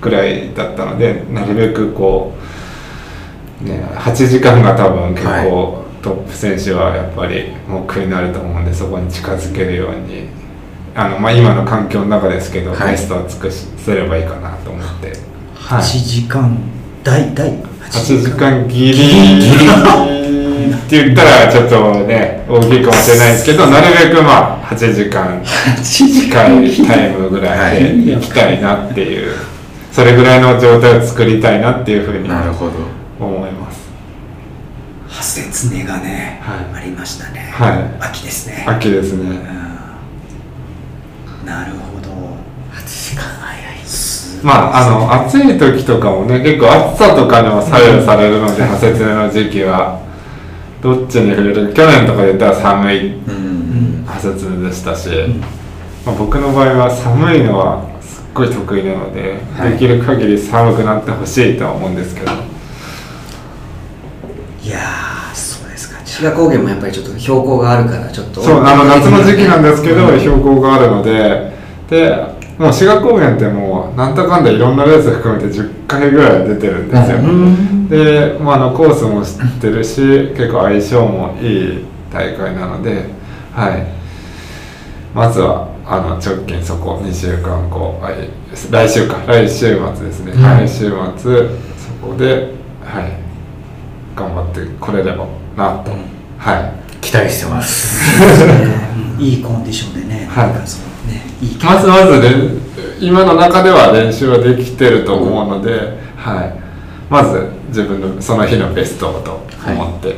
[0.00, 2.32] ぐらいだったのでなるべくこ
[3.64, 10.28] う、ね、8時間が多分結構、トップ選手はやっぱり目標になると思うんでそこに近づけるように
[10.94, 12.92] あの、まあ、今の環境の中ですけど、はい。
[12.92, 15.12] ベストを尽くせればいいかなと思って、
[15.54, 16.56] は8い、時間
[17.02, 17.52] 大大
[17.90, 18.92] 8時間ギリ。
[18.92, 19.04] ギ
[19.58, 20.24] リ。
[20.74, 25.42] って言ったらちょっとね大きいかもしれないですけどなるべくまあ8時間
[25.82, 29.34] 近いタイムぐらいで行きたいなっていう
[29.92, 32.72] それぐらいの状態を作りたいなっていうふうになるほど。
[33.20, 33.88] 思います。
[35.08, 36.82] 派切ねがね、はい。
[36.82, 37.48] ありましたね。
[37.52, 37.96] はい。
[38.00, 38.64] 秋ですね。
[38.66, 39.36] 秋ですね。
[39.58, 39.63] うん
[41.44, 42.10] なるほど。
[42.72, 43.78] 8時間早い。
[43.84, 50.02] すまああの暑い時とかもね結構暑さとかにも左右されるので派切ねの時期は。
[50.82, 51.72] どっちに触れる？
[51.72, 53.14] 去年とかで言ったら寒い。
[53.14, 54.00] うん。
[54.02, 55.08] 派切ねでしたし、
[56.04, 59.72] まあ、僕の場合は寒いのはすっごい得意なので、はい。
[59.72, 62.32] できる限り寒くなってほしいとは思うんですけど。
[64.62, 64.78] いや。
[66.14, 70.20] 志賀高原もやっぱりちょっと標高があるからちょっとそうあの夏の時期なんですけど、うん。
[70.20, 71.52] 標高があるので。
[71.90, 77.88] でもう志賀高原ってもうなんだかんだいろんなレース含めて10回ぐらい出てるんですよ、うん。
[77.88, 83.06] で、まあ、あのコースも知ってるし結構相性もいい大会なので、
[83.52, 83.84] はい、
[85.12, 88.30] まずはあの直近そこ2週間後はい。
[88.70, 89.16] 来週か。
[89.26, 90.42] 来週末ですね、うん。
[90.42, 92.54] 来週末そこで、
[92.84, 93.12] はい、
[94.14, 95.26] 頑張ってこれれば
[95.56, 95.92] なと、
[96.38, 98.22] はい、期待してます。
[99.18, 100.48] う んいいコンディションでね、はい。
[100.48, 102.64] ね、いいまずまず練
[103.00, 106.54] 今の中では練習はできてると思うので、はい、
[107.10, 110.16] まず自分のその日のベストをと思って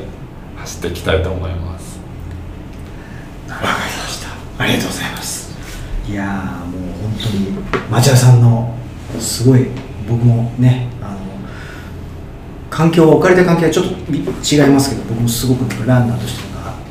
[0.57, 1.99] 走っていきたいと思います。
[3.49, 4.29] わかりました。
[4.63, 5.57] ありがとうございます。
[6.09, 7.51] いやーもう本当に
[7.91, 8.77] 町田さんの
[9.19, 9.67] すごい
[10.09, 10.89] 僕もね
[12.77, 16.45] 環境置かれた環境はちょっと違いますけど僕もすごくランナーとして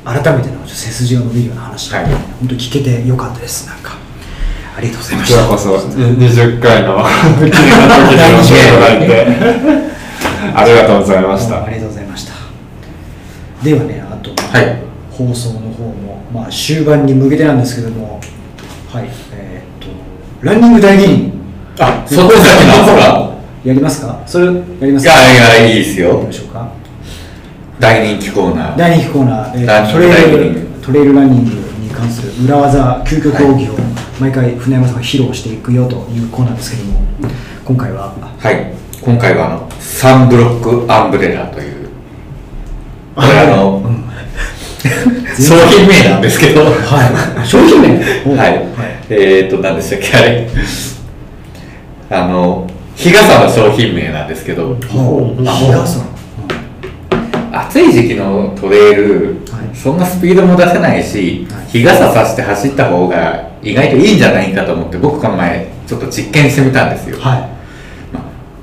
[0.04, 2.06] 改めてなんかちょっと背筋が伸びるような話で、はい。
[2.06, 3.68] 本当に聞けてよかったです。
[3.68, 3.98] なんか
[4.78, 7.00] ありがとうございましたこちらこそ20回の
[10.56, 11.64] ありがとうございました。
[11.64, 12.34] ありがとうございました。
[13.64, 14.86] ではねあと、はい。
[15.12, 18.20] 放送の方も、まあ、終盤に向けてなんですけども
[18.92, 19.94] はいえーっと
[20.42, 21.34] ランニング大芸人
[21.80, 23.32] あそこだけなんですか
[23.66, 24.22] やりますか？
[24.28, 24.52] それや
[24.82, 26.22] りますいかやいやいいですよ。
[26.22, 26.72] ましょうか。
[27.80, 28.78] 大人気コーナー。
[28.78, 31.52] 大人気コーナー、えートレイル人トレイルランニング
[31.82, 33.76] に関する裏技究極奥義を
[34.20, 37.02] 毎回船山さんが披露していくよというコーナーですけども
[37.66, 38.14] 今回は？
[38.40, 38.74] はい。
[39.02, 41.90] 今回はあのサンブロックアンブレラという
[43.16, 43.82] これあの、
[45.38, 46.66] 商品名なんですけど。
[46.66, 47.48] はい。
[47.48, 47.88] 商品名？
[48.26, 48.68] おはい、
[49.10, 50.50] えー、と、何でしたっけ、あれ。
[52.10, 54.78] あの、日傘の商品名なんですけど、
[57.52, 59.76] 暑い時期のトレイル、はい。
[59.76, 61.66] そんなスピードも出せないし、はい。
[61.68, 67.18] 日傘さして走った方が意外といいんじゃないかと思って、僕この前、ちょっと実験してみたんですよ。
[67.20, 67.50] はい。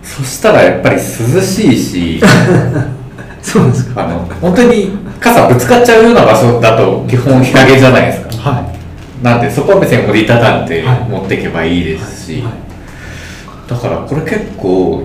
[0.02, 2.20] そしたらやっぱり涼しいし、
[3.42, 4.04] そうですか。
[4.04, 4.90] あの、本当に
[5.20, 8.50] 傘ぶつかっちゃうような場所だと基本日陰じゃないですか。
[8.50, 9.24] はい。
[9.24, 11.10] なんでそこは別に折りたたんではい。
[11.10, 12.71] 持っていけばいいですし、はい
[13.72, 15.02] だからこれ結構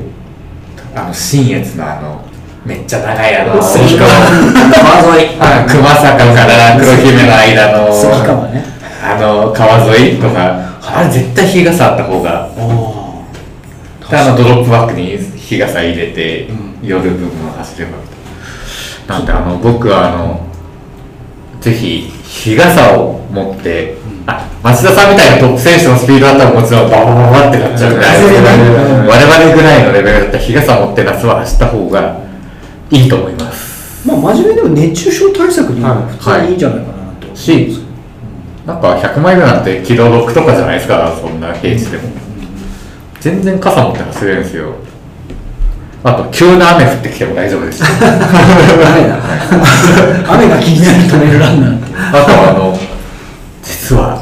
[0.93, 2.21] あの新越のあの
[2.65, 4.09] めっちゃ長いあの関川。
[4.09, 5.37] 川沿い。
[5.39, 8.63] あ熊坂から黒姫の間の関川ね。
[9.01, 16.49] あの川沿いとかあれ絶対日傘あった方があのドロップバッグに日傘入れて、
[16.81, 17.97] 夜部分を走れば
[19.07, 19.19] な。
[19.19, 20.45] んであの僕はあの
[21.61, 32.19] ぜひ日傘を持って、あ町田さんみたいなトップ選手のスピードだったらもちろんバババババってなっちゃうんですけど、うん我々ぐらいのレベルだったら日傘持って夏は走った方が
[32.91, 34.05] いいと思います。
[34.05, 37.79] まあ真面目でも熱中症対策にははい普通にいいんじゃないかなと、し
[38.65, 42.03] なんか100マイルなんてキロ6とかじゃないですかそんな平地でも、
[43.21, 44.75] 全然傘持って走れるんですよ。
[46.03, 47.81] あと急な雨降ってきても大丈夫です。
[50.27, 51.77] 雨が気になるトレイルランナー。
[52.11, 52.77] あとあの
[53.67, 54.21] 実は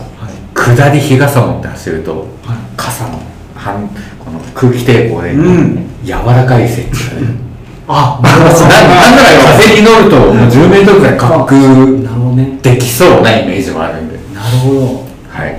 [0.53, 2.27] 下り日傘持って走ると、
[2.76, 3.19] 傘の
[3.55, 3.88] 反
[4.23, 5.88] この空気抵抗で、うん。
[6.03, 7.27] 柔らかい設置がね、
[7.88, 11.59] あ ななんなら風に乗るともう10メートルぐらい滑空
[12.61, 14.17] できそうなイメージもあるんで。
[14.34, 14.81] なるほど。
[15.30, 15.55] はい。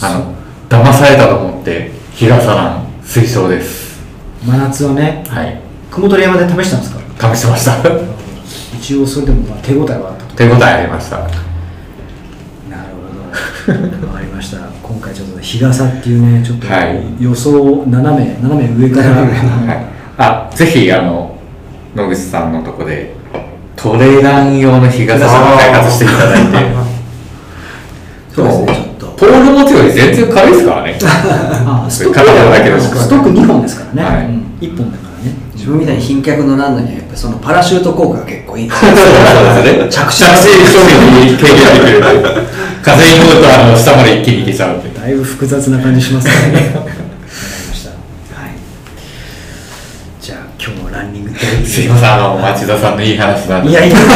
[0.00, 0.34] あの
[0.68, 3.98] 騙されたと思って日傘なん推奨です。
[4.44, 5.58] 真夏はねはい。
[5.90, 7.34] 雲取山で試したんですか？
[7.34, 7.72] 試しました。
[8.76, 10.34] 一応それでもまあ手応えはあったと。
[10.36, 11.18] 手応えありました
[13.72, 14.68] わかりました。
[14.82, 17.22] 今回ちょっと日傘っていうねちょっとはい。
[17.22, 19.86] 予想斜め斜め上から、はい、
[20.18, 21.38] あぜひあの
[21.94, 23.14] 野口さんのとこで
[23.76, 26.84] トレラン用の日傘を開発していただいて。
[28.34, 29.16] そうですねちょっと。
[29.16, 30.98] ポール持つより全然軽いですからね。
[31.02, 32.18] あストック
[32.98, 34.26] ストック2本ですからね、はい。
[34.26, 34.44] うん。
[34.60, 34.92] 1本
[35.64, 38.68] 自分みたいに賓客のランナーにはやっぱりそのパラシュート効果が結構いい。
[38.68, 39.88] ですねそうですね。
[39.88, 40.28] 着地処
[41.24, 42.44] 理に軽減できる。
[42.82, 46.34] 風に乗るとあの下まで一気にいけちゃうんでだいぶ複雑な感じしますね。
[46.76, 47.90] わかりました。
[48.38, 48.50] はい。
[50.20, 53.70] じゃあ今日もランニング大すいませんあの町田さんのいい話なんで。
[53.70, 54.10] いやいやいや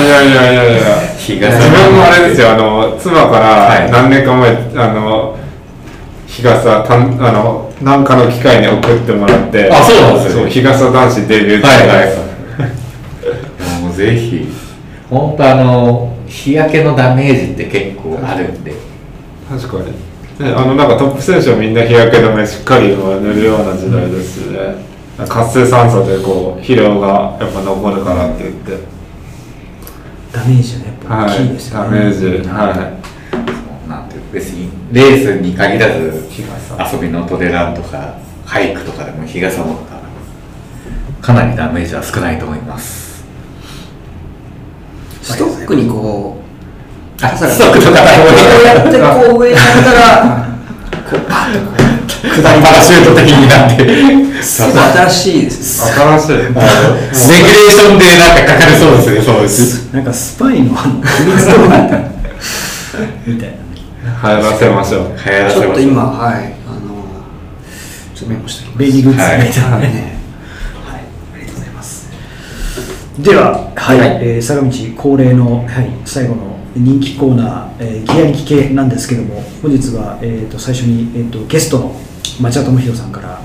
[0.00, 0.80] いやいやいや。
[1.18, 3.92] 自分もあれですよあの妻かはい。
[3.92, 5.36] ら何年か前、あの
[6.26, 13.82] 日傘たんあの何かの機会に送ってもらってあそうなんですよそう日傘男子デビューはいはい。
[13.82, 14.48] もうぜひ。
[15.10, 18.72] 本当あの日焼けのダメージって結構あるんで。
[19.48, 20.46] 確かに。
[20.46, 24.58] ねあのなんかトップ選手はみんな日焼け止めしっかり塗るような時代ですしね、
[25.28, 28.84] 活性酸素でこう肥料がやっぱ残るからって言って。
[30.32, 31.30] ダメージはねやっぱはい。
[31.30, 32.26] 大きいですよね、ダメージ。
[32.26, 32.36] はい。
[32.36, 32.48] そ
[33.86, 38.14] うなんていう別にレースに限らず遊びのトレランとか
[38.44, 40.00] ハイクとかでも日傘持ったら
[41.20, 43.24] かなりダメージは少ないと思います。
[45.22, 47.98] ストックにこうあ傘がストックとかこ
[48.62, 50.46] うやってこう上に上げたら
[51.10, 51.74] こうパッとこ
[52.38, 53.82] うパラシュート的になって
[54.40, 61.64] 新しいですね新しいレギュレーションでなんかかかりそうですねそうですなんかスパイのあの秘密道具
[63.32, 63.56] みたいな
[64.22, 65.08] 流行らせましょう。
[65.08, 65.62] 流行らせましょう。
[65.62, 67.04] ちょっと今はいあの
[68.14, 68.78] ちょっとメモしておきます。
[68.78, 69.70] ベビーグッズみたい。
[69.70, 70.18] なね、
[70.84, 71.70] ははいい、ありがとうござい。
[71.70, 72.08] ます。
[73.18, 81.94] では、はい、えー相模地恒例の、はい、最後の人気コーナー、えーギアに聞けなんですけども、本日は、えー、と最初に、えー、とゲストの
[82.40, 83.40] 町田智弘さんから、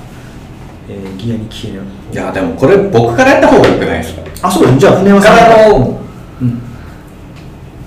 [0.89, 1.84] えーギアに聞けの。
[1.84, 4.48] いやでもこれ僕からやった方がよくないですか？
[4.48, 5.69] あ、そうだね、じゃあ、船山さんから。
[5.69, 6.02] の
[6.41, 6.61] うん。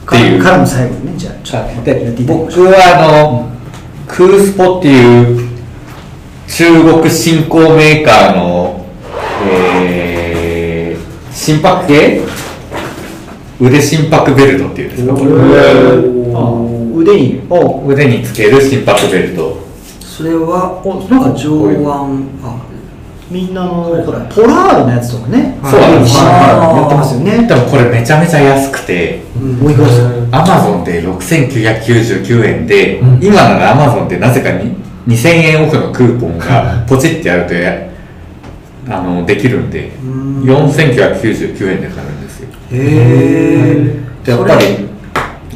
[0.06, 0.42] っていう。
[0.42, 1.62] からの最後にね、じゃあ、ちょっ
[2.16, 3.50] と僕はあの、
[4.06, 5.48] クースポっていう
[6.46, 8.86] 中国新興メーカーの、
[9.86, 12.20] えー、心拍計
[13.60, 15.14] 腕心拍ベルトっていうんですか？
[15.14, 15.30] これ
[16.34, 16.38] あ
[16.96, 17.52] 腕にあ
[17.86, 19.58] 腕につける心拍ベルト。
[20.00, 22.06] それはおなんか上腕あ
[23.30, 25.58] みんなのほらポラールのやつとかね。
[25.62, 27.46] そうなんです心拍やってますよね。
[27.46, 29.22] でもこれめちゃめちゃ安くて
[29.62, 33.24] おいくらですかアマゾンで6999円で、うん。
[33.24, 34.76] 今ならアマゾンでなぜかに
[35.08, 37.88] 2000円オフのクーポンがポチってやるとや
[38.88, 40.42] あのできるんでん。
[40.42, 42.48] 4999円で買うんですよ。
[42.72, 44.88] へえでやっぱり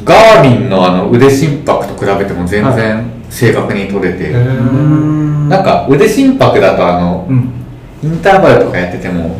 [0.03, 7.58] ガーミンのあの腕心拍と比べても全然正確に取れて、なんか腕心拍だとあの、うん
[8.03, 9.39] インターバルとかやってても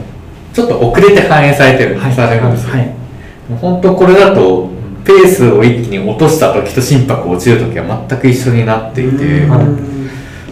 [0.53, 2.13] ちょっと遅れて反映されてる、はい。
[2.13, 2.85] されるんですよ、はい。
[3.49, 4.69] もう本当これだと
[5.05, 9.47] ペースを一気に落とした時と心拍落ちる時は全く一緒になっていて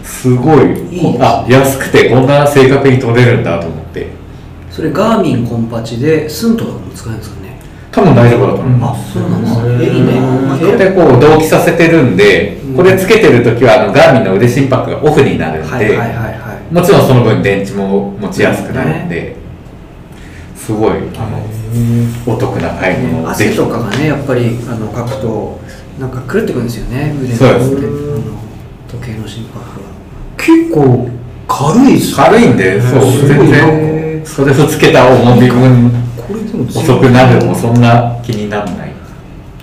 [0.02, 1.18] すごいいいですね。
[1.20, 4.08] あ安くてこんな正確に取れるんだと思って。
[4.70, 7.58] それガーミンコンパチでスントとかも使えるんですかね？
[7.90, 9.84] 多分大丈夫だと思いまあそうなんですね。
[9.84, 10.12] えいいね。
[10.56, 12.76] す、それでこう同期させてるんで、うん。
[12.76, 16.27] これつけてる時はあのガーミンの腕心拍がオフになるんで、はいはいはいはい
[16.70, 19.36] もちろんその分電池も持ちやすくなるんで、
[20.54, 21.42] すごいあの
[22.26, 25.60] お得な買い物汗とかがねやっぱりあのかくと
[25.98, 27.76] なんか狂ってくるんですよね腕のそうですね。
[27.76, 28.38] あの
[28.88, 29.88] 時計の心拍が。
[30.36, 31.08] 結構
[31.48, 32.16] 軽いっすね。
[32.16, 38.92] 軽いんで、そう全然それをつけた重み分これでも遅くなるもそんな気にならない。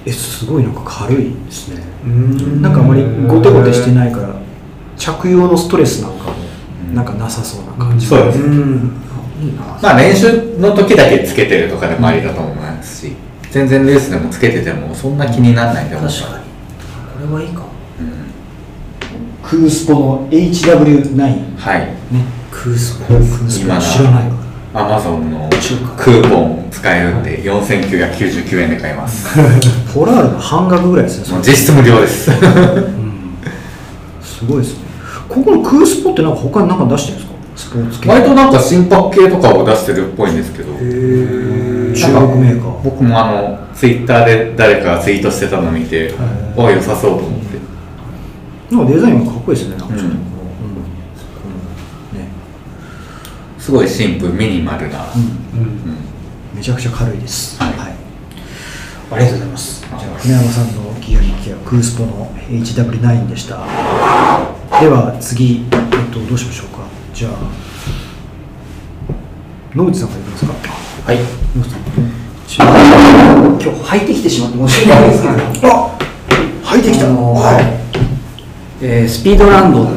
[0.08, 1.84] えすごいなんか軽いですね。
[2.06, 2.62] うん。
[2.62, 4.36] なんかあまりゴテゴテしてないから
[4.98, 6.45] 着用のストレスなんかも
[6.96, 8.08] なんかなさそうな感じ。
[8.08, 8.92] そうですうん。
[9.40, 13.14] あいいなまあ練習の時だけつけてるとかでもありだと思いますし
[13.52, 16.44] 全然レースでもつけててもそんな気にならないと思う確かに
[17.28, 17.66] これはいいかも
[19.44, 21.90] クースポの HW9 ねはい。
[22.50, 23.06] クースポ。
[23.06, 24.36] クースポ知らないわ
[24.74, 25.50] アマゾンの
[25.98, 29.28] クーポン使えるんで4999円で買います。
[29.94, 32.32] ポラールの半額ぐらいですね実質無料です。
[34.22, 34.85] すごいですね
[35.36, 37.26] ここのクースポってなんか他に何か出してるんで
[37.58, 37.72] すか？
[37.72, 38.10] スポーツ系。
[38.10, 40.72] 割となんか心拍計とかを出してるっぽいんですけど。
[40.74, 40.88] 中国
[42.42, 42.82] メーカー。
[42.82, 47.58] 僕もあのツイッターで誰かがツイートしてたのを見てはあ良さそうと思って。
[48.74, 49.96] なんかデザインがかっこいいですねなんか。
[49.96, 50.14] ちょっとうん。
[50.14, 50.18] うん。
[50.18, 50.24] ね。
[53.60, 55.06] すごいシンプルミニマルな、
[56.54, 57.62] めちゃくちゃ軽いです。
[57.62, 57.74] はい。
[59.12, 59.82] ありがとうございます。
[59.82, 63.58] じゃあ船山さんのギア日記はクースポの HW9 でした
[64.80, 65.80] では次、えっ
[66.14, 66.80] と、どうしましょうか。
[67.14, 67.32] じゃあ
[69.74, 70.54] 野口さんからいきますか。
[71.06, 71.18] はい。
[71.56, 71.80] 野口さん。
[72.58, 75.28] 今日履いてきてしまって申し訳ないですけ
[75.68, 75.74] ど。
[75.74, 75.98] あ
[76.64, 77.08] 履いてきた。
[77.08, 77.64] あのーはい。
[78.82, 79.94] えースピードランドって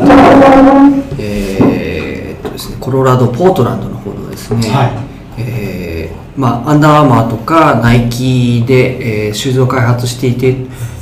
[1.18, 4.92] えーっとですね、コロラド・ポートランドの方のですね、はい。
[5.38, 10.54] えーまあ、アンダーアーマーとかナイキで、えーシューズを開発していて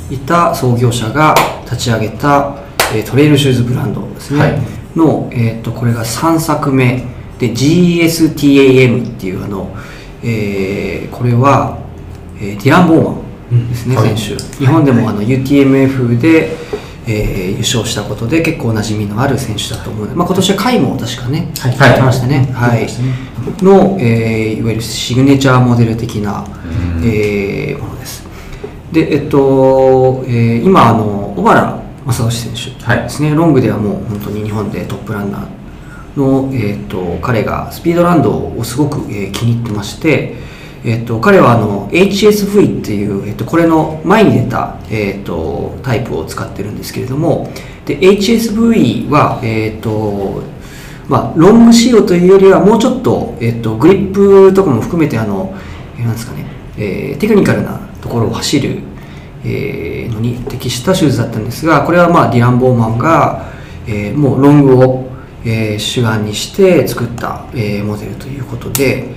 [0.09, 1.35] いた創業者が
[1.65, 2.55] 立ち上げた、
[2.93, 4.61] えートレイルシューズブランドですね、はい。
[4.95, 7.03] の、えーっとこれが3作目。
[7.39, 9.69] で GSTAM っていうあの、
[10.23, 11.77] えーこれは、
[12.39, 14.43] えーディラン・ボーマンですね、はい選手。
[14.57, 16.55] 日本でもあの UTMF で、
[17.07, 21.77] えー優勝したことで結構馴染みのある選手だと思うので、まあ、今年は甲斐も確かね、はい。
[21.77, 22.81] やってましたね、はい。
[22.81, 23.13] やってましたね
[23.61, 26.45] の、えーいわゆるシグネチャーモデル的な、
[27.03, 28.25] えーものです。
[28.91, 31.76] でえっと、えー今あの小原
[32.13, 35.57] 正義選手ですね、ロングではもう本当に日本でトップランナー
[36.17, 40.35] の、えー、と彼がスピードランドをすごく、えー気に入ってまして、
[40.83, 47.51] えー、と彼はあの HSV っていう、えー、とこれの前に出た、えー、とタイプを使ってるんですけれども
[47.85, 50.43] で HSV は、えーと
[51.07, 55.53] まあ、ロング仕様というよりはもうちょっと,、えー、とグリップとかも含めてあの、
[55.97, 56.45] えーなんですかね
[56.77, 58.79] えーテクニカルなところを走る、
[59.43, 63.45] えーのに適したシューズだったんですがこれはまあディラン・ボーマンが、
[63.87, 65.07] えーもうロングを、
[65.45, 69.07] えー主眼にして作った、えーモデルということで、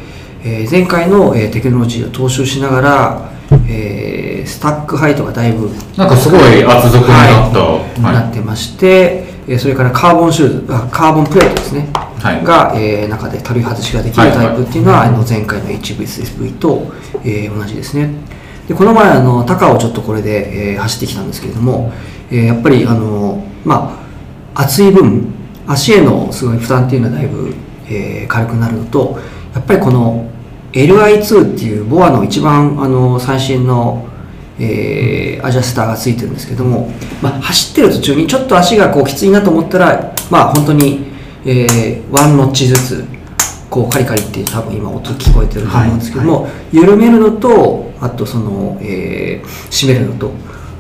[0.45, 3.31] えー前回の、えーテクノロジーを踏襲しながら、
[3.69, 8.15] えースタックハイトがだいぶなんかすごい厚底になった、はいはい。
[8.15, 11.89] なってまして、えーそれからカーボンシューズあカーボンプレートですね、
[12.21, 12.45] はい。
[12.45, 16.93] が、えー中で取り外しができるタイプっていうのは、あの前回の HVSV と、
[17.25, 18.11] えー同じですね
[18.69, 21.93] でこの前あの高をちょっとこれで、えー走ってきたんですけれども、
[22.31, 24.01] えーやっぱりあのま
[24.55, 25.33] あ厚い分
[25.67, 27.55] 足へのすごい負担っていうのはだいぶ、
[27.89, 29.19] えー軽くなるのと
[29.55, 30.29] やっぱりこの
[30.73, 34.07] LI2 っていうボアの一番あの最新の、
[34.59, 36.91] えーアジャスターがついてるんですけども、
[37.23, 41.07] まあ、走ってる途中にちょっと足がこうきついなと思ったらまあ本当に、
[41.47, 43.05] えーワンノッチずつ
[43.71, 50.33] こうカリカリって多分今音聞こえてると思うんですけども、緩めるのとあとその、えー締めるのと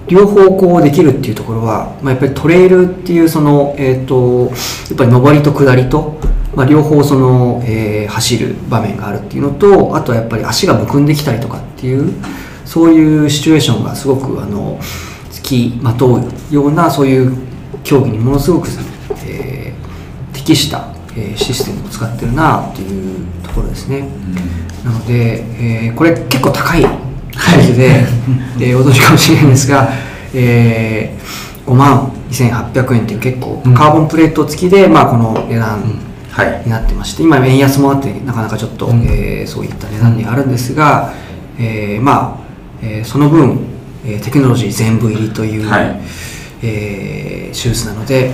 [0.08, 4.50] 両方こうできるっていうところは、まあ、やっぱりトレイルっていうその、えー、と
[4.88, 6.18] やっぱり上りと下りと、
[6.56, 12.12] まあ、両方その、えー走る場面があるっていうのとあとはやっぱり足がむくんできたりとかっていう
[12.64, 14.80] そういうシチュエーションがすごくあの
[15.30, 17.36] つきまとうようなそういう
[17.84, 18.68] 競技にものすごく、
[19.26, 19.80] えー
[20.32, 24.08] 適した、えーシステムを使ってるなっていうところですね。
[24.84, 25.44] なので、
[25.86, 27.09] えーこれ結構高い
[27.40, 28.04] サイズで、
[28.60, 29.88] えーお驚きかもしれないんですが、
[30.34, 35.80] えー5万2800円っていう結構カーボンプレート付きで、まあ、この値段
[36.30, 36.62] はい。
[36.64, 41.12] になってまして今円安もあってなかなかちょっと、えーそういった値段にあるんですが、
[41.58, 42.40] えーまあ、
[42.82, 43.58] えーその分、
[44.04, 46.00] えーテクノロジー全部入りという、はい。
[46.62, 48.30] えーシューズなので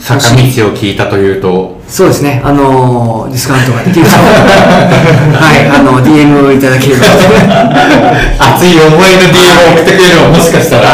[0.00, 1.78] 坂道を聞いたというと。
[1.86, 4.10] そうですね、あのーディスカウントができると。
[4.16, 7.06] はい、あの DM をいただければ。
[8.56, 10.28] 熱い思いの DM を送ってくれるの。
[10.30, 10.88] ももしかしたら、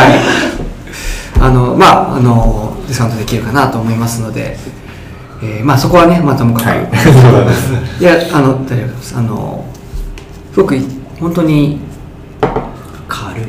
[1.41, 4.59] あのまああのディスカウントできるかなと思いますので、
[5.43, 6.79] えーまあそこはねまあともかく、はい。
[8.01, 9.15] いやあの大丈夫です。
[9.17, 9.65] あの
[10.53, 10.77] すごく
[11.21, 11.81] 本当に
[13.09, 13.45] 軽い。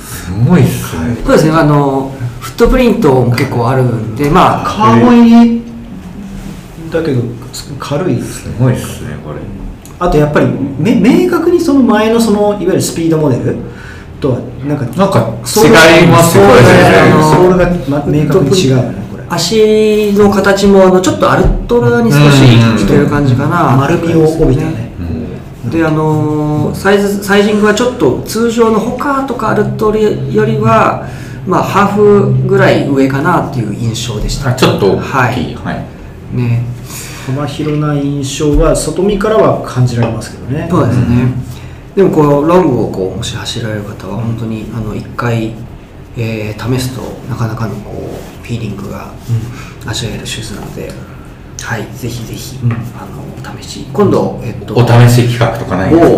[0.00, 1.16] すごいっすね。
[1.24, 1.52] そうですね。
[1.52, 2.11] あの
[2.52, 5.62] フットプリントも結構あるんでまあカーボン入り
[6.90, 7.22] だけど
[7.78, 8.16] 軽い。
[8.16, 9.36] ですねすごいっすねこれ。
[9.98, 10.46] あとやっぱり
[10.78, 13.56] め明確にその前のそのいわゆるスピードモデル
[14.20, 16.52] とはなんかなんか違いますよね。
[16.52, 19.24] そうだねあのソールが、ま、明確に違うよねこれ。
[19.30, 22.36] 足の形もあのちょっとアルトラに少し
[22.78, 23.74] してる感じかな。
[23.76, 24.92] 丸みを帯びたね。
[25.70, 31.08] であのーサイズサイジングはちょっと通常のホカーとかアルトラよりは
[31.46, 34.50] まあハーフぐらい上かなっていう印象でした。
[34.50, 35.54] あちょっと大きい。
[35.54, 35.84] ははい。
[36.34, 36.64] いね。
[37.26, 40.66] 幅広な印象は外見からは感じられますけどね。
[40.70, 41.32] そうですね、
[41.94, 45.54] でもこうロングをこうもし走られる方は本当にあの1回、
[46.16, 47.00] えー試すと
[47.30, 49.12] なかなかのこうフィーリングが
[49.86, 50.92] 味わえるシューズなので、
[51.62, 51.86] はい。
[51.94, 52.72] ぜひぜひ、うん。
[52.72, 53.86] あの試し。
[53.92, 56.16] 今度えっとお試し企画とかないんですか？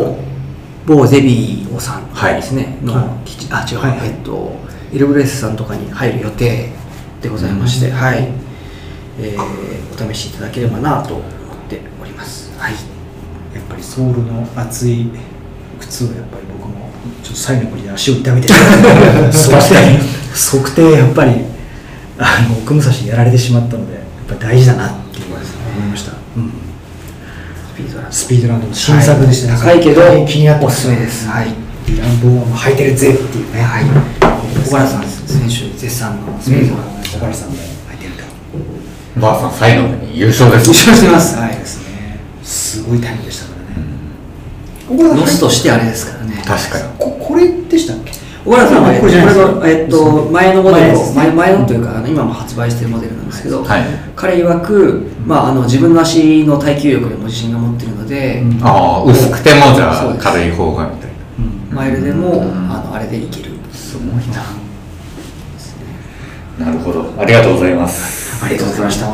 [0.86, 3.28] 某某ゼビーオさんはいですね、のはい。
[3.28, 4.08] 基地あ違う、はいはい。
[4.08, 4.56] えっと
[4.94, 6.70] エルブレスさんとかに入る予定
[7.20, 8.28] でございまして、はい、
[9.18, 11.28] えーお試しいただければなと思っ
[11.68, 12.52] ております。
[12.58, 12.72] はい。
[13.54, 15.10] やっぱりソールの厚い
[15.78, 16.90] 靴をやっぱり僕も
[17.22, 20.00] ちょっとサイの国で足を痛めて測定
[20.34, 21.32] 測定やっぱり
[22.18, 25.36] あの奥武蔵にやられてしまったのでやっぱり大事だなっていう思
[25.86, 26.52] いました、うん、
[27.70, 29.60] スピードランドスピードランドの新作でしたね、はい。
[29.60, 31.28] 高いけど気になっておすすめです。
[31.28, 31.46] はい。
[31.96, 33.62] ランボーはもう履いてるぜっていうね。
[33.62, 34.23] はい
[34.64, 38.12] 小原さん選手絶賛のスピードランド小原さんも履いてる
[39.14, 39.52] とばあさん。
[39.52, 41.56] 最後に優勝です優勝してますはい。
[41.56, 43.46] ですねすごいタイムでした。
[43.46, 43.76] からね、
[44.88, 45.20] 小原さん。
[45.20, 46.84] ロスとしてあれですからね確かに。
[46.98, 48.12] ここれでしたっけ？
[48.44, 53.82] 小原さんは、えっと、これの、えっと、前のモデルを、前前前のというか、あの今も発売しているモデルなんですけど、はい。
[54.14, 58.60] 彼曰く、まあ、あの自分の足の耐久力でも自信が持っているので、うん。
[58.62, 61.10] ああ薄くてもじゃあ軽い方がみたい
[61.70, 61.74] な。
[61.74, 62.70] マイルでも、うん。
[62.70, 63.43] あのあれでいける。
[63.94, 64.06] すごい
[66.58, 66.66] な。
[66.66, 67.14] なるほど。
[67.16, 68.44] ありがとうございます。
[68.44, 69.06] ありがとうございました。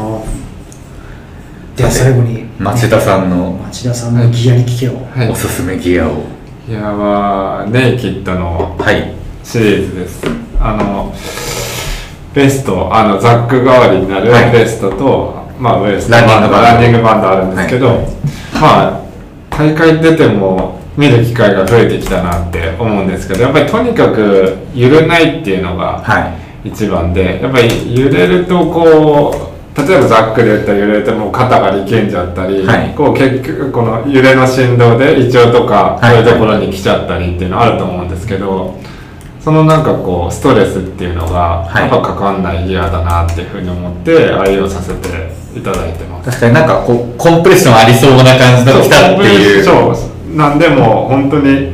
[1.77, 5.29] では最後に町田さんの町田さんのギアに聞けよ、はい。
[5.29, 6.25] おすすめギアを。
[6.67, 9.15] いやはネイキッドのはい。
[9.45, 10.23] シリーズです。
[10.59, 11.15] あの
[12.33, 14.53] ベストあのザック代わりになるはい。
[14.53, 16.57] ベストと、まあウエストランニングバンド。
[16.57, 17.97] ランニングバンドあるんですけど、はい。
[18.55, 19.01] まあ
[19.51, 26.69] 大会出ても見る機会が増えてきたなって思うんですけどやっぱりとにかく揺れないっていうのがはい。
[26.69, 29.35] 一番でやっぱり揺れるとこ
[29.75, 32.95] う例えばざっくり言ったら揺れても肩が力んじゃったり、はい。
[32.95, 36.17] こう結局この揺れの振動で胃腸とかはい。
[36.17, 38.79] そういうところに来ちゃったりっていうのあると思うんですけど、
[39.41, 41.83] そのなんかこうストレスっていうのがはい。
[41.85, 45.09] やっぱかかんないギアだなっていうふうに思って愛用させて
[45.57, 46.29] いただいてます。
[46.29, 49.65] 確かになんかこうコンプレッションありそうな感じの来たっていう。
[49.65, 51.73] そうなんでもう本当に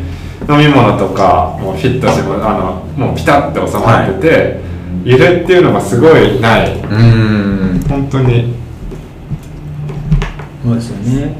[0.49, 4.61] 飲み物とかもうフィットしもあのもうピタッて収まってて、
[5.05, 6.78] 揺れっていうのがすごいない。
[6.78, 7.81] うーん。
[7.89, 8.55] 本当に。
[10.65, 11.37] そうですよね、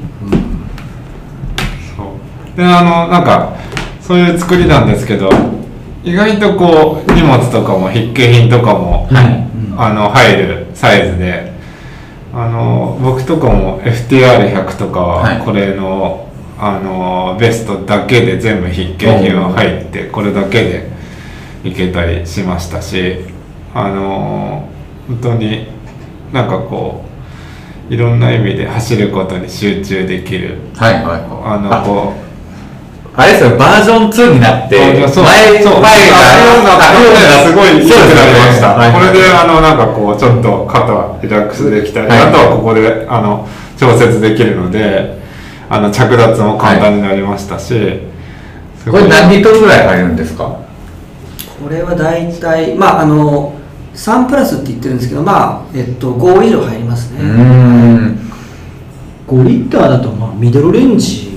[1.97, 2.57] そう。
[2.57, 3.57] であのなんか
[4.01, 5.29] そういう作りなんですけど
[6.05, 9.47] 意外とこう荷物とかも筆記品とかも、はい。
[9.79, 11.53] あの入るサイズで
[12.33, 15.45] あの僕とかも FTR100 とかははい。
[15.45, 16.26] これの、
[16.59, 20.91] あのベストだけで全部筆記品は入ってこれだけで
[21.63, 23.19] 行けたりしましたし
[23.75, 24.69] あの
[25.07, 25.69] 本当に
[26.33, 27.05] なんかこ
[27.91, 30.59] ういろんな意味で走ることに集中できる。
[30.75, 31.21] はいはいはい。
[31.45, 32.27] あのこう
[33.19, 42.19] あれですよ、バージョン2になって、前、そう前そうが、あすごい良くなりました、はいこれであのなんかこうちょっと肩リラックスできたり、はい。
[42.29, 45.26] あとはここであの調節できるので
[45.69, 48.01] あの着脱も簡単になりましたし、
[48.79, 50.59] すごいこれ何リットルぐらい入るんですか？
[51.63, 53.55] これは大体まああの
[53.95, 58.31] 3プラスって言ってるんですけどまあえっと5以上入りますね、うーん。
[59.27, 61.35] 5リッターだとまあミドルレンジ。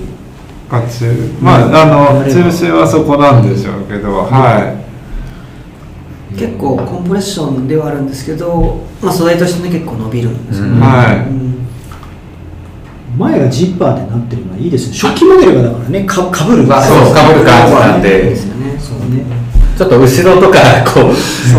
[0.70, 1.06] あ中
[1.40, 4.76] まああの中心はそこなんでしょうけど、は
[6.38, 11.28] 結構コンプレッションではあるんですけど、まあ、素材としてね結構伸びるんですよい、ね、はい。
[11.28, 11.59] うん
[13.20, 15.10] 前がジッパーでなってるのはいいですね。
[15.10, 16.64] 初期モデルがだからねかかぶる。
[16.64, 18.34] まあそうかぶる感じなんで。
[19.76, 21.14] ちょっと後ろとか、こう、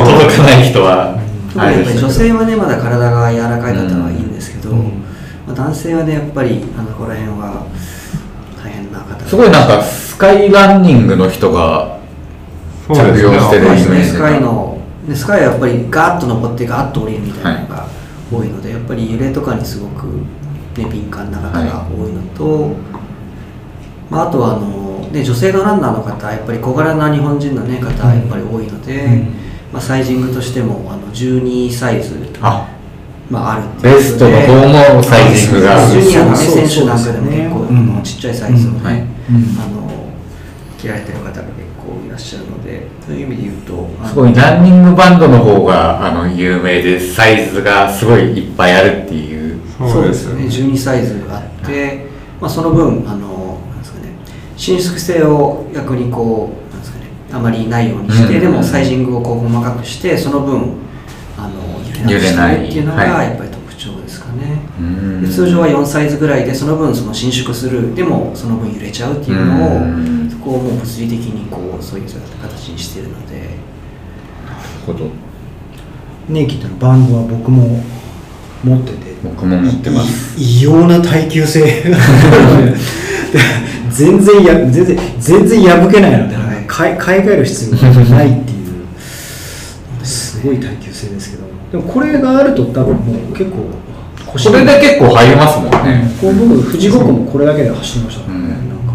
[0.05, 1.17] 届かない人は、
[1.51, 5.03] 特にやっぱり女性はねまだ体が柔らかい方はいいんですけど、うん。
[5.47, 7.65] まあ、男性はねやっぱりあのここら辺は
[8.63, 9.23] 大変な方。
[9.23, 11.97] がすごいなんか、スカイランニングの人が、
[12.89, 14.77] 着用してるそうですね、イメージスカイの、
[15.07, 17.87] ね、スカイはやっぱりガーッと登ってガーッと降りるみたいなのが
[18.31, 20.05] 多いので、やっぱり揺れとかにすごく、
[20.83, 22.75] ね、敏感な方が多いのと、
[24.09, 29.33] まあ、あとはあの、ね、女性のランナーの方やっぱり小柄な日本人の、ね、方やっぱり多いので、うん。
[29.73, 32.67] まあ、サイジングとしてもあの12サイズあ、
[33.29, 38.99] まあ、あるっていうベストの方のサイジングがジュニアの、ね、選手なんかでも結構、ちっちゃいサイズのね、はい。
[38.99, 39.05] うん。
[39.59, 39.81] あの
[40.77, 41.43] 着られてる方が結
[41.77, 49.40] 構いらっしゃるのでそういう意味で言うとすごいランニングバンドの方が、あの、有名で、サイズがすごいいっぱいあるっていう。
[49.89, 50.43] そうですね。
[50.43, 50.47] ね。
[50.47, 52.07] 12サイズがあって、
[52.39, 54.09] まあ、その分あのなんですかね。
[54.57, 57.05] 伸縮性を逆にこうなんですかね。
[57.31, 58.41] あまりないようにして、うん。
[58.41, 60.73] でもサイジングをこう細かくしてその分
[61.37, 65.21] あの揺れなくしてるっていうのがやっぱり特徴ですかね、うん。
[65.21, 67.95] で通常は4サイズぐらいでその分その伸縮する。
[67.95, 70.29] でもその分揺れちゃうっていうのを、うん。
[70.29, 72.07] そこをもう物理的にこうそういう
[72.41, 73.51] 形にしてるので。
[74.85, 75.09] ほど。
[76.29, 77.83] ネイキッドのバンドは僕も
[78.63, 80.39] 持ってて僕も持ってます。
[80.39, 81.61] い異様な耐久性。
[81.61, 81.97] が
[83.91, 86.63] 全然や全然全然破けないので、はい。
[86.67, 90.05] 買い買い替える必要がないっていう。
[90.05, 91.43] すごい耐久性ですけど。
[91.71, 93.57] でもこれがあると多分もう結構
[94.25, 96.11] 腰これで結構入りますもんね。
[96.19, 98.49] こう僕富士五湖もこれだけで走りましたからね、うん。
[98.49, 98.93] なんか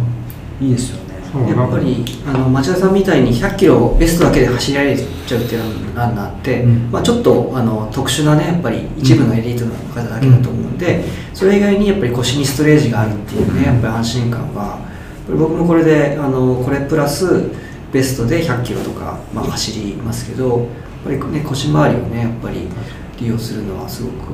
[0.61, 1.06] いいですよ
[1.49, 6.91] やっぱりあの町田さんみたいに100キロベストだけで走り上げちゃうっていうランナーって、うん。
[6.91, 11.05] まあ、ちょっとあの特殊なねやっぱり一部のエリートの方だけだと思うんで、
[11.35, 14.87] それ以外にやっぱり腰にストレージがあるっていうねやっぱり安心感は。
[15.29, 17.51] 僕もこれであのこれプラス
[17.93, 20.69] ベストで100キロとか、まあ、走りますけどやっ
[21.05, 22.69] ぱり、ね、腰回りをねやっぱり
[23.19, 24.33] 利用するのはすごく、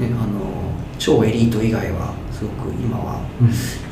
[0.00, 3.20] ね、あの超エリート以外はすごく今は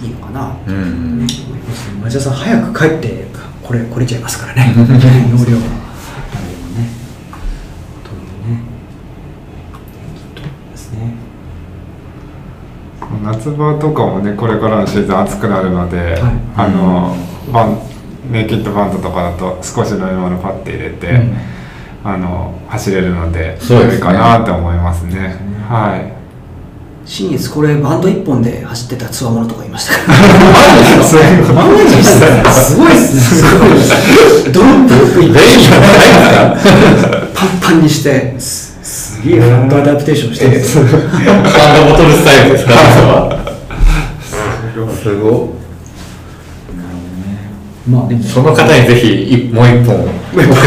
[0.00, 0.54] いいのかな。
[0.64, 0.78] とうん。
[0.78, 1.90] 思います。
[2.04, 3.26] 町田さん早く帰って
[3.62, 4.72] これ来れちゃいますからね。
[4.78, 4.86] 容量が。
[4.86, 5.66] あれもね。
[8.04, 8.62] というね
[10.70, 11.14] ですね。
[13.24, 16.22] 夏場とかもねこれからのシーズン暑くなるので、
[16.56, 17.16] あの
[17.52, 17.78] バン
[18.30, 21.36] ネイキッドバンドとかだと少し飲み物パッて入れて、うん。
[22.04, 25.34] あの走れるので良いかなって思いますね。
[25.68, 26.15] はい
[27.06, 30.12] 新越これバンド一本で走ってたつわものとかいましたか？
[30.12, 33.20] マジですごいっすね。
[33.20, 36.10] すごいですドロップレインじゃないです
[37.06, 39.40] かパンパンにしてすげえ。
[39.40, 40.92] フットアダプテーションしてるんですよバン
[41.86, 42.72] ドボトルスタイルですか
[44.72, 45.54] それはすご
[47.88, 50.10] まあでもその方にぜひいもう一本送っ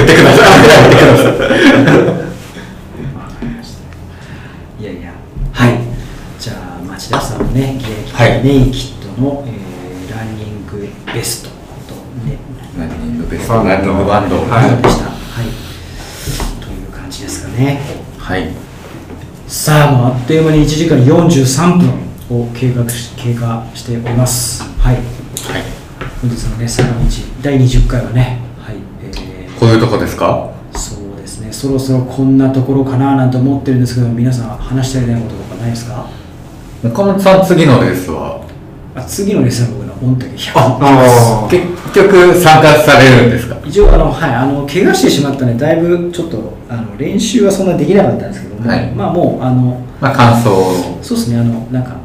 [0.08, 0.40] てくださ
[4.80, 5.12] いいやいや
[5.52, 5.89] はい
[6.40, 9.70] じゃあ町田さんのね現役はいネイキッドの、えー
[10.10, 11.50] ランニングベスト
[11.88, 11.94] と
[12.26, 12.38] ね
[12.78, 13.54] ランニングベスト。
[13.64, 15.10] ランニングバンドはいでした。
[15.12, 15.46] はい。
[16.66, 17.80] という感じですかね。
[18.18, 18.50] はい。
[19.48, 21.78] さあもうあっという間に1時間43
[22.30, 24.64] 分を経過し経過しております。
[24.80, 24.96] はい。
[24.96, 25.04] はい。
[26.22, 26.96] 本日のね坂道
[27.44, 30.52] 第20回はねはいえーこういうとこですか？
[30.74, 36.08] そうですね、そろそろこんなところかななんて思ってるんですけど、皆さん話したりないこととかないですか？
[36.84, 38.42] 岡本さん次のレースは？
[38.96, 43.58] あ次のレッスンは僕の御嶽100あ結局参加されるんですか？
[43.66, 48.92] 一応あの、はい、あの怪我してしまったのでだいぶちょっとあの練習はそんなできなかったんですけども、はい。
[48.92, 50.50] まあもうあのまあ感想
[51.04, 51.98] そうですねあのなんか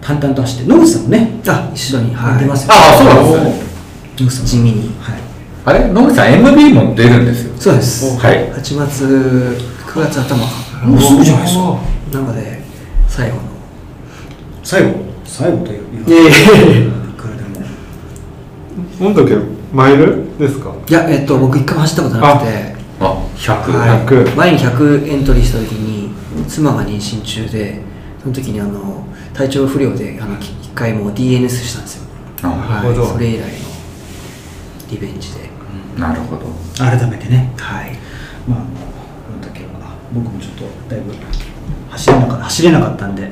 [0.00, 3.74] 淡々と走って野口さんもねあ一緒にはい出ますよああそうなんですね。
[4.20, 4.48] 野口さんも。
[4.48, 4.94] 地味に。
[5.00, 5.20] はい。
[5.64, 5.88] あれ？
[5.88, 7.56] 野口さん MB も出るんですよ。
[7.56, 8.18] そうです。
[8.18, 8.52] はい。
[8.52, 9.56] 8月
[9.86, 10.52] 9月頭か。
[10.84, 11.80] もうすぐじゃないですか。
[12.12, 12.60] なので
[13.08, 13.53] 最後の
[14.64, 15.04] 最後？
[15.24, 16.86] 最後といういやいやいや。
[16.86, 17.42] いくらで
[19.36, 19.44] も。
[19.72, 20.74] マイルですか？
[20.88, 22.74] いやえっと僕一回も走ったことなくて。
[23.00, 24.06] あ100、はい。
[24.06, 26.14] 100前に100エントリーした時に
[26.46, 27.80] 妻が妊娠中で
[28.22, 29.04] その時にあの
[29.34, 32.04] 体調不良であのき一回もう DNS したんですよ。
[32.42, 33.02] あなるほど。
[33.02, 33.46] はいそれ以来の
[34.90, 35.50] リベンジで。
[35.98, 36.46] なるほど。
[36.78, 37.52] 改めてね。
[37.58, 37.96] はい。
[38.48, 38.64] まあこ
[39.36, 41.12] の時は僕もちょっとだいぶ
[41.90, 43.30] 走れなか走れなかったんで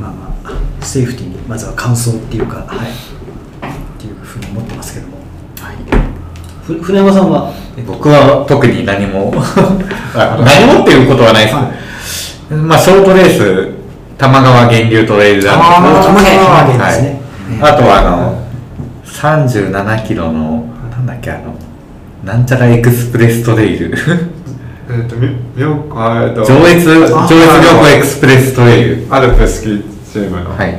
[0.00, 2.90] まあまあセーフティーにまずは完走っていうかはい。
[2.90, 5.18] っていうふうに思ってますけども。
[5.60, 5.76] はい。
[6.64, 9.32] ふ船山さんは、えっと僕は特に何も。
[10.14, 12.38] あ 何もっていうことはないです。
[12.48, 13.68] けど、まあショートレース
[14.16, 17.20] 玉川源流トレイルランとかあー玉源はい玉源ですね。
[17.60, 18.38] あとはあの
[19.04, 21.54] 37キロのなんだっけあの
[22.24, 23.94] なんちゃらエクスプレストレイル。
[24.90, 27.28] えっとみみえっと上越上越あ
[27.62, 29.06] 良子エクスプレストレイル。
[29.10, 30.50] アルプスキーチームの。
[30.50, 30.74] はい。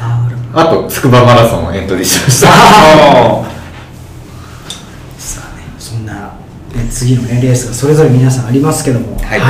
[0.00, 2.48] ああと筑波マラソンをエントリーしました。
[2.50, 2.52] あ
[5.18, 9.18] さあねそんな、ね、次のねレースがそれぞれ皆さんありますけども。
[9.22, 9.40] はい。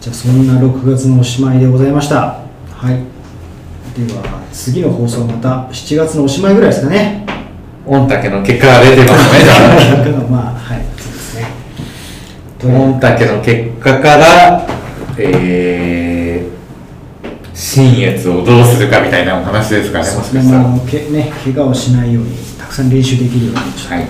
[0.00, 2.16] じゃあそんな6月のおしまいでございました。
[2.16, 2.40] は
[2.84, 2.90] い。
[3.98, 4.22] では
[4.52, 7.26] 次の放送また7月のおしまいぐらいですかね。
[7.86, 9.40] 御嶽の結果が出てますね。
[9.44, 11.46] じゃあまあはいそうですね。
[12.62, 14.66] 御嶽の結果から
[15.18, 16.01] えー、
[17.62, 20.42] 新越をどうするかみたいなお話ですかねもしかしたら。
[20.42, 24.06] ですねまあけね怪我をしないようにたくさん練習できるようにちょっとはい。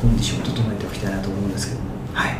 [0.00, 1.86] コンディションを整えておきたいなと思うんですけども。
[2.14, 2.36] はい。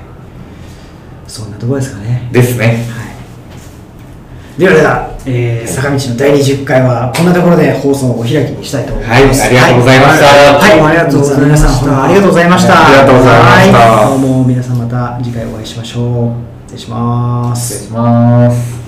[1.27, 2.29] そんなところですかね。
[2.31, 2.87] ですね。
[2.89, 4.61] はい。
[4.61, 9.41] ではでは、えー、坂道の第20回はこんなところで放送をお開きにしたいと思います。
[9.43, 10.27] はいありがとうございました。
[10.27, 11.45] はい、どうもありがとうございました。
[11.45, 12.87] 皆さん本当にありがとうございました。
[12.87, 13.79] ありがとうございました。
[13.79, 16.71] はいどうも皆さんまた次回お会いしましょう。
[16.71, 17.75] 失礼します。
[17.75, 18.80] 失礼します